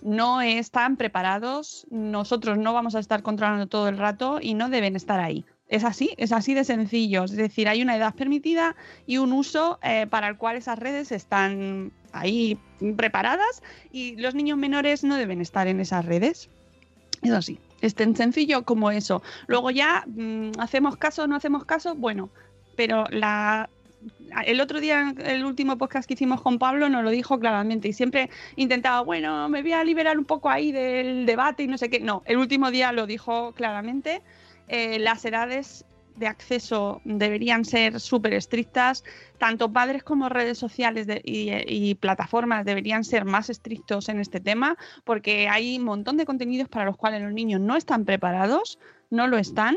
No 0.00 0.40
están 0.40 0.96
preparados, 0.96 1.86
nosotros 1.90 2.58
no 2.58 2.72
vamos 2.72 2.96
a 2.96 2.98
estar 2.98 3.22
controlando 3.22 3.68
todo 3.68 3.86
el 3.88 3.96
rato 3.96 4.40
y 4.42 4.54
no 4.54 4.68
deben 4.68 4.96
estar 4.96 5.20
ahí. 5.20 5.44
Es 5.68 5.84
así, 5.84 6.14
es 6.16 6.32
así 6.32 6.54
de 6.54 6.64
sencillo. 6.64 7.22
Es 7.24 7.36
decir, 7.36 7.68
hay 7.68 7.80
una 7.80 7.96
edad 7.96 8.12
permitida 8.12 8.74
y 9.06 9.18
un 9.18 9.32
uso 9.32 9.78
para 10.10 10.26
el 10.26 10.36
cual 10.36 10.56
esas 10.56 10.80
redes 10.80 11.12
están 11.12 11.92
ahí 12.12 12.58
preparadas 12.96 13.62
y 13.90 14.16
los 14.16 14.34
niños 14.34 14.58
menores 14.58 15.04
no 15.04 15.16
deben 15.16 15.40
estar 15.40 15.66
en 15.68 15.80
esas 15.80 16.04
redes. 16.04 16.50
Es 17.22 17.30
así, 17.32 17.60
es 17.80 17.94
tan 17.94 18.16
sencillo 18.16 18.64
como 18.64 18.90
eso. 18.90 19.22
Luego 19.46 19.70
ya, 19.70 20.04
mm, 20.06 20.52
¿hacemos 20.58 20.96
caso 20.96 21.26
no 21.26 21.36
hacemos 21.36 21.64
caso? 21.64 21.94
Bueno, 21.94 22.30
pero 22.76 23.04
la, 23.10 23.70
el 24.46 24.60
otro 24.60 24.80
día, 24.80 25.14
el 25.24 25.44
último 25.44 25.78
podcast 25.78 26.08
que 26.08 26.14
hicimos 26.14 26.40
con 26.42 26.58
Pablo, 26.58 26.88
nos 26.88 27.04
lo 27.04 27.10
dijo 27.10 27.38
claramente 27.38 27.88
y 27.88 27.92
siempre 27.92 28.30
intentaba, 28.56 29.00
bueno, 29.02 29.48
me 29.48 29.62
voy 29.62 29.72
a 29.72 29.84
liberar 29.84 30.18
un 30.18 30.24
poco 30.24 30.50
ahí 30.50 30.72
del 30.72 31.26
debate 31.26 31.62
y 31.64 31.68
no 31.68 31.78
sé 31.78 31.90
qué. 31.90 32.00
No, 32.00 32.22
el 32.26 32.38
último 32.38 32.70
día 32.70 32.92
lo 32.92 33.06
dijo 33.06 33.52
claramente. 33.52 34.22
eh, 34.68 34.98
las 34.98 35.24
edades 35.24 35.84
de 36.16 36.26
acceso 36.26 37.00
deberían 37.04 37.64
ser 37.64 38.00
súper 38.00 38.34
estrictas. 38.34 39.04
Tanto 39.38 39.72
padres 39.72 40.02
como 40.02 40.28
redes 40.28 40.58
sociales 40.58 41.06
y 41.24 41.94
plataformas 41.96 42.64
deberían 42.64 43.04
ser 43.04 43.24
más 43.24 43.50
estrictos 43.50 44.08
en 44.08 44.20
este 44.20 44.40
tema 44.40 44.76
porque 45.04 45.48
hay 45.48 45.78
un 45.78 45.84
montón 45.84 46.16
de 46.16 46.26
contenidos 46.26 46.68
para 46.68 46.84
los 46.84 46.96
cuales 46.96 47.22
los 47.22 47.32
niños 47.32 47.60
no 47.60 47.76
están 47.76 48.04
preparados, 48.04 48.78
no 49.10 49.26
lo 49.26 49.38
están 49.38 49.76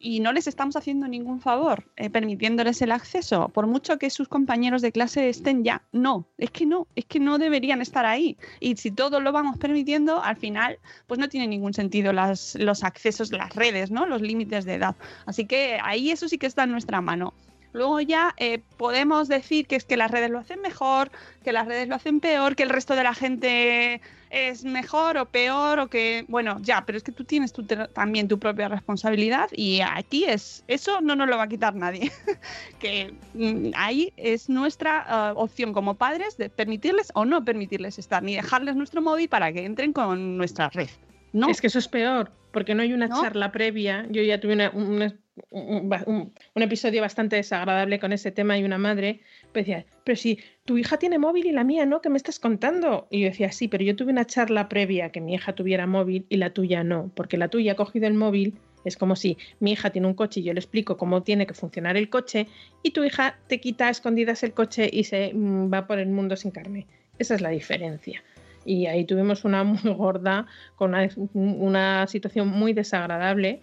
y 0.00 0.20
no 0.20 0.32
les 0.32 0.46
estamos 0.46 0.76
haciendo 0.76 1.08
ningún 1.08 1.40
favor 1.40 1.84
eh, 1.96 2.10
permitiéndoles 2.10 2.80
el 2.82 2.92
acceso, 2.92 3.48
por 3.48 3.66
mucho 3.66 3.98
que 3.98 4.10
sus 4.10 4.28
compañeros 4.28 4.82
de 4.82 4.92
clase 4.92 5.28
estén 5.28 5.64
ya. 5.64 5.82
No, 5.92 6.26
es 6.38 6.50
que 6.50 6.66
no, 6.66 6.86
es 6.94 7.04
que 7.04 7.20
no 7.20 7.38
deberían 7.38 7.80
estar 7.80 8.06
ahí. 8.06 8.36
Y 8.60 8.76
si 8.76 8.90
todo 8.90 9.20
lo 9.20 9.32
vamos 9.32 9.58
permitiendo, 9.58 10.22
al 10.22 10.36
final, 10.36 10.78
pues 11.06 11.18
no 11.18 11.28
tiene 11.28 11.46
ningún 11.46 11.74
sentido 11.74 12.12
las, 12.12 12.54
los 12.56 12.84
accesos, 12.84 13.32
las 13.32 13.54
redes, 13.54 13.90
¿no? 13.90 14.06
Los 14.06 14.22
límites 14.22 14.64
de 14.64 14.74
edad. 14.74 14.96
Así 15.26 15.46
que 15.46 15.78
ahí 15.82 16.10
eso 16.10 16.28
sí 16.28 16.38
que 16.38 16.46
está 16.46 16.64
en 16.64 16.70
nuestra 16.70 17.00
mano. 17.00 17.34
Luego 17.78 18.00
ya 18.00 18.34
eh, 18.36 18.60
podemos 18.76 19.28
decir 19.28 19.66
que 19.66 19.76
es 19.76 19.84
que 19.84 19.96
las 19.96 20.10
redes 20.10 20.30
lo 20.30 20.38
hacen 20.38 20.60
mejor, 20.60 21.10
que 21.44 21.52
las 21.52 21.66
redes 21.66 21.88
lo 21.88 21.94
hacen 21.94 22.20
peor, 22.20 22.56
que 22.56 22.64
el 22.64 22.68
resto 22.68 22.94
de 22.94 23.02
la 23.04 23.14
gente 23.14 24.00
es 24.30 24.64
mejor 24.64 25.16
o 25.16 25.24
peor 25.26 25.78
o 25.78 25.88
que, 25.88 26.24
bueno, 26.28 26.58
ya, 26.60 26.84
pero 26.84 26.98
es 26.98 27.04
que 27.04 27.12
tú 27.12 27.24
tienes 27.24 27.52
tu 27.52 27.62
también 27.64 28.28
tu 28.28 28.38
propia 28.38 28.68
responsabilidad 28.68 29.48
y 29.52 29.80
aquí 29.80 30.24
es, 30.24 30.64
eso 30.68 31.00
no 31.00 31.16
nos 31.16 31.28
lo 31.28 31.38
va 31.38 31.44
a 31.44 31.48
quitar 31.48 31.74
nadie. 31.74 32.12
que 32.80 33.14
mm, 33.34 33.70
ahí 33.74 34.12
es 34.16 34.48
nuestra 34.48 35.04
ah, 35.06 35.32
opción 35.36 35.72
como 35.72 35.94
padres 35.94 36.36
de 36.36 36.50
permitirles 36.50 37.10
o 37.14 37.24
no 37.24 37.44
permitirles 37.44 37.98
estar, 37.98 38.22
ni 38.22 38.34
dejarles 38.34 38.76
nuestro 38.76 39.00
móvil 39.00 39.28
para 39.28 39.52
que 39.52 39.64
entren 39.64 39.92
con 39.92 40.36
nuestra 40.36 40.68
red. 40.68 40.88
No. 41.32 41.48
Es 41.48 41.60
que 41.60 41.66
eso 41.68 41.78
es 41.78 41.88
peor, 41.88 42.32
porque 42.52 42.74
no 42.74 42.82
hay 42.82 42.92
una 42.92 43.06
¿No? 43.06 43.22
charla 43.22 43.52
previa. 43.52 44.06
Yo 44.10 44.22
ya 44.22 44.40
tuve 44.40 44.54
una- 44.54 44.70
una- 44.70 45.14
un, 45.50 46.32
episodio 46.54 47.00
bastante 47.00 47.36
desagradable 47.36 47.98
con 47.98 48.12
ese 48.12 48.30
tema 48.30 48.58
y 48.58 48.64
una 48.64 48.78
madre 48.78 49.20
pues 49.52 49.66
decía, 49.66 49.86
pero 50.04 50.16
si 50.16 50.38
tu 50.64 50.78
hija 50.78 50.98
tiene 50.98 51.18
móvil 51.18 51.46
y 51.46 51.52
la 51.52 51.64
mía 51.64 51.86
no, 51.86 52.00
¿qué 52.00 52.10
me 52.10 52.16
estás 52.16 52.38
contando? 52.38 53.06
Y 53.10 53.20
yo 53.20 53.26
decía, 53.26 53.52
sí, 53.52 53.68
pero 53.68 53.84
yo 53.84 53.96
tuve 53.96 54.12
una 54.12 54.26
charla 54.26 54.68
previa 54.68 55.10
que 55.10 55.20
mi 55.20 55.34
hija 55.34 55.54
tuviera 55.54 55.86
móvil 55.86 56.26
y 56.28 56.36
la 56.36 56.50
tuya 56.50 56.84
no, 56.84 57.10
porque 57.14 57.36
la 57.36 57.48
tuya 57.48 57.72
ha 57.72 57.76
cogido 57.76 58.06
el 58.06 58.14
móvil. 58.14 58.58
Es 58.84 58.96
como 58.96 59.16
si 59.16 59.36
mi 59.60 59.72
hija 59.72 59.90
tiene 59.90 60.06
un 60.06 60.14
coche 60.14 60.40
y 60.40 60.44
yo 60.44 60.54
le 60.54 60.60
explico 60.60 60.96
cómo 60.96 61.22
tiene 61.22 61.46
que 61.46 61.54
funcionar 61.54 61.96
el 61.96 62.08
coche 62.08 62.46
y 62.82 62.92
tu 62.92 63.04
hija 63.04 63.38
te 63.48 63.60
quita 63.60 63.88
a 63.88 63.90
escondidas 63.90 64.42
el 64.44 64.52
coche 64.52 64.88
y 64.92 65.04
se 65.04 65.32
mm, 65.34 65.72
va 65.72 65.86
por 65.86 65.98
el 65.98 66.08
mundo 66.08 66.36
sin 66.36 66.52
carne. 66.52 66.86
Esa 67.18 67.34
es 67.34 67.40
la 67.40 67.50
diferencia 67.50 68.22
y 68.68 68.86
ahí 68.86 69.04
tuvimos 69.04 69.44
una 69.44 69.64
muy 69.64 69.80
gorda 69.96 70.46
con 70.76 70.94
una 71.34 72.06
situación 72.06 72.48
muy 72.48 72.72
desagradable 72.74 73.62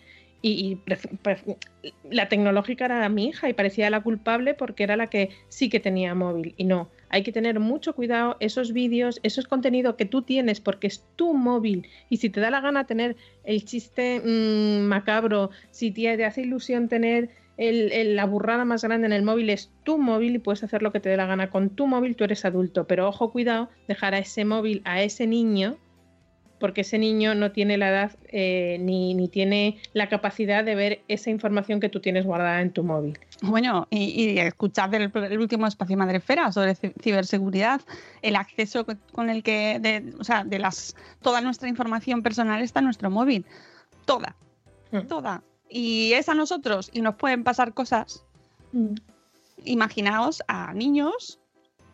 y, 0.49 0.79
la 2.09 2.29
tecnológica 2.29 2.85
era 2.85 3.09
mi 3.09 3.27
hija 3.27 3.49
y 3.49 3.53
parecía 3.53 3.89
la 3.89 4.01
culpable 4.01 4.53
porque 4.53 4.83
era 4.83 4.95
la 4.95 5.07
que 5.07 5.29
sí 5.49 5.69
que 5.69 5.79
tenía 5.79 6.13
móvil. 6.15 6.53
Y 6.57 6.65
no, 6.65 6.89
hay 7.09 7.23
que 7.23 7.31
tener 7.31 7.59
mucho 7.59 7.93
cuidado. 7.93 8.37
Esos 8.39 8.73
vídeos, 8.73 9.19
esos 9.23 9.47
contenidos 9.47 9.95
que 9.95 10.05
tú 10.05 10.21
tienes 10.21 10.61
porque 10.61 10.87
es 10.87 11.03
tu 11.15 11.33
móvil 11.33 11.87
y 12.09 12.17
si 12.17 12.29
te 12.29 12.39
da 12.41 12.49
la 12.49 12.61
gana 12.61 12.85
tener 12.85 13.15
el 13.43 13.65
chiste 13.65 14.21
mm, 14.23 14.85
macabro, 14.87 15.49
si 15.71 15.91
te, 15.91 16.15
te 16.17 16.25
hace 16.25 16.41
ilusión 16.41 16.89
tener 16.89 17.29
el- 17.57 17.91
el- 17.91 18.15
la 18.15 18.25
burrada 18.25 18.65
más 18.65 18.83
grande 18.83 19.07
en 19.07 19.13
el 19.13 19.23
móvil 19.23 19.49
es 19.49 19.71
tu 19.83 19.97
móvil 19.97 20.35
y 20.35 20.39
puedes 20.39 20.63
hacer 20.63 20.81
lo 20.81 20.91
que 20.91 20.99
te 20.99 21.09
dé 21.09 21.17
la 21.17 21.25
gana. 21.25 21.49
Con 21.49 21.69
tu 21.69 21.87
móvil, 21.87 22.15
tú 22.15 22.23
eres 22.23 22.45
adulto, 22.45 22.85
pero 22.85 23.07
ojo, 23.07 23.31
cuidado, 23.31 23.69
dejar 23.87 24.13
a 24.13 24.19
ese 24.19 24.45
móvil 24.45 24.81
a 24.83 25.01
ese 25.01 25.25
niño, 25.25 25.77
porque 26.65 26.81
ese 26.81 26.97
niño 26.97 27.35
no 27.35 27.51
tiene 27.51 27.77
la 27.77 27.89
edad 27.89 28.11
eh, 28.29 28.77
ni, 28.79 29.13
ni 29.13 29.27
tiene 29.27 29.77
la 29.93 30.09
capacidad 30.09 30.63
de 30.63 30.73
ver 30.73 31.01
esa 31.07 31.29
información 31.29 31.79
que 31.79 31.89
tú 31.89 31.99
tienes 31.99 32.25
guardada 32.25 32.59
en 32.59 32.71
tu 32.71 32.81
móvil. 32.83 33.19
Bueno, 33.43 33.85
y, 33.91 34.31
y 34.31 34.39
escuchad 34.39 34.91
el, 34.95 35.11
el 35.13 35.37
último 35.39 35.67
espacio 35.67 35.95
Madrefera 35.95 36.51
sobre 36.51 36.71
ci- 36.75 36.91
ciberseguridad, 36.99 37.81
el 38.23 38.35
acceso 38.35 38.83
co- 38.83 38.95
con 39.11 39.29
el 39.29 39.43
que, 39.43 39.77
de, 39.79 40.11
o 40.19 40.23
sea, 40.23 40.43
de 40.43 40.57
las, 40.57 40.95
toda 41.21 41.39
nuestra 41.41 41.69
información 41.69 42.23
personal 42.23 42.63
está 42.63 42.79
en 42.79 42.85
nuestro 42.85 43.11
móvil, 43.11 43.45
toda, 44.05 44.35
Mm. 44.91 45.01
toda. 45.07 45.43
Y 45.69 46.13
es 46.13 46.29
a 46.29 46.33
nosotros 46.33 46.89
y 46.93 47.01
nos 47.01 47.13
pueden 47.15 47.43
pasar 47.43 47.75
cosas. 47.75 48.23
Imaginaos 49.65 50.41
a 50.47 50.73
niños, 50.73 51.39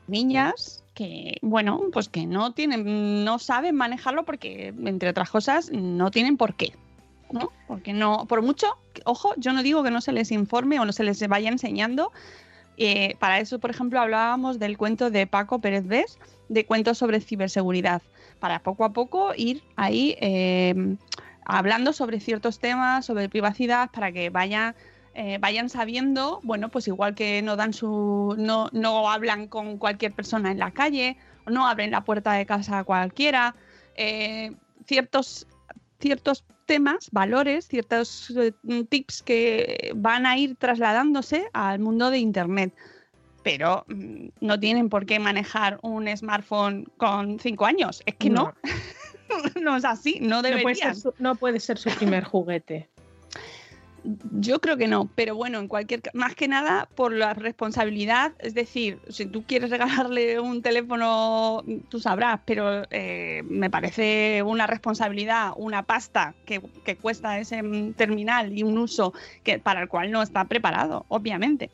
niñas 0.07 0.80
que, 1.01 1.39
bueno, 1.41 1.81
pues 1.91 2.09
que 2.09 2.27
no 2.27 2.51
tienen, 2.53 3.23
no 3.25 3.39
saben 3.39 3.73
manejarlo 3.75 4.23
porque, 4.23 4.67
entre 4.85 5.09
otras 5.09 5.31
cosas, 5.31 5.71
no 5.71 6.11
tienen 6.11 6.37
por 6.37 6.53
qué. 6.53 6.73
¿no? 7.31 7.51
Porque 7.67 7.91
no, 7.91 8.27
por 8.27 8.43
mucho, 8.43 8.67
ojo, 9.05 9.33
yo 9.37 9.51
no 9.51 9.63
digo 9.63 9.81
que 9.81 9.89
no 9.89 9.99
se 9.99 10.11
les 10.11 10.31
informe 10.31 10.79
o 10.79 10.85
no 10.85 10.91
se 10.91 11.03
les 11.03 11.27
vaya 11.27 11.49
enseñando. 11.49 12.11
eh, 12.77 13.15
para 13.19 13.39
eso, 13.39 13.57
por 13.57 13.71
ejemplo, 13.71 13.99
hablábamos 13.99 14.59
del 14.59 14.77
cuento 14.77 15.09
de 15.09 15.25
Paco 15.25 15.59
Pérez 15.59 15.87
Vés, 15.87 16.19
de 16.49 16.67
cuentos 16.67 16.99
sobre 16.99 17.19
ciberseguridad, 17.19 18.03
para 18.39 18.59
poco 18.59 18.85
a 18.85 18.93
poco 18.93 19.33
ir 19.35 19.63
ahí 19.77 20.15
eh, 20.21 20.97
hablando 21.45 21.93
sobre 21.93 22.19
ciertos 22.19 22.59
temas, 22.59 23.07
sobre 23.07 23.27
privacidad, 23.27 23.89
para 23.89 24.11
que 24.11 24.29
vayan 24.29 24.75
eh, 25.13 25.37
vayan 25.39 25.69
sabiendo, 25.69 26.39
bueno, 26.43 26.69
pues 26.69 26.87
igual 26.87 27.15
que 27.15 27.41
no 27.41 27.55
dan 27.57 27.73
su, 27.73 28.35
no, 28.37 28.69
no 28.71 29.09
hablan 29.09 29.47
con 29.47 29.77
cualquier 29.77 30.13
persona 30.13 30.51
en 30.51 30.59
la 30.59 30.71
calle, 30.71 31.17
o 31.45 31.51
no 31.51 31.67
abren 31.67 31.91
la 31.91 32.05
puerta 32.05 32.33
de 32.33 32.45
casa 32.45 32.79
a 32.79 32.83
cualquiera, 32.83 33.55
eh, 33.95 34.53
ciertos, 34.85 35.47
ciertos 35.99 36.45
temas, 36.65 37.09
valores, 37.11 37.67
ciertos 37.67 38.33
eh, 38.37 38.53
tips 38.89 39.21
que 39.23 39.91
van 39.95 40.25
a 40.25 40.37
ir 40.37 40.55
trasladándose 40.55 41.49
al 41.51 41.79
mundo 41.79 42.09
de 42.09 42.19
Internet. 42.19 42.73
Pero 43.43 43.83
mm, 43.89 44.27
no 44.39 44.59
tienen 44.59 44.87
por 44.87 45.05
qué 45.05 45.19
manejar 45.19 45.77
un 45.81 46.07
smartphone 46.15 46.85
con 46.95 47.39
cinco 47.39 47.65
años. 47.65 48.01
Es 48.05 48.15
que 48.15 48.29
no. 48.29 48.53
No, 49.61 49.75
es 49.77 49.83
así, 49.83 50.19
no 50.21 50.41
No 50.41 50.75
ser 50.75 50.95
su, 50.95 51.13
no 51.19 51.35
puede 51.35 51.59
ser 51.59 51.77
su 51.77 51.89
primer 51.89 52.23
juguete. 52.23 52.89
Yo 54.03 54.59
creo 54.59 54.77
que 54.77 54.87
no, 54.87 55.09
pero 55.13 55.35
bueno, 55.35 55.59
en 55.59 55.67
cualquier 55.67 56.01
más 56.13 56.33
que 56.33 56.47
nada 56.47 56.89
por 56.95 57.13
la 57.13 57.35
responsabilidad, 57.35 58.33
es 58.39 58.55
decir, 58.55 58.99
si 59.09 59.27
tú 59.27 59.43
quieres 59.43 59.69
regalarle 59.69 60.39
un 60.39 60.61
teléfono, 60.63 61.63
tú 61.89 61.99
sabrás, 61.99 62.39
pero 62.45 62.83
eh, 62.89 63.43
me 63.45 63.69
parece 63.69 64.41
una 64.43 64.65
responsabilidad, 64.65 65.51
una 65.55 65.83
pasta 65.83 66.33
que, 66.45 66.61
que 66.83 66.95
cuesta 66.95 67.37
ese 67.37 67.61
mm, 67.61 67.93
terminal 67.93 68.57
y 68.57 68.63
un 68.63 68.79
uso 68.79 69.13
que 69.43 69.59
para 69.59 69.81
el 69.81 69.87
cual 69.87 70.11
no 70.11 70.23
está 70.23 70.45
preparado, 70.45 71.05
obviamente. 71.07 71.69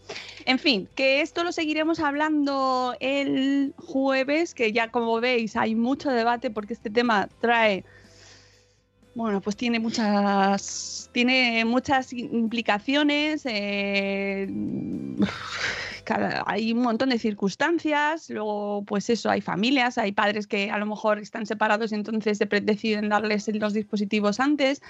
En 0.45 0.59
fin, 0.59 0.89
que 0.95 1.21
esto 1.21 1.45
lo 1.45 1.53
seguiremos 1.53 1.99
hablando 2.01 2.95
el 2.99 3.73
jueves, 3.77 4.53
que 4.53 4.73
ya 4.73 4.89
como 4.89 5.21
veis 5.21 5.55
hay 5.55 5.75
mucho 5.75 6.09
debate 6.09 6.49
porque 6.49 6.73
este 6.73 6.89
tema 6.89 7.29
trae 7.39 7.85
bueno, 9.17 9.41
pues 9.41 9.55
tiene 9.57 9.79
muchas, 9.79 11.09
tiene 11.11 11.65
muchas 11.65 12.13
implicaciones. 12.13 13.41
eh, 13.45 14.47
cada- 16.07 16.43
hay 16.47 16.71
un 16.71 16.79
montón 16.83 17.09
de 17.09 17.19
circunstancias. 17.19 18.29
Luego, 18.29 18.83
pues 18.87 19.09
eso, 19.09 19.29
hay 19.29 19.41
familias, 19.41 19.97
hay 19.97 20.13
padres 20.13 20.47
que 20.47 20.71
a 20.71 20.77
lo 20.77 20.85
mejor 20.85 21.19
están 21.19 21.45
separados 21.45 21.91
y 21.91 21.95
entonces 21.95 22.39
de- 22.39 22.61
deciden 22.61 23.09
darles 23.09 23.49
los 23.49 23.73
dispositivos 23.73 24.39
antes. 24.39 24.81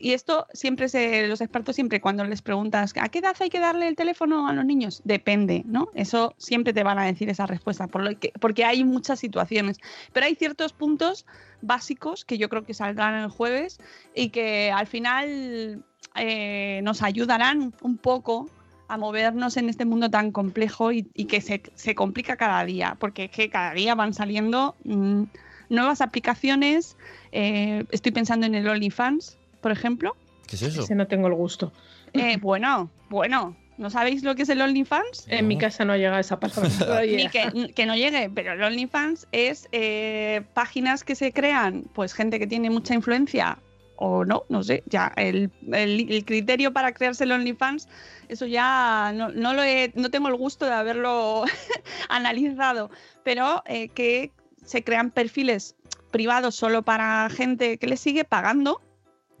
Y 0.00 0.14
esto 0.14 0.48
siempre 0.52 0.88
se, 0.88 1.28
los 1.28 1.40
expertos 1.40 1.76
siempre 1.76 2.00
cuando 2.00 2.24
les 2.24 2.42
preguntas 2.42 2.92
¿a 3.00 3.08
qué 3.08 3.20
edad 3.20 3.36
hay 3.38 3.50
que 3.50 3.60
darle 3.60 3.86
el 3.86 3.94
teléfono 3.94 4.48
a 4.48 4.52
los 4.52 4.64
niños? 4.64 5.00
Depende, 5.04 5.62
¿no? 5.64 5.90
Eso 5.94 6.34
siempre 6.38 6.72
te 6.72 6.82
van 6.82 6.98
a 6.98 7.04
decir 7.04 7.28
esa 7.28 7.46
respuesta, 7.46 7.86
por 7.86 8.02
lo 8.02 8.18
que- 8.18 8.32
porque 8.40 8.64
hay 8.64 8.82
muchas 8.82 9.20
situaciones. 9.20 9.78
Pero 10.12 10.26
hay 10.26 10.34
ciertos 10.34 10.72
puntos 10.72 11.24
básicos 11.62 12.24
que 12.24 12.36
yo 12.36 12.48
creo 12.48 12.64
que 12.64 12.74
saldrán 12.74 13.14
el 13.14 13.30
jueves 13.30 13.78
y 14.12 14.30
que 14.30 14.72
al 14.72 14.88
final 14.88 15.84
eh, 16.16 16.80
nos 16.82 17.02
ayudarán 17.02 17.72
un 17.80 17.96
poco 17.96 18.48
a 18.88 18.96
movernos 18.96 19.56
en 19.56 19.68
este 19.68 19.84
mundo 19.84 20.10
tan 20.10 20.30
complejo 20.32 20.92
y, 20.92 21.06
y 21.14 21.24
que 21.26 21.40
se, 21.40 21.62
se 21.74 21.94
complica 21.94 22.36
cada 22.36 22.64
día, 22.64 22.96
porque 22.98 23.24
es 23.24 23.30
que 23.30 23.48
cada 23.50 23.72
día 23.72 23.94
van 23.94 24.14
saliendo 24.14 24.74
mm, 24.84 25.24
nuevas 25.68 26.00
aplicaciones. 26.00 26.96
eh, 27.32 27.84
estoy 27.90 28.12
pensando 28.12 28.46
en 28.46 28.54
el 28.54 28.68
OnlyFans, 28.68 29.36
por 29.60 29.72
ejemplo. 29.72 30.16
¿Qué 30.46 30.56
es 30.56 30.62
eso? 30.62 30.82
Ese 30.82 30.94
no 30.94 31.06
tengo 31.06 31.28
el 31.28 31.34
gusto. 31.34 31.72
Eh, 32.12 32.36
bueno, 32.40 32.90
bueno, 33.08 33.56
¿no 33.78 33.90
sabéis 33.90 34.22
lo 34.22 34.34
que 34.34 34.42
es 34.42 34.48
el 34.48 34.60
OnlyFans? 34.60 35.26
En 35.28 35.48
mi 35.48 35.58
casa 35.58 35.84
no 35.84 35.96
llega 35.96 36.20
esa 36.20 36.38
palabra 36.38 37.02
Ni 37.06 37.28
que 37.72 37.86
no 37.86 37.96
llegue, 37.96 38.30
pero 38.34 38.52
el 38.52 38.62
OnlyFans 38.62 39.26
es 39.32 39.68
eh, 39.72 40.42
páginas 40.52 41.04
que 41.04 41.14
se 41.14 41.32
crean, 41.32 41.84
pues 41.94 42.12
gente 42.12 42.38
que 42.38 42.46
tiene 42.46 42.70
mucha 42.70 42.94
influencia 42.94 43.58
o 43.96 44.24
no, 44.24 44.44
no 44.48 44.62
sé, 44.62 44.82
ya 44.86 45.12
el, 45.16 45.50
el- 45.72 46.10
el 46.12 46.24
criterio 46.24 46.72
para 46.72 46.92
crearse 46.92 47.24
el 47.24 47.32
OnlyFans, 47.32 47.88
eso 48.28 48.46
ya 48.46 49.12
no, 49.14 49.28
no 49.30 49.54
lo 49.54 49.62
he- 49.62 49.92
no 49.94 50.10
tengo 50.10 50.28
el 50.28 50.36
gusto 50.36 50.66
de 50.66 50.72
haberlo 50.72 51.44
analizado, 52.08 52.90
pero 53.22 53.62
eh, 53.66 53.88
que 53.88 54.32
se 54.64 54.82
crean 54.82 55.10
perfiles 55.10 55.76
privados 56.10 56.54
solo 56.54 56.82
para 56.82 57.28
gente 57.30 57.76
que 57.78 57.86
les 57.86 58.00
sigue 58.00 58.24
pagando 58.24 58.80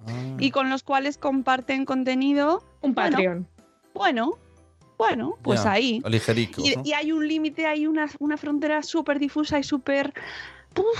Ah. 0.06 0.36
y 0.38 0.50
con 0.50 0.68
los 0.68 0.82
cuales 0.82 1.16
comparten 1.16 1.86
contenido. 1.86 2.62
Un 2.82 2.92
bueno, 2.94 3.10
Patreon. 3.12 3.48
Bueno, 3.94 4.32
bueno, 4.98 5.38
pues 5.40 5.64
Ya, 5.64 5.72
ahí. 5.72 6.02
Ligericos, 6.04 6.62
Y, 6.62 6.76
¿no? 6.76 6.82
y 6.84 6.92
hay 6.92 7.10
un 7.10 7.26
límite, 7.26 7.66
hay 7.66 7.86
una, 7.86 8.10
una 8.18 8.36
frontera 8.36 8.82
súper 8.82 9.18
difusa 9.18 9.58
y 9.58 9.62
súper 9.62 10.12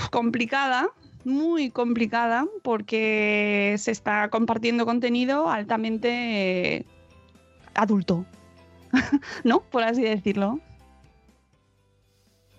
complicada, 0.09 0.87
muy 1.25 1.71
complicada, 1.71 2.45
porque 2.61 3.75
se 3.77 3.91
está 3.91 4.29
compartiendo 4.29 4.85
contenido 4.85 5.49
altamente 5.49 6.85
adulto, 7.73 8.25
¿no? 9.43 9.61
Por 9.61 9.83
así 9.83 10.03
decirlo. 10.03 10.59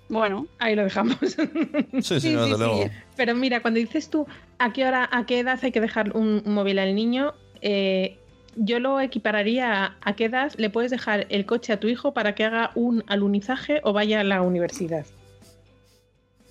Bueno, 0.08 0.46
Ahí 0.58 0.76
lo 0.76 0.84
dejamos. 0.84 1.16
Sí, 1.20 2.00
sí, 2.02 2.20
sí, 2.20 2.30
no, 2.32 2.44
sí, 2.44 2.50
desde 2.50 2.58
luego. 2.58 2.82
sí. 2.84 2.90
Pero 3.16 3.34
mira, 3.34 3.60
cuando 3.60 3.80
dices 3.80 4.08
tú 4.10 4.26
a 4.58 4.72
qué 4.72 4.86
hora, 4.86 5.08
a 5.10 5.26
qué 5.26 5.40
edad 5.40 5.58
hay 5.62 5.72
que 5.72 5.80
dejar 5.80 6.16
un 6.16 6.42
un 6.44 6.54
móvil 6.54 6.78
al 6.78 6.94
niño, 6.94 7.34
eh, 7.60 8.16
yo 8.56 8.78
lo 8.78 9.00
equipararía 9.00 9.84
a 9.84 9.96
a 10.00 10.14
qué 10.14 10.26
edad 10.26 10.52
le 10.56 10.70
puedes 10.70 10.90
dejar 10.90 11.26
el 11.30 11.44
coche 11.44 11.72
a 11.72 11.80
tu 11.80 11.88
hijo 11.88 12.12
para 12.14 12.34
que 12.34 12.44
haga 12.44 12.70
un 12.74 13.02
alunizaje 13.06 13.80
o 13.82 13.92
vaya 13.92 14.20
a 14.20 14.24
la 14.24 14.42
universidad. 14.42 15.06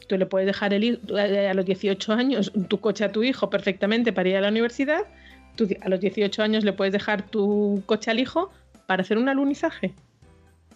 Tú 0.08 0.18
le 0.18 0.26
puedes 0.26 0.45
dejar 0.45 0.74
el, 0.74 0.84
hi- 0.84 0.99
eh, 1.18 1.47
a 1.49 1.53
los 1.53 1.66
18 1.66 2.14
años 2.14 2.51
tu 2.68 2.80
coche 2.80 3.03
a 3.03 3.12
tu 3.12 3.24
hijo 3.24 3.49
perfectamente 3.49 4.14
para 4.14 4.30
ir 4.30 4.36
a 4.38 4.41
la 4.41 4.49
universidad. 4.49 5.01
Tú 5.56 5.68
a 5.82 5.89
los 5.89 5.99
18 5.99 6.43
años 6.43 6.64
le 6.64 6.74
puedes 6.74 6.91
dejar 6.93 7.30
tu 7.30 7.82
coche 7.86 8.12
al 8.12 8.20
hijo 8.20 8.51
para 8.88 9.01
hacer 9.01 9.18
un 9.18 9.30
alunizaje. 9.30 9.93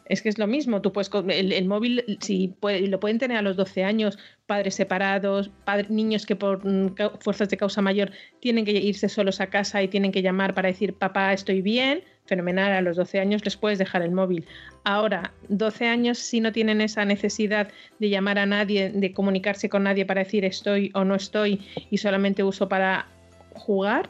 Es 0.05 0.23
que 0.23 0.29
es 0.29 0.39
lo 0.39 0.47
mismo, 0.47 0.81
tú 0.81 0.91
puedes 0.91 1.11
el, 1.27 1.53
el 1.53 1.65
móvil 1.65 2.03
si 2.19 2.55
lo 2.63 2.99
pueden 2.99 3.19
tener 3.19 3.37
a 3.37 3.43
los 3.43 3.55
12 3.55 3.83
años, 3.83 4.17
padres 4.47 4.73
separados, 4.73 5.51
padres, 5.65 5.91
niños 5.91 6.25
que 6.25 6.35
por 6.35 6.65
mm, 6.65 6.95
fuerzas 7.19 7.49
de 7.49 7.57
causa 7.57 7.83
mayor 7.83 8.09
tienen 8.39 8.65
que 8.65 8.71
irse 8.71 9.07
solos 9.07 9.39
a 9.39 9.47
casa 9.51 9.83
y 9.83 9.87
tienen 9.87 10.11
que 10.11 10.23
llamar 10.23 10.55
para 10.55 10.69
decir 10.69 10.95
papá 10.95 11.31
estoy 11.31 11.61
bien, 11.61 12.01
fenomenal, 12.29 12.71
a 12.71 12.81
los 12.81 12.95
12 12.95 13.19
años 13.19 13.43
les 13.43 13.57
puedes 13.57 13.77
dejar 13.77 14.01
el 14.01 14.11
móvil. 14.11 14.45
Ahora, 14.85 15.33
12 15.49 15.87
años 15.87 16.17
si 16.17 16.39
no 16.39 16.53
tienen 16.53 16.79
esa 16.79 17.03
necesidad 17.03 17.67
de 17.99 18.09
llamar 18.09 18.39
a 18.39 18.45
nadie, 18.45 18.89
de 18.89 19.11
comunicarse 19.11 19.67
con 19.67 19.83
nadie 19.83 20.05
para 20.05 20.23
decir 20.23 20.45
estoy 20.45 20.91
o 20.93 21.03
no 21.03 21.15
estoy 21.15 21.61
y 21.89 21.97
solamente 21.97 22.43
uso 22.43 22.69
para 22.69 23.07
jugar, 23.55 24.09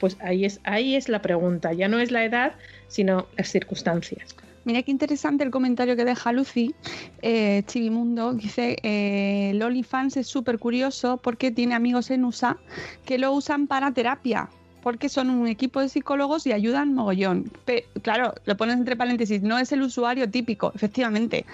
pues 0.00 0.16
ahí 0.20 0.44
es, 0.44 0.60
ahí 0.64 0.96
es 0.96 1.08
la 1.08 1.22
pregunta, 1.22 1.72
ya 1.72 1.86
no 1.86 2.00
es 2.00 2.10
la 2.10 2.24
edad, 2.24 2.54
sino 2.88 3.26
las 3.36 3.48
circunstancias. 3.48 4.34
Mira 4.64 4.82
qué 4.82 4.90
interesante 4.90 5.44
el 5.44 5.50
comentario 5.50 5.96
que 5.96 6.04
deja 6.04 6.30
Lucy, 6.30 6.74
eh, 7.22 7.62
Chivimundo. 7.66 8.34
Dice, 8.34 8.76
eh, 8.82 9.50
el 9.52 9.62
OnlyFans 9.62 10.18
es 10.18 10.26
súper 10.26 10.58
curioso 10.58 11.16
porque 11.16 11.50
tiene 11.50 11.74
amigos 11.74 12.10
en 12.10 12.24
USA 12.24 12.58
que 13.06 13.16
lo 13.16 13.32
usan 13.32 13.66
para 13.66 13.92
terapia, 13.92 14.50
porque 14.82 15.08
son 15.08 15.30
un 15.30 15.46
equipo 15.48 15.80
de 15.80 15.88
psicólogos 15.88 16.46
y 16.46 16.52
ayudan 16.52 16.94
mogollón. 16.94 17.50
Claro, 18.02 18.34
lo 18.44 18.56
pones 18.56 18.76
entre 18.76 18.96
paréntesis, 18.96 19.42
no 19.42 19.58
es 19.58 19.72
el 19.72 19.82
usuario 19.82 20.30
típico, 20.30 20.72
efectivamente. 20.74 21.44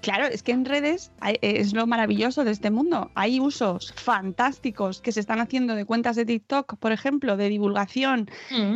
Claro, 0.00 0.26
es 0.26 0.42
que 0.42 0.52
en 0.52 0.66
redes 0.66 1.10
hay- 1.20 1.38
es 1.40 1.72
lo 1.72 1.86
maravilloso 1.86 2.44
de 2.44 2.50
este 2.50 2.70
mundo. 2.70 3.10
Hay 3.14 3.40
usos 3.40 3.94
fantásticos 3.96 5.00
que 5.00 5.12
se 5.12 5.20
están 5.20 5.40
haciendo 5.40 5.74
de 5.74 5.86
cuentas 5.86 6.14
de 6.16 6.26
TikTok, 6.26 6.76
por 6.76 6.92
ejemplo, 6.92 7.38
de 7.38 7.48
divulgación, 7.48 8.30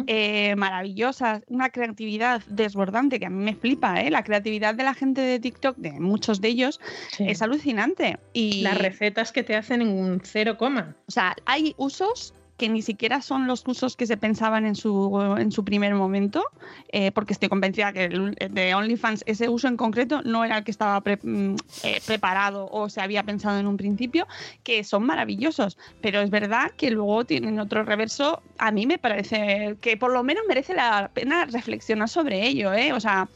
eh, 0.07 0.55
maravillosas, 0.57 1.43
una 1.49 1.69
creatividad 1.69 2.43
desbordante 2.49 3.21
que 3.21 3.27
a 3.27 3.31
mí 3.31 3.45
me 3.45 3.55
flipa, 3.55 4.01
¿eh? 4.01 4.11
La 4.11 4.25
creatividad 4.25 4.75
de 4.75 4.85
la 4.85 4.95
gente 4.95 5.21
de 5.21 5.39
TikTok, 5.39 5.77
de 5.77 5.93
muchos 6.01 6.41
de 6.41 6.49
ellos, 6.49 6.81
Sí. 7.11 7.25
es 7.29 7.43
alucinante. 7.43 8.19
Y, 8.33 8.63
Las 8.63 8.79
recetas 8.79 9.31
que 9.33 9.43
te 9.43 9.55
hacen 9.55 9.83
en 9.83 9.89
un 9.89 10.21
cero 10.25 10.57
coma. 10.57 10.97
o 11.07 11.11
sea, 11.11 11.37
hay 11.45 11.75
usos 11.77 12.33
que 12.59 12.69
ni 12.69 12.83
siquiera 12.83 13.23
son 13.23 13.47
los 13.47 13.63
usos 13.67 13.97
que 13.97 14.07
se 14.07 14.17
pensaban 14.17 14.67
en 14.67 14.75
su, 14.75 15.37
en 15.39 15.53
su 15.53 15.65
primer 15.65 15.95
momento, 15.95 16.45
eh, 16.91 17.13
porque 17.13 17.33
estoy 17.33 17.49
convencida 17.49 17.93
que 17.93 18.05
el 18.05 18.35
de 18.51 18.75
OnlyFans, 18.75 19.23
ese 19.27 19.49
uso 19.49 19.69
en 19.69 19.77
concreto, 19.77 20.23
no 20.23 20.45
era 20.45 20.59
el 20.59 20.65
que 20.65 20.73
estaba 20.73 21.01
mm, 21.01 21.55
eh, 21.85 22.01
preparado 22.05 22.69
o 22.71 22.91
se 22.91 23.01
había 23.01 23.23
pensado 23.23 23.61
en 23.61 23.69
un 23.69 23.77
principio, 23.77 24.27
que 24.65 24.83
son 24.83 25.07
maravillosos, 25.07 25.79
pero 26.03 26.21
es 26.21 26.31
verdad 26.31 26.73
que 26.77 26.91
luego 26.91 27.25
tienen 27.25 27.61
otro 27.61 27.85
reverso, 27.85 28.43
a 28.59 28.73
mí 28.73 28.87
me 28.87 28.99
parece 28.99 29.77
que 29.81 29.97
por 29.97 30.13
lo 30.13 30.25
menos 30.25 30.43
merece 30.49 30.75
la 30.75 31.11
pena 31.15 31.45
reflexionar 31.45 32.09
sobre 32.09 32.45
ello, 32.45 32.75
¿eh? 32.75 32.93
o 32.93 32.99
sea, 32.99 33.29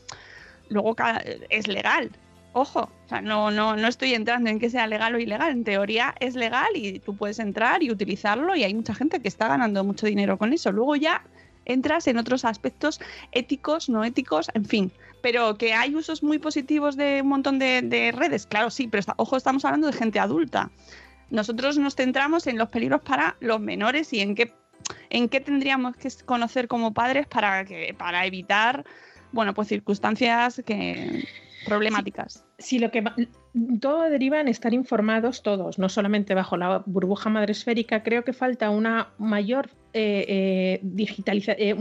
luego 0.69 0.97
es 1.49 1.69
legal, 1.69 2.11
Ojo, 2.55 2.81
o 2.81 3.09
sea, 3.09 3.23
no, 3.23 3.51
no, 3.51 3.77
no 3.77 3.89
estoy 3.89 4.13
entrando 4.13 4.51
en 4.51 4.59
que 4.59 4.69
sea 4.69 4.87
legal 4.87 5.15
o 5.15 5.19
ilegal. 5.19 5.51
En 5.51 5.65
teoría 5.65 6.15
es 6.21 6.35
legal 6.35 6.69
y 6.75 6.99
tú 6.99 7.17
puedes 7.17 7.39
entrar 7.39 7.83
y 7.83 7.91
utilizarlo 7.91 8.55
y 8.55 8.65
hay 8.65 8.75
mucha 8.75 8.95
gente 8.95 9.21
que 9.21 9.29
está 9.29 9.49
ganando 9.49 9.83
mucho 9.85 10.07
dinero 10.07 10.37
con 10.37 10.53
eso. 10.53 10.71
Luego 10.71 10.97
ya 10.97 11.25
entras 11.65 12.07
en 12.09 12.19
otros 12.19 12.45
aspectos 12.45 13.01
éticos, 13.33 13.89
no 13.89 14.05
éticos, 14.05 14.51
en 14.55 14.65
fin. 14.67 14.93
Pero 15.23 15.57
que 15.57 15.73
hay 15.73 15.95
usos 15.95 16.23
muy 16.23 16.39
positivos 16.39 16.97
de 16.97 17.21
un 17.23 17.29
montón 17.29 17.59
de, 17.59 17.81
de 17.83 18.13
redes, 18.13 18.47
claro, 18.47 18.71
sí, 18.71 18.89
pero 18.89 19.05
ojo, 19.17 19.37
estamos 19.37 19.65
hablando 19.65 19.87
de 19.87 19.93
gente 19.93 20.19
adulta. 20.19 20.71
Nosotros 21.31 21.79
nos 21.79 21.95
centramos 21.95 22.47
en 22.47 22.59
los 22.59 22.69
peligros 22.69 23.01
para 23.01 23.37
los 23.41 23.61
menores 23.61 24.13
y 24.13 24.21
en 24.21 24.35
qué, 24.35 24.53
en 25.09 25.29
qué 25.31 25.41
tendríamos 25.41 25.97
que 25.97 26.11
conocer 26.27 26.69
como 26.69 26.93
padres 26.93 27.27
para, 27.27 27.65
que, 27.65 27.95
para 27.97 28.27
evitar, 28.27 28.85
bueno, 29.31 29.55
pues 29.55 29.69
circunstancias 29.69 30.61
que 30.67 31.25
problemáticas. 31.65 32.45
Si 32.59 32.79
lo 32.79 32.91
que 32.91 33.01
va- 33.01 33.15
todo 33.81 34.03
deriva 34.11 34.41
en 34.41 34.49
estar 34.49 34.73
informados 34.75 35.43
todos, 35.43 35.79
no 35.79 35.89
solamente 35.89 36.35
bajo 36.35 36.57
la 36.57 36.83
burbuja 36.87 37.31
madresférica, 37.31 38.03
creo 38.03 38.25
que 38.25 38.33
falta 38.33 38.71
una 38.71 39.09
mayor 39.19 39.71
eh, 39.95 40.25
eh, 40.27 40.81
digitaliza- 40.83 41.55
eh, 41.59 41.77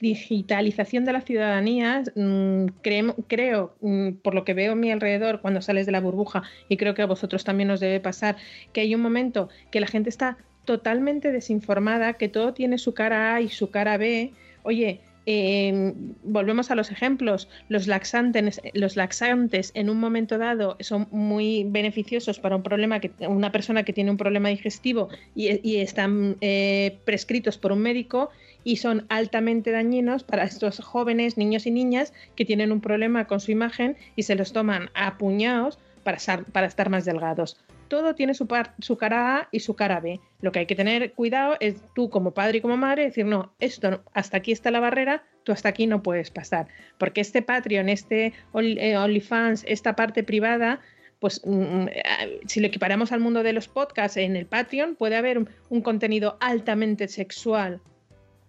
digitalización 0.00 1.04
de 1.04 1.12
la 1.12 1.20
ciudadanía, 1.20 2.02
mm, 2.16 2.66
creo, 2.82 3.76
mm, 3.80 4.14
por 4.22 4.34
lo 4.34 4.44
que 4.44 4.52
veo 4.54 4.72
a 4.72 4.74
mi 4.74 4.90
alrededor 4.90 5.40
cuando 5.40 5.62
sales 5.62 5.86
de 5.86 5.92
la 5.92 6.00
burbuja, 6.00 6.42
y 6.68 6.76
creo 6.76 6.94
que 6.94 7.02
a 7.02 7.06
vosotros 7.06 7.44
también 7.44 7.70
os 7.70 7.78
debe 7.78 8.00
pasar, 8.00 8.36
que 8.72 8.80
hay 8.80 8.94
un 8.96 9.00
momento 9.00 9.48
que 9.70 9.78
la 9.80 9.86
gente 9.86 10.08
está 10.10 10.38
totalmente 10.64 11.30
desinformada, 11.30 12.14
que 12.14 12.28
todo 12.28 12.52
tiene 12.52 12.78
su 12.78 12.94
cara 12.94 13.36
A 13.36 13.40
y 13.40 13.48
su 13.48 13.70
cara 13.70 13.96
B. 13.96 14.32
Oye, 14.64 15.00
eh, 15.26 15.92
volvemos 16.22 16.70
a 16.70 16.74
los 16.74 16.90
ejemplos. 16.90 17.48
Los 17.68 17.86
laxantes, 17.86 18.60
los 18.74 18.96
laxantes 18.96 19.70
en 19.74 19.90
un 19.90 19.98
momento 19.98 20.38
dado 20.38 20.76
son 20.80 21.08
muy 21.10 21.64
beneficiosos 21.68 22.38
para 22.38 22.56
un 22.56 22.62
problema 22.62 23.00
que 23.00 23.12
una 23.26 23.52
persona 23.52 23.82
que 23.82 23.92
tiene 23.92 24.10
un 24.10 24.16
problema 24.16 24.48
digestivo 24.48 25.08
y, 25.34 25.76
están 25.76 26.36
eh, 26.40 26.98
prescritos 27.04 27.58
por 27.58 27.72
un 27.72 27.80
médico 27.80 28.30
y 28.64 28.76
son 28.76 29.06
altamente 29.08 29.70
dañinos 29.70 30.24
para 30.24 30.44
estos 30.44 30.80
jóvenes, 30.80 31.36
niños 31.36 31.66
y 31.66 31.70
niñas 31.70 32.12
que 32.36 32.44
tienen 32.44 32.72
un 32.72 32.80
problema 32.80 33.26
con 33.26 33.40
su 33.40 33.52
imagen 33.52 33.96
y 34.16 34.24
se 34.24 34.34
los 34.34 34.52
toman 34.52 34.90
a 34.94 35.16
puñados 35.18 35.78
para, 36.02 36.18
para 36.52 36.66
estar 36.66 36.90
más 36.90 37.04
delgados. 37.04 37.56
Todo 37.90 38.14
tiene 38.14 38.34
su, 38.34 38.46
par- 38.46 38.74
su 38.78 38.96
cara 38.96 39.36
A 39.36 39.48
y 39.50 39.60
su 39.60 39.74
cara 39.74 39.98
B. 40.00 40.20
Lo 40.40 40.52
que 40.52 40.60
hay 40.60 40.66
que 40.66 40.76
tener 40.76 41.12
cuidado 41.12 41.56
es 41.58 41.74
tú 41.94 42.08
como 42.08 42.30
padre 42.30 42.58
y 42.58 42.60
como 42.60 42.76
madre 42.76 43.02
decir, 43.02 43.26
no, 43.26 43.52
esto 43.58 44.04
hasta 44.14 44.36
aquí 44.36 44.52
está 44.52 44.70
la 44.70 44.78
barrera, 44.78 45.24
tú 45.42 45.50
hasta 45.50 45.68
aquí 45.68 45.88
no 45.88 46.00
puedes 46.00 46.30
pasar. 46.30 46.68
Porque 46.98 47.20
este 47.20 47.42
Patreon, 47.42 47.88
este 47.88 48.32
eh, 48.54 48.96
OnlyFans, 48.96 49.64
esta 49.66 49.96
parte 49.96 50.22
privada, 50.22 50.80
pues 51.18 51.42
mm, 51.44 51.88
eh, 51.88 52.40
si 52.46 52.60
lo 52.60 52.68
equiparamos 52.68 53.10
al 53.10 53.20
mundo 53.20 53.42
de 53.42 53.52
los 53.52 53.66
podcasts 53.66 54.16
en 54.16 54.36
el 54.36 54.46
Patreon, 54.46 54.94
puede 54.94 55.16
haber 55.16 55.46
un, 55.68 55.82
contenido 55.82 56.36
altamente 56.40 57.08
sexual. 57.08 57.80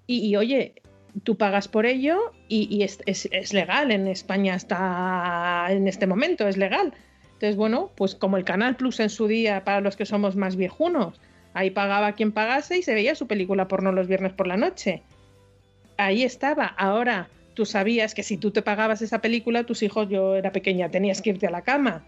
Y, 0.07 0.35
oye, 0.35 0.75
tú 1.23 1.37
pagas 1.37 1.67
por 1.67 1.85
ello 1.85 2.33
y, 2.47 2.83
es, 2.83 3.53
legal. 3.53 3.91
En 3.91 4.07
España 4.07 4.55
está 4.55 5.67
en 5.69 5.87
este 5.87 6.05
momento, 6.05 6.47
es 6.47 6.57
legal. 6.57 6.93
Entonces, 7.41 7.57
bueno, 7.57 7.89
pues 7.95 8.13
como 8.13 8.37
el 8.37 8.43
Canal 8.43 8.75
Plus 8.75 8.99
en 8.99 9.09
su 9.09 9.25
día 9.25 9.63
para 9.63 9.81
los 9.81 9.95
que 9.95 10.05
somos 10.05 10.35
más 10.35 10.55
viejunos. 10.55 11.19
Ahí 11.55 11.71
pagaba 11.71 12.11
quien 12.11 12.31
pagase 12.31 12.77
y 12.77 12.83
se 12.83 12.93
veía 12.93 13.15
su 13.15 13.25
película 13.25 13.67
porno 13.67 13.91
los 13.91 14.05
viernes 14.05 14.31
por 14.31 14.45
la 14.45 14.57
noche. 14.57 15.01
Ahí 15.97 16.21
estaba. 16.21 16.67
Ahora, 16.67 17.29
tú 17.55 17.65
sabías 17.65 18.13
que 18.13 18.21
si 18.21 18.37
tú 18.37 18.51
te 18.51 18.61
pagabas 18.61 19.01
esa 19.01 19.21
película, 19.21 19.63
tus 19.63 19.81
hijos, 19.81 20.07
yo 20.07 20.35
era 20.35 20.51
pequeña, 20.51 20.89
tenías 20.89 21.19
que 21.23 21.31
irte 21.31 21.47
a 21.47 21.49
la 21.49 21.63
cama. 21.63 22.03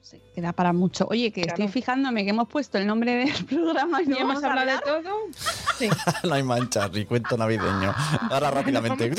Sí, 0.00 0.20
queda 0.34 0.52
para 0.52 0.72
mucho. 0.72 1.06
Oye, 1.08 1.30
que 1.30 1.42
Claro. 1.42 1.62
estoy 1.62 1.68
fijándome 1.80 2.24
que 2.24 2.30
hemos 2.30 2.48
puesto 2.48 2.76
el 2.76 2.88
nombre 2.88 3.14
del 3.14 3.44
programa 3.46 4.02
y 4.02 4.06
no 4.06 4.16
¿Ya 4.16 4.22
hemos 4.22 4.42
hablado 4.42 4.68
de 4.68 4.78
todo? 4.84 5.14
Sí. 5.78 5.88
no 6.24 6.34
hay 6.34 6.42
manchas, 6.42 6.90
ni 6.90 7.04
cuento 7.04 7.36
navideño. 7.36 7.94
Ahora 8.30 8.50
rápidamente. 8.50 9.12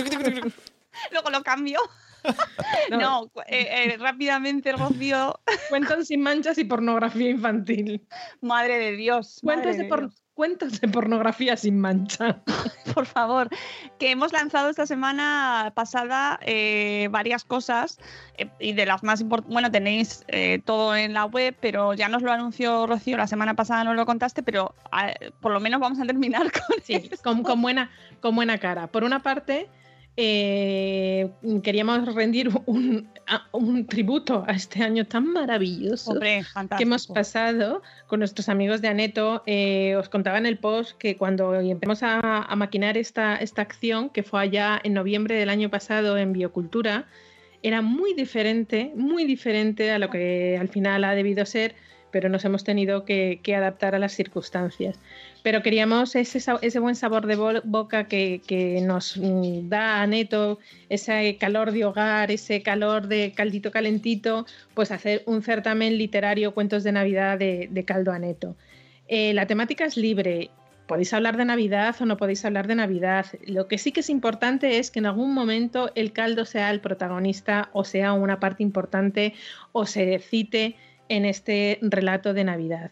Luego 1.09 1.29
lo 1.29 1.41
cambio. 1.41 1.79
No, 2.91 3.31
eh, 3.47 3.67
eh, 3.93 3.97
rápidamente, 3.99 4.71
Rocío. 4.71 5.39
Cuentos 5.69 6.07
sin 6.07 6.21
manchas 6.21 6.57
y 6.57 6.63
pornografía 6.63 7.29
infantil. 7.29 8.05
Madre 8.41 8.79
de 8.79 8.93
Dios. 8.93 9.39
Cuentos 9.43 9.77
de, 9.77 9.83
de 9.83 9.89
por- 9.89 9.99
Dios. 10.01 10.23
cuentos 10.33 10.81
de 10.81 10.87
pornografía 10.87 11.55
sin 11.57 11.79
mancha. 11.79 12.41
por 12.95 13.05
favor, 13.05 13.49
que 13.99 14.09
hemos 14.11 14.31
lanzado 14.33 14.69
esta 14.69 14.85
semana 14.87 15.71
pasada 15.75 16.39
eh, 16.43 17.09
varias 17.11 17.43
cosas 17.43 17.99
y 18.59 18.73
de 18.73 18.85
las 18.85 19.03
más 19.03 19.21
importantes, 19.21 19.53
bueno, 19.53 19.69
tenéis 19.69 20.25
todo 20.65 20.95
en 20.95 21.13
la 21.13 21.25
web, 21.25 21.55
pero 21.59 21.93
ya 21.93 22.07
nos 22.09 22.21
lo 22.23 22.31
anunció 22.31 22.87
Rocío 22.87 23.17
la 23.17 23.27
semana 23.27 23.53
pasada, 23.53 23.83
no 23.83 23.93
lo 23.93 24.05
contaste, 24.05 24.41
pero 24.41 24.73
ah, 24.91 25.11
por 25.41 25.51
lo 25.51 25.59
menos 25.59 25.79
vamos 25.79 25.99
a 25.99 26.05
terminar 26.05 26.51
con 26.51 26.81
Sí, 26.83 27.09
con, 27.23 27.43
con 27.43 27.61
buena, 27.61 27.91
con 28.21 28.35
buena 28.35 28.57
cara. 28.57 28.87
Por 28.87 29.03
una 29.03 29.21
parte, 29.21 29.69
eh, 30.21 31.29
queríamos 31.63 32.13
rendir 32.13 32.49
un, 32.65 33.07
a- 33.25 33.47
un 33.53 33.85
tributo 33.87 34.43
a 34.47 34.51
este 34.51 34.83
año 34.83 35.05
tan 35.07 35.25
maravilloso 35.31 36.11
Hombre, 36.11 36.43
que 36.77 36.83
hemos 36.83 37.07
pasado 37.07 37.81
con 38.07 38.19
nuestros 38.19 38.49
amigos 38.49 38.81
de 38.81 38.89
Aneto. 38.89 39.43
Eh, 39.45 39.95
os 39.95 40.09
contaba 40.09 40.37
en 40.37 40.45
el 40.45 40.57
post 40.57 40.97
que 40.97 41.15
cuando 41.15 41.55
empezamos 41.55 42.03
a, 42.03 42.19
a 42.43 42.55
maquinar 42.57 42.97
esta, 42.97 43.37
esta 43.37 43.61
acción, 43.61 44.09
que 44.09 44.23
fue 44.23 44.41
allá 44.41 44.79
en 44.83 44.93
noviembre 44.93 45.35
del 45.35 45.49
año 45.49 45.69
pasado 45.69 46.17
en 46.17 46.33
Biocultura, 46.33 47.07
era 47.63 47.81
muy 47.81 48.13
diferente, 48.13 48.91
muy 48.95 49.23
diferente 49.25 49.91
a 49.91 49.99
lo 49.99 50.09
que 50.09 50.57
al 50.59 50.67
final 50.69 51.03
ha 51.05 51.15
debido 51.15 51.45
ser, 51.45 51.75
pero 52.11 52.27
nos 52.27 52.43
hemos 52.43 52.63
tenido 52.63 53.05
que, 53.05 53.39
que 53.43 53.55
adaptar 53.55 53.95
a 53.95 53.99
las 53.99 54.13
circunstancias. 54.13 54.99
Pero 55.41 55.61
queríamos 55.63 56.15
ese, 56.15 56.79
buen 56.79 56.95
sabor 56.95 57.25
de 57.25 57.35
bo- 57.35 57.61
boca 57.63 58.07
que, 58.07 58.81
nos 58.83 59.15
mm, 59.17 59.69
da 59.69 60.01
Aneto, 60.01 60.59
ese 60.89 61.37
calor 61.37 61.71
de 61.71 61.85
hogar, 61.85 62.29
ese 62.29 62.61
calor 62.61 63.07
de 63.07 63.31
caldito 63.35 63.71
calentito, 63.71 64.45
pues 64.73 64.91
hacer 64.91 65.23
un 65.25 65.41
certamen 65.41 65.97
literario 65.97 66.53
Cuentos 66.53 66.83
de 66.83 66.91
Navidad 66.91 67.37
de, 67.37 67.83
Caldo 67.85 68.11
Aneto. 68.11 68.55
Eh, 69.07 69.33
la 69.33 69.47
temática 69.47 69.85
es 69.85 69.95
libre. 69.97 70.51
Podéis 70.87 71.13
hablar 71.13 71.37
de 71.37 71.45
Navidad 71.45 71.95
o 71.99 72.05
no 72.05 72.17
podéis 72.17 72.43
hablar 72.45 72.67
de 72.67 72.75
Navidad. 72.75 73.27
Lo 73.45 73.67
que 73.67 73.77
sí 73.77 73.91
que 73.91 73.99
es 73.99 74.09
importante 74.09 74.79
es 74.79 74.91
que 74.91 74.99
en 74.99 75.05
algún 75.05 75.33
momento 75.33 75.91
el 75.95 76.11
caldo 76.11 76.45
sea 76.45 76.71
el 76.71 76.81
protagonista 76.81 77.69
o 77.73 77.83
sea 77.83 78.13
una 78.13 78.39
parte 78.39 78.63
importante 78.63 79.35
o 79.71 79.85
se 79.85 80.17
cite 80.19 80.75
en 81.07 81.25
este 81.25 81.77
relato 81.81 82.33
de 82.33 82.43
Navidad. 82.43 82.91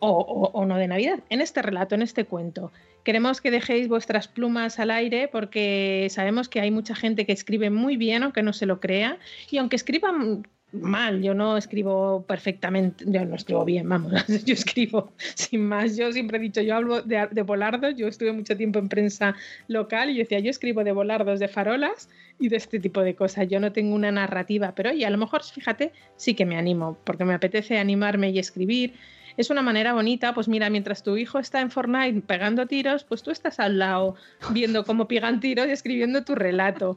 O, 0.00 0.64
no 0.66 0.76
de 0.76 0.86
Navidad, 0.86 1.20
en 1.28 1.40
este 1.40 1.60
relato, 1.60 1.94
en 1.94 2.02
este 2.02 2.24
cuento. 2.24 2.70
Queremos 3.02 3.40
que 3.40 3.50
dejéis 3.50 3.88
vuestras 3.88 4.28
plumas 4.28 4.78
al 4.78 4.90
aire 4.90 5.28
porque 5.28 6.06
sabemos 6.10 6.48
que 6.48 6.60
hay 6.60 6.70
mucha 6.70 6.94
gente 6.94 7.26
que 7.26 7.32
escribe 7.32 7.70
muy 7.70 7.96
bien, 7.96 8.22
aunque 8.22 8.42
no 8.42 8.52
se 8.52 8.66
lo 8.66 8.80
crea, 8.80 9.18
y 9.50 9.58
aunque 9.58 9.76
escriban 9.76 10.44
mal, 10.72 11.22
yo 11.22 11.34
no 11.34 11.56
escribo 11.56 12.24
perfectamente, 12.26 13.04
yo 13.08 13.24
no 13.24 13.36
escribo 13.36 13.64
bien, 13.64 13.88
vamos, 13.88 14.12
yo 14.44 14.54
escribo 14.54 15.12
sin 15.34 15.66
más, 15.66 15.96
yo 15.96 16.12
siempre 16.12 16.38
he 16.38 16.40
dicho, 16.40 16.60
yo 16.60 16.76
hablo 16.76 17.02
de, 17.02 17.26
de 17.30 17.42
volardos, 17.42 17.96
yo 17.96 18.06
estuve 18.06 18.32
mucho 18.32 18.56
tiempo 18.56 18.78
en 18.78 18.88
prensa 18.88 19.34
local 19.66 20.10
y 20.10 20.18
decía, 20.18 20.40
yo 20.40 20.50
escribo 20.50 20.84
de 20.84 20.92
volardos, 20.92 21.40
de 21.40 21.48
farolas 21.48 22.10
y 22.38 22.48
de 22.48 22.56
este 22.56 22.80
tipo 22.80 23.00
de 23.00 23.14
cosas, 23.14 23.48
yo 23.48 23.60
no 23.60 23.72
tengo 23.72 23.94
una 23.94 24.12
narrativa, 24.12 24.74
pero 24.74 24.90
oye, 24.90 25.06
a 25.06 25.10
lo 25.10 25.18
mejor, 25.18 25.42
fíjate, 25.42 25.92
sí 26.16 26.34
que 26.34 26.44
me 26.44 26.56
animo, 26.56 26.98
porque 27.04 27.24
me 27.24 27.34
apetece 27.34 27.78
animarme 27.78 28.30
y 28.30 28.38
escribir, 28.38 28.94
es 29.38 29.50
una 29.50 29.62
manera 29.62 29.92
bonita, 29.92 30.34
pues 30.34 30.48
mira, 30.48 30.68
mientras 30.68 31.04
tu 31.04 31.16
hijo 31.16 31.38
está 31.38 31.60
en 31.60 31.70
Fortnite 31.70 32.22
pegando 32.22 32.66
tiros, 32.66 33.04
pues 33.04 33.22
tú 33.22 33.30
estás 33.30 33.60
al 33.60 33.78
lado 33.78 34.16
viendo 34.50 34.84
cómo 34.84 35.06
pegan 35.06 35.38
tiros 35.38 35.68
y 35.68 35.70
escribiendo 35.70 36.24
tu 36.24 36.34
relato. 36.34 36.96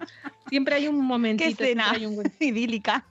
Siempre 0.49 0.73
hay 0.73 0.87
un 0.87 1.05
momentito, 1.05 1.55
Qué 1.59 1.65
escena 1.65 1.89
siempre 1.91 2.07
hay 2.07 2.17
un 2.17 2.33
idílica. 2.39 3.05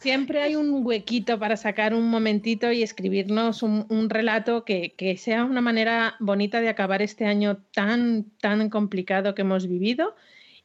siempre 0.00 0.42
hay 0.42 0.56
un 0.56 0.84
huequito 0.84 1.38
para 1.38 1.56
sacar 1.56 1.94
un 1.94 2.10
momentito 2.10 2.72
y 2.72 2.82
escribirnos 2.82 3.62
un, 3.62 3.86
un 3.88 4.10
relato 4.10 4.64
que, 4.64 4.92
que 4.96 5.16
sea 5.16 5.44
una 5.44 5.60
manera 5.60 6.16
bonita 6.18 6.60
de 6.60 6.68
acabar 6.68 7.00
este 7.00 7.26
año 7.26 7.58
tan, 7.72 8.24
tan 8.40 8.70
complicado 8.70 9.36
que 9.36 9.42
hemos 9.42 9.68
vivido. 9.68 10.16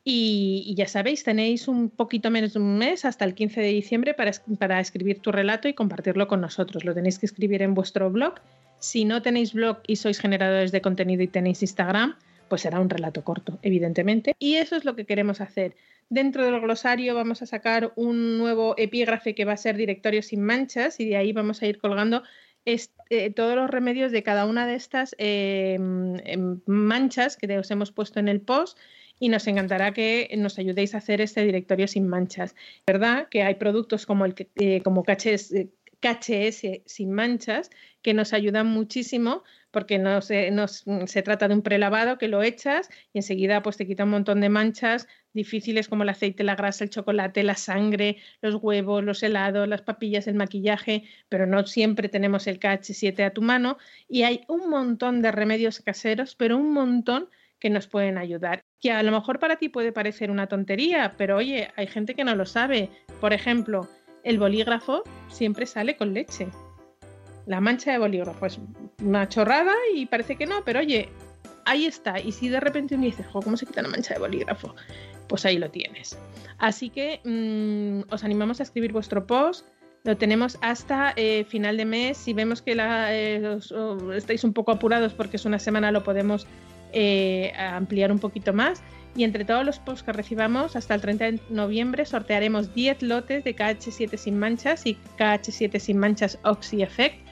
Y, 0.06 0.74
ya 0.76 0.88
sabéis, 0.88 1.24
tenéis 1.24 1.68
un 1.70 1.90
poquito 1.90 2.30
menos 2.30 2.54
de 2.54 2.60
un 2.60 2.78
mes 2.78 3.06
hasta 3.06 3.24
el 3.24 3.36
15 3.36 3.62
de 3.62 3.70
diciembre 3.70 4.14
para, 4.14 4.32
para 4.60 4.80
escribir 4.82 5.20
tu 5.20 5.32
relato 5.32 5.70
y 5.70 5.74
compartirlo 5.74 6.28
con 6.28 6.42
nosotros. 6.42 6.84
Lo 6.84 6.94
tenéis 6.94 7.20
que 7.20 7.26
escribir 7.26 7.62
en 7.62 7.74
vuestro 7.74 8.10
blog. 8.12 8.36
Si 8.80 9.06
no 9.06 9.22
tenéis 9.22 9.54
blog 9.54 9.78
y 9.88 9.96
sois 9.96 10.20
generadores 10.20 10.74
de 10.74 10.82
contenido 10.82 11.24
y 11.24 11.28
tenéis 11.28 11.62
Instagram, 11.62 12.18
pues 12.50 12.64
será 12.64 12.82
un 12.82 12.90
relato 12.90 13.24
corto, 13.24 13.60
evidentemente. 13.62 14.36
Y 14.40 14.56
eso 14.56 14.76
es 14.76 14.84
lo 14.84 14.96
que 14.96 15.06
queremos 15.06 15.40
hacer. 15.40 15.76
Dentro 16.10 16.44
del 16.44 16.60
glosario 16.60 17.16
vamos 17.16 17.42
a 17.42 17.46
sacar 17.46 17.94
un 17.96 18.38
nuevo 18.38 18.76
epígrafe 18.78 19.34
que 19.34 19.46
va 19.46 19.54
a 19.54 19.58
ser 19.58 19.78
directorio 19.78 20.22
sin 20.22 20.44
manchas 20.44 21.00
y 21.00 21.06
de 21.08 21.16
ahí 21.16 21.32
vamos 21.32 21.62
a 21.62 21.66
ir 21.66 21.80
colgando 21.80 22.24
eh, 22.66 23.32
todos 23.32 23.56
los 23.56 23.70
remedios 23.70 24.12
de 24.12 24.24
cada 24.24 24.46
una 24.46 24.68
de 24.68 24.76
estas 24.76 25.16
eh, 25.18 25.74
em, 25.76 26.60
manchas 26.66 27.36
que 27.38 27.58
os 27.58 27.72
hemos 27.72 27.92
puesto 27.92 28.20
en 28.20 28.28
el 28.28 28.42
post 28.42 28.78
y 29.20 29.30
nos 29.30 29.48
encantará 29.48 29.94
que 29.94 30.30
nos 30.38 30.60
ayudéis 30.60 30.96
a 30.96 30.98
hacer 30.98 31.22
este 31.22 31.44
directorio 31.44 31.88
sin 31.88 32.08
manchas. 32.08 32.56
¿Verdad? 32.88 33.28
Que 33.30 33.44
hay 33.44 33.56
productos 33.56 34.06
como 34.06 34.26
el 34.26 34.36
eh, 34.56 34.82
como 34.82 35.04
eh, 35.08 35.70
KHS 36.02 36.84
sin 36.86 37.12
manchas 37.12 37.70
que 38.02 38.14
nos 38.14 38.34
ayudan 38.34 38.68
muchísimo 38.68 39.44
porque 39.72 39.98
no 39.98 40.22
se, 40.22 40.52
nos- 40.52 40.84
se 41.06 41.22
trata 41.24 41.48
de 41.48 41.56
un 41.56 41.62
prelavado 41.62 42.18
que 42.18 42.28
lo 42.28 42.44
echas 42.44 42.90
y 43.14 43.20
enseguida 43.20 43.64
pues 43.64 43.78
te 43.78 43.88
quita 43.88 44.04
un 44.04 44.10
montón 44.10 44.42
de 44.42 44.50
manchas 44.50 45.08
difíciles 45.32 45.88
como 45.88 46.04
el 46.04 46.10
aceite, 46.10 46.44
la 46.44 46.56
grasa, 46.56 46.84
el 46.84 46.90
chocolate, 46.90 47.42
la 47.44 47.56
sangre, 47.56 48.18
los 48.42 48.56
huevos, 48.56 49.04
los 49.04 49.24
helados, 49.24 49.68
las 49.68 49.82
papillas, 49.82 50.28
el 50.28 50.36
maquillaje, 50.36 51.06
pero 51.30 51.48
no 51.48 51.66
siempre 51.66 52.10
tenemos 52.10 52.46
el 52.48 52.60
KH7 52.60 53.24
a 53.24 53.32
tu 53.34 53.42
mano 53.42 53.78
y 54.10 54.24
hay 54.24 54.42
un 54.50 54.70
montón 54.70 55.22
de 55.22 55.32
remedios 55.32 55.80
caseros, 55.80 56.36
pero 56.36 56.58
un 56.58 56.72
montón 56.74 57.30
que 57.60 57.70
nos 57.70 57.88
pueden 57.88 58.18
ayudar. 58.18 58.64
Que 58.84 58.92
a 58.92 59.02
lo 59.02 59.14
mejor 59.14 59.40
para 59.40 59.56
ti 59.56 59.70
puede 59.70 59.94
parecer 59.94 60.30
una 60.30 60.48
tontería, 60.48 61.14
pero 61.18 61.38
oye, 61.38 61.70
hay 61.78 61.88
gente 61.88 62.16
que 62.16 62.26
no 62.26 62.36
lo 62.36 62.46
sabe. 62.46 62.90
Por 63.22 63.32
ejemplo, 63.32 63.88
el 64.26 64.38
bolígrafo 64.38 65.04
siempre 65.30 65.66
sale 65.66 65.96
con 65.96 66.14
leche. 66.14 66.50
La 67.46 67.62
mancha 67.62 67.94
de 67.94 67.98
bolígrafo 67.98 68.46
es 68.46 68.60
una 69.02 69.30
chorrada 69.30 69.74
y 69.96 70.06
parece 70.08 70.36
que 70.36 70.46
no, 70.46 70.66
pero 70.66 70.82
oye, 70.82 71.08
ahí 71.66 71.86
está. 71.86 72.20
Y 72.20 72.34
si 72.34 72.50
de 72.50 72.60
repente 72.60 72.98
me 72.98 73.06
dices, 73.06 73.26
¿cómo 73.32 73.56
se 73.56 73.66
quita 73.66 73.80
una 73.80 73.90
mancha 73.90 74.16
de 74.16 74.20
bolígrafo? 74.20 74.76
Pues 75.30 75.46
ahí 75.46 75.58
lo 75.58 75.72
tienes. 75.72 76.18
Así 76.58 76.90
que 76.90 77.22
mm, 77.24 78.14
os 78.14 78.26
animamos 78.26 78.60
a 78.60 78.64
escribir 78.64 78.92
vuestro 78.92 79.26
post. 79.26 79.66
Lo 80.04 80.18
tenemos 80.18 80.58
hasta 80.62 81.14
eh, 81.16 81.46
final 81.46 81.78
de 81.78 81.86
mes. 81.86 82.18
Si 82.18 82.34
vemos 82.34 82.62
que 82.62 82.76
la, 82.76 83.16
eh, 83.16 83.60
estáis 84.14 84.44
un 84.44 84.52
poco 84.52 84.74
apurados 84.74 85.14
porque 85.14 85.38
es 85.38 85.46
una 85.46 85.60
semana, 85.60 85.92
lo 85.92 86.04
podemos 86.04 86.46
eh, 86.94 87.54
ampliar 87.58 88.12
un 88.12 88.20
poquito 88.20 88.54
más. 88.54 88.82
Y 89.16 89.24
entre 89.24 89.46
todos 89.46 89.64
los 89.64 89.78
posts 89.80 90.04
que 90.04 90.12
recibamos, 90.12 90.76
hasta 90.76 90.96
el 90.96 91.02
30 91.02 91.26
de 91.26 91.40
noviembre 91.50 92.06
sortearemos 92.06 92.74
10 92.74 93.04
lotes 93.04 93.44
de 93.44 93.56
KH7 93.56 94.18
sin 94.18 94.40
manchas 94.40 94.86
y 94.88 94.98
KH7 95.18 95.78
sin 95.80 95.98
manchas 96.00 96.40
Oxy 96.44 96.82
Effect 96.82 97.24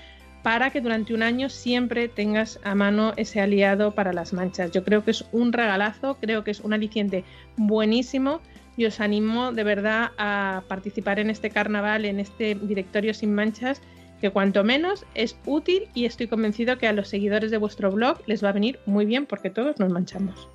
para 0.43 0.71
que 0.71 0.81
durante 0.81 1.13
un 1.13 1.23
año 1.23 1.49
siempre 1.49 2.07
tengas 2.07 2.59
a 2.63 2.75
mano 2.75 3.13
ese 3.15 3.41
aliado 3.41 3.91
para 3.91 4.13
las 4.13 4.33
manchas. 4.33 4.71
Yo 4.71 4.83
creo 4.83 5.03
que 5.03 5.11
es 5.11 5.25
un 5.31 5.53
regalazo, 5.53 6.17
creo 6.19 6.43
que 6.43 6.51
es 6.51 6.59
un 6.61 6.73
aliciente 6.73 7.23
buenísimo 7.57 8.41
y 8.77 8.85
os 8.85 8.99
animo 8.99 9.51
de 9.51 9.63
verdad 9.63 10.11
a 10.17 10.63
participar 10.67 11.19
en 11.19 11.29
este 11.29 11.49
carnaval, 11.49 12.05
en 12.05 12.19
este 12.19 12.55
directorio 12.55 13.13
sin 13.13 13.33
manchas, 13.33 13.81
que 14.21 14.29
cuanto 14.29 14.63
menos 14.63 15.05
es 15.15 15.35
útil 15.45 15.89
y 15.93 16.05
estoy 16.05 16.27
convencido 16.27 16.77
que 16.77 16.87
a 16.87 16.93
los 16.93 17.09
seguidores 17.09 17.51
de 17.51 17.57
vuestro 17.57 17.91
blog 17.91 18.19
les 18.27 18.43
va 18.43 18.49
a 18.49 18.53
venir 18.53 18.79
muy 18.85 19.05
bien 19.05 19.25
porque 19.25 19.49
todos 19.49 19.79
nos 19.79 19.91
manchamos. 19.91 20.47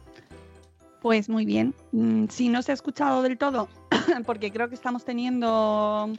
Pues 1.03 1.29
muy 1.29 1.45
bien. 1.45 1.75
Mm, 1.93 2.27
Si 2.29 2.49
no 2.49 2.63
se 2.63 2.71
ha 2.71 2.75
escuchado 2.75 3.23
del 3.23 3.37
todo, 3.37 3.69
porque 4.27 4.51
creo 4.51 4.69
que 4.69 4.75
estamos 4.77 5.05
teniendo 5.05 6.11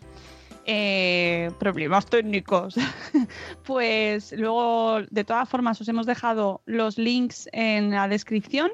eh, 0.66 1.50
problemas 1.58 2.06
técnicos, 2.06 2.76
pues 3.66 4.34
luego 4.34 5.02
de 5.10 5.24
todas 5.24 5.48
formas 5.50 5.80
os 5.80 5.88
hemos 5.88 6.06
dejado 6.06 6.62
los 6.66 6.98
links 6.98 7.50
en 7.54 7.92
la 7.92 8.08
descripción. 8.08 8.70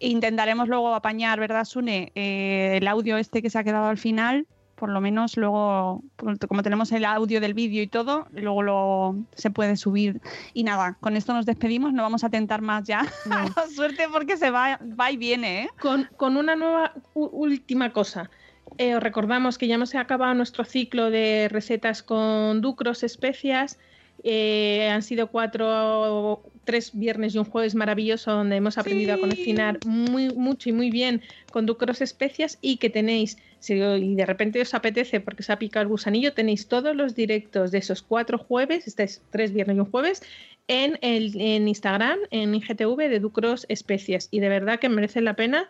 Intentaremos 0.00 0.68
luego 0.68 0.94
apañar, 0.94 1.40
¿verdad, 1.40 1.64
Sune? 1.64 2.12
Eh, 2.14 2.78
el 2.80 2.86
audio 2.88 3.16
este 3.16 3.42
que 3.42 3.50
se 3.50 3.58
ha 3.58 3.64
quedado 3.64 3.86
al 3.86 3.98
final. 3.98 4.46
Por 4.78 4.90
lo 4.90 5.00
menos 5.00 5.36
luego, 5.36 6.02
como 6.48 6.62
tenemos 6.62 6.92
el 6.92 7.04
audio 7.04 7.40
del 7.40 7.54
vídeo 7.54 7.82
y 7.82 7.88
todo, 7.88 8.28
luego 8.32 8.62
lo, 8.62 9.16
se 9.34 9.50
puede 9.50 9.76
subir. 9.76 10.20
Y 10.54 10.62
nada, 10.62 10.96
con 11.00 11.16
esto 11.16 11.34
nos 11.34 11.46
despedimos, 11.46 11.92
no 11.92 12.02
vamos 12.02 12.22
a 12.22 12.30
tentar 12.30 12.62
más 12.62 12.84
ya. 12.84 13.04
Suerte 13.74 14.06
porque 14.12 14.36
se 14.36 14.50
va, 14.50 14.78
va 14.98 15.10
y 15.10 15.16
viene, 15.16 15.64
¿eh? 15.64 15.70
Con, 15.80 16.08
con 16.16 16.36
una 16.36 16.54
nueva 16.54 16.92
última 17.14 17.92
cosa. 17.92 18.30
Eh, 18.76 18.94
os 18.94 19.02
recordamos 19.02 19.58
que 19.58 19.66
ya 19.66 19.74
hemos 19.74 19.94
acabado 19.94 20.34
nuestro 20.34 20.64
ciclo 20.64 21.10
de 21.10 21.48
recetas 21.50 22.02
con 22.02 22.60
ducros, 22.60 23.02
especias. 23.02 23.78
Eh, 24.24 24.88
han 24.90 25.02
sido 25.02 25.28
cuatro, 25.28 26.42
tres 26.64 26.90
viernes 26.92 27.34
y 27.34 27.38
un 27.38 27.44
jueves 27.44 27.74
maravilloso 27.74 28.32
donde 28.32 28.56
hemos 28.56 28.76
aprendido 28.78 29.14
a 29.14 29.18
cocinar 29.18 29.78
muy, 29.86 30.34
mucho 30.34 30.68
y 30.68 30.72
muy 30.72 30.90
bien 30.90 31.22
con 31.50 31.66
ducros, 31.66 32.00
especias 32.00 32.58
y 32.60 32.76
que 32.76 32.90
tenéis, 32.90 33.38
si 33.58 33.76
de 33.76 34.26
repente 34.26 34.60
os 34.60 34.74
apetece 34.74 35.20
porque 35.20 35.42
os 35.42 35.50
ha 35.50 35.58
picado 35.58 35.82
el 35.82 35.88
gusanillo, 35.88 36.34
tenéis 36.34 36.66
todos 36.66 36.94
los 36.94 37.14
directos 37.14 37.70
de 37.70 37.78
esos 37.78 38.02
cuatro 38.02 38.38
jueves, 38.38 38.86
estáis 38.86 39.22
tres 39.30 39.52
viernes 39.52 39.76
y 39.76 39.80
un 39.80 39.90
jueves, 39.90 40.22
en, 40.68 40.98
el, 41.00 41.40
en 41.40 41.66
Instagram, 41.66 42.18
en 42.30 42.54
IGTV 42.54 43.08
de 43.08 43.20
Ducros 43.20 43.64
Especias. 43.68 44.28
Y 44.30 44.40
de 44.40 44.48
verdad 44.48 44.78
que 44.78 44.88
merece 44.88 45.20
la 45.20 45.34
pena 45.34 45.68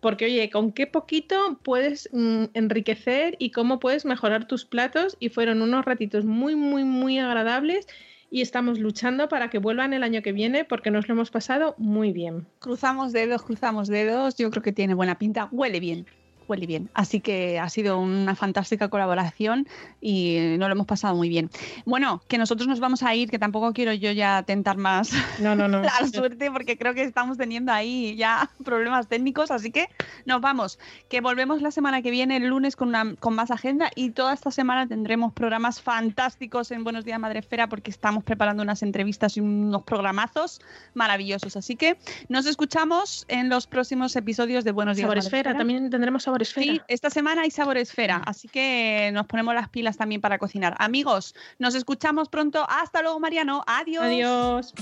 porque, 0.00 0.24
oye, 0.24 0.50
con 0.50 0.72
qué 0.72 0.86
poquito 0.86 1.58
puedes 1.62 2.08
mm, 2.12 2.44
enriquecer 2.54 3.36
y 3.38 3.50
cómo 3.50 3.78
puedes 3.80 4.04
mejorar 4.04 4.46
tus 4.46 4.64
platos. 4.64 5.16
Y 5.20 5.28
fueron 5.28 5.62
unos 5.62 5.84
ratitos 5.84 6.24
muy, 6.24 6.56
muy, 6.56 6.84
muy 6.84 7.18
agradables. 7.18 7.86
Y 8.30 8.42
estamos 8.42 8.78
luchando 8.78 9.28
para 9.28 9.50
que 9.50 9.58
vuelvan 9.58 9.92
el 9.92 10.04
año 10.04 10.22
que 10.22 10.32
viene 10.32 10.64
porque 10.64 10.90
nos 10.90 11.08
lo 11.08 11.14
hemos 11.14 11.30
pasado 11.30 11.74
muy 11.78 12.12
bien. 12.12 12.46
Cruzamos 12.60 13.12
dedos, 13.12 13.42
cruzamos 13.42 13.88
dedos. 13.88 14.36
Yo 14.36 14.50
creo 14.50 14.62
que 14.62 14.72
tiene 14.72 14.94
buena 14.94 15.18
pinta. 15.18 15.48
Huele 15.50 15.80
bien, 15.80 16.06
huele 16.50 16.66
bien. 16.66 16.90
Así 16.94 17.20
que 17.20 17.58
ha 17.58 17.68
sido 17.68 17.98
una 17.98 18.34
fantástica 18.34 18.88
colaboración 18.88 19.68
y 20.00 20.56
nos 20.58 20.68
lo 20.68 20.74
hemos 20.74 20.86
pasado 20.86 21.14
muy 21.14 21.28
bien. 21.28 21.48
Bueno, 21.86 22.22
que 22.28 22.38
nosotros 22.38 22.66
nos 22.68 22.80
vamos 22.80 23.02
a 23.02 23.14
ir, 23.14 23.30
que 23.30 23.38
tampoco 23.38 23.72
quiero 23.72 23.92
yo 23.92 24.10
ya 24.10 24.42
tentar 24.42 24.76
más 24.76 25.12
No, 25.38 25.54
no, 25.54 25.68
no. 25.68 25.80
la 25.82 26.06
suerte 26.12 26.50
porque 26.50 26.76
creo 26.76 26.92
que 26.92 27.02
estamos 27.02 27.38
teniendo 27.38 27.72
ahí 27.72 28.16
ya 28.16 28.50
problemas 28.64 29.06
técnicos. 29.06 29.50
Así 29.50 29.70
que 29.70 29.88
nos 30.26 30.40
vamos. 30.40 30.78
Que 31.08 31.20
volvemos 31.20 31.62
la 31.62 31.70
semana 31.70 32.02
que 32.02 32.10
viene, 32.10 32.36
el 32.36 32.46
lunes, 32.46 32.76
con, 32.76 32.88
una, 32.88 33.14
con 33.16 33.34
más 33.34 33.50
agenda 33.50 33.90
y 33.94 34.10
toda 34.10 34.34
esta 34.34 34.50
semana 34.50 34.86
tendremos 34.86 35.32
programas 35.32 35.80
fantásticos 35.80 36.70
en 36.72 36.82
Buenos 36.82 37.04
Días 37.04 37.20
Madrefera 37.20 37.68
porque 37.68 37.90
estamos 37.90 38.24
preparando 38.24 38.62
unas 38.62 38.82
entrevistas 38.82 39.36
y 39.36 39.40
unos 39.40 39.84
programazos 39.84 40.60
maravillosos. 40.94 41.56
Así 41.56 41.76
que 41.76 41.96
nos 42.28 42.46
escuchamos 42.46 43.24
en 43.28 43.48
los 43.48 43.66
próximos 43.66 44.16
episodios 44.16 44.64
de 44.64 44.72
Buenos 44.72 44.96
Días 44.96 45.08
Madrefera. 45.08 45.56
también 45.56 45.90
tendremos 45.90 46.26
Saboresfera. 46.44 46.72
Sí, 46.74 46.80
esta 46.88 47.10
semana 47.10 47.42
hay 47.42 47.50
Sabor 47.50 47.76
Esfera, 47.76 48.22
así 48.26 48.48
que 48.48 49.10
nos 49.12 49.26
ponemos 49.26 49.54
las 49.54 49.68
pilas 49.68 49.96
también 49.96 50.20
para 50.20 50.38
cocinar. 50.38 50.74
Amigos, 50.78 51.34
nos 51.58 51.74
escuchamos 51.74 52.28
pronto. 52.28 52.66
Hasta 52.68 53.02
luego, 53.02 53.20
Mariano. 53.20 53.62
Adiós. 53.66 54.04
Adiós. 54.04 54.74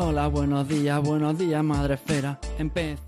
Hola, 0.00 0.28
buenos 0.28 0.68
días, 0.68 1.02
buenos 1.02 1.36
días, 1.36 1.64
madre 1.64 1.94
esfera. 1.94 2.38
Empieza. 2.56 3.07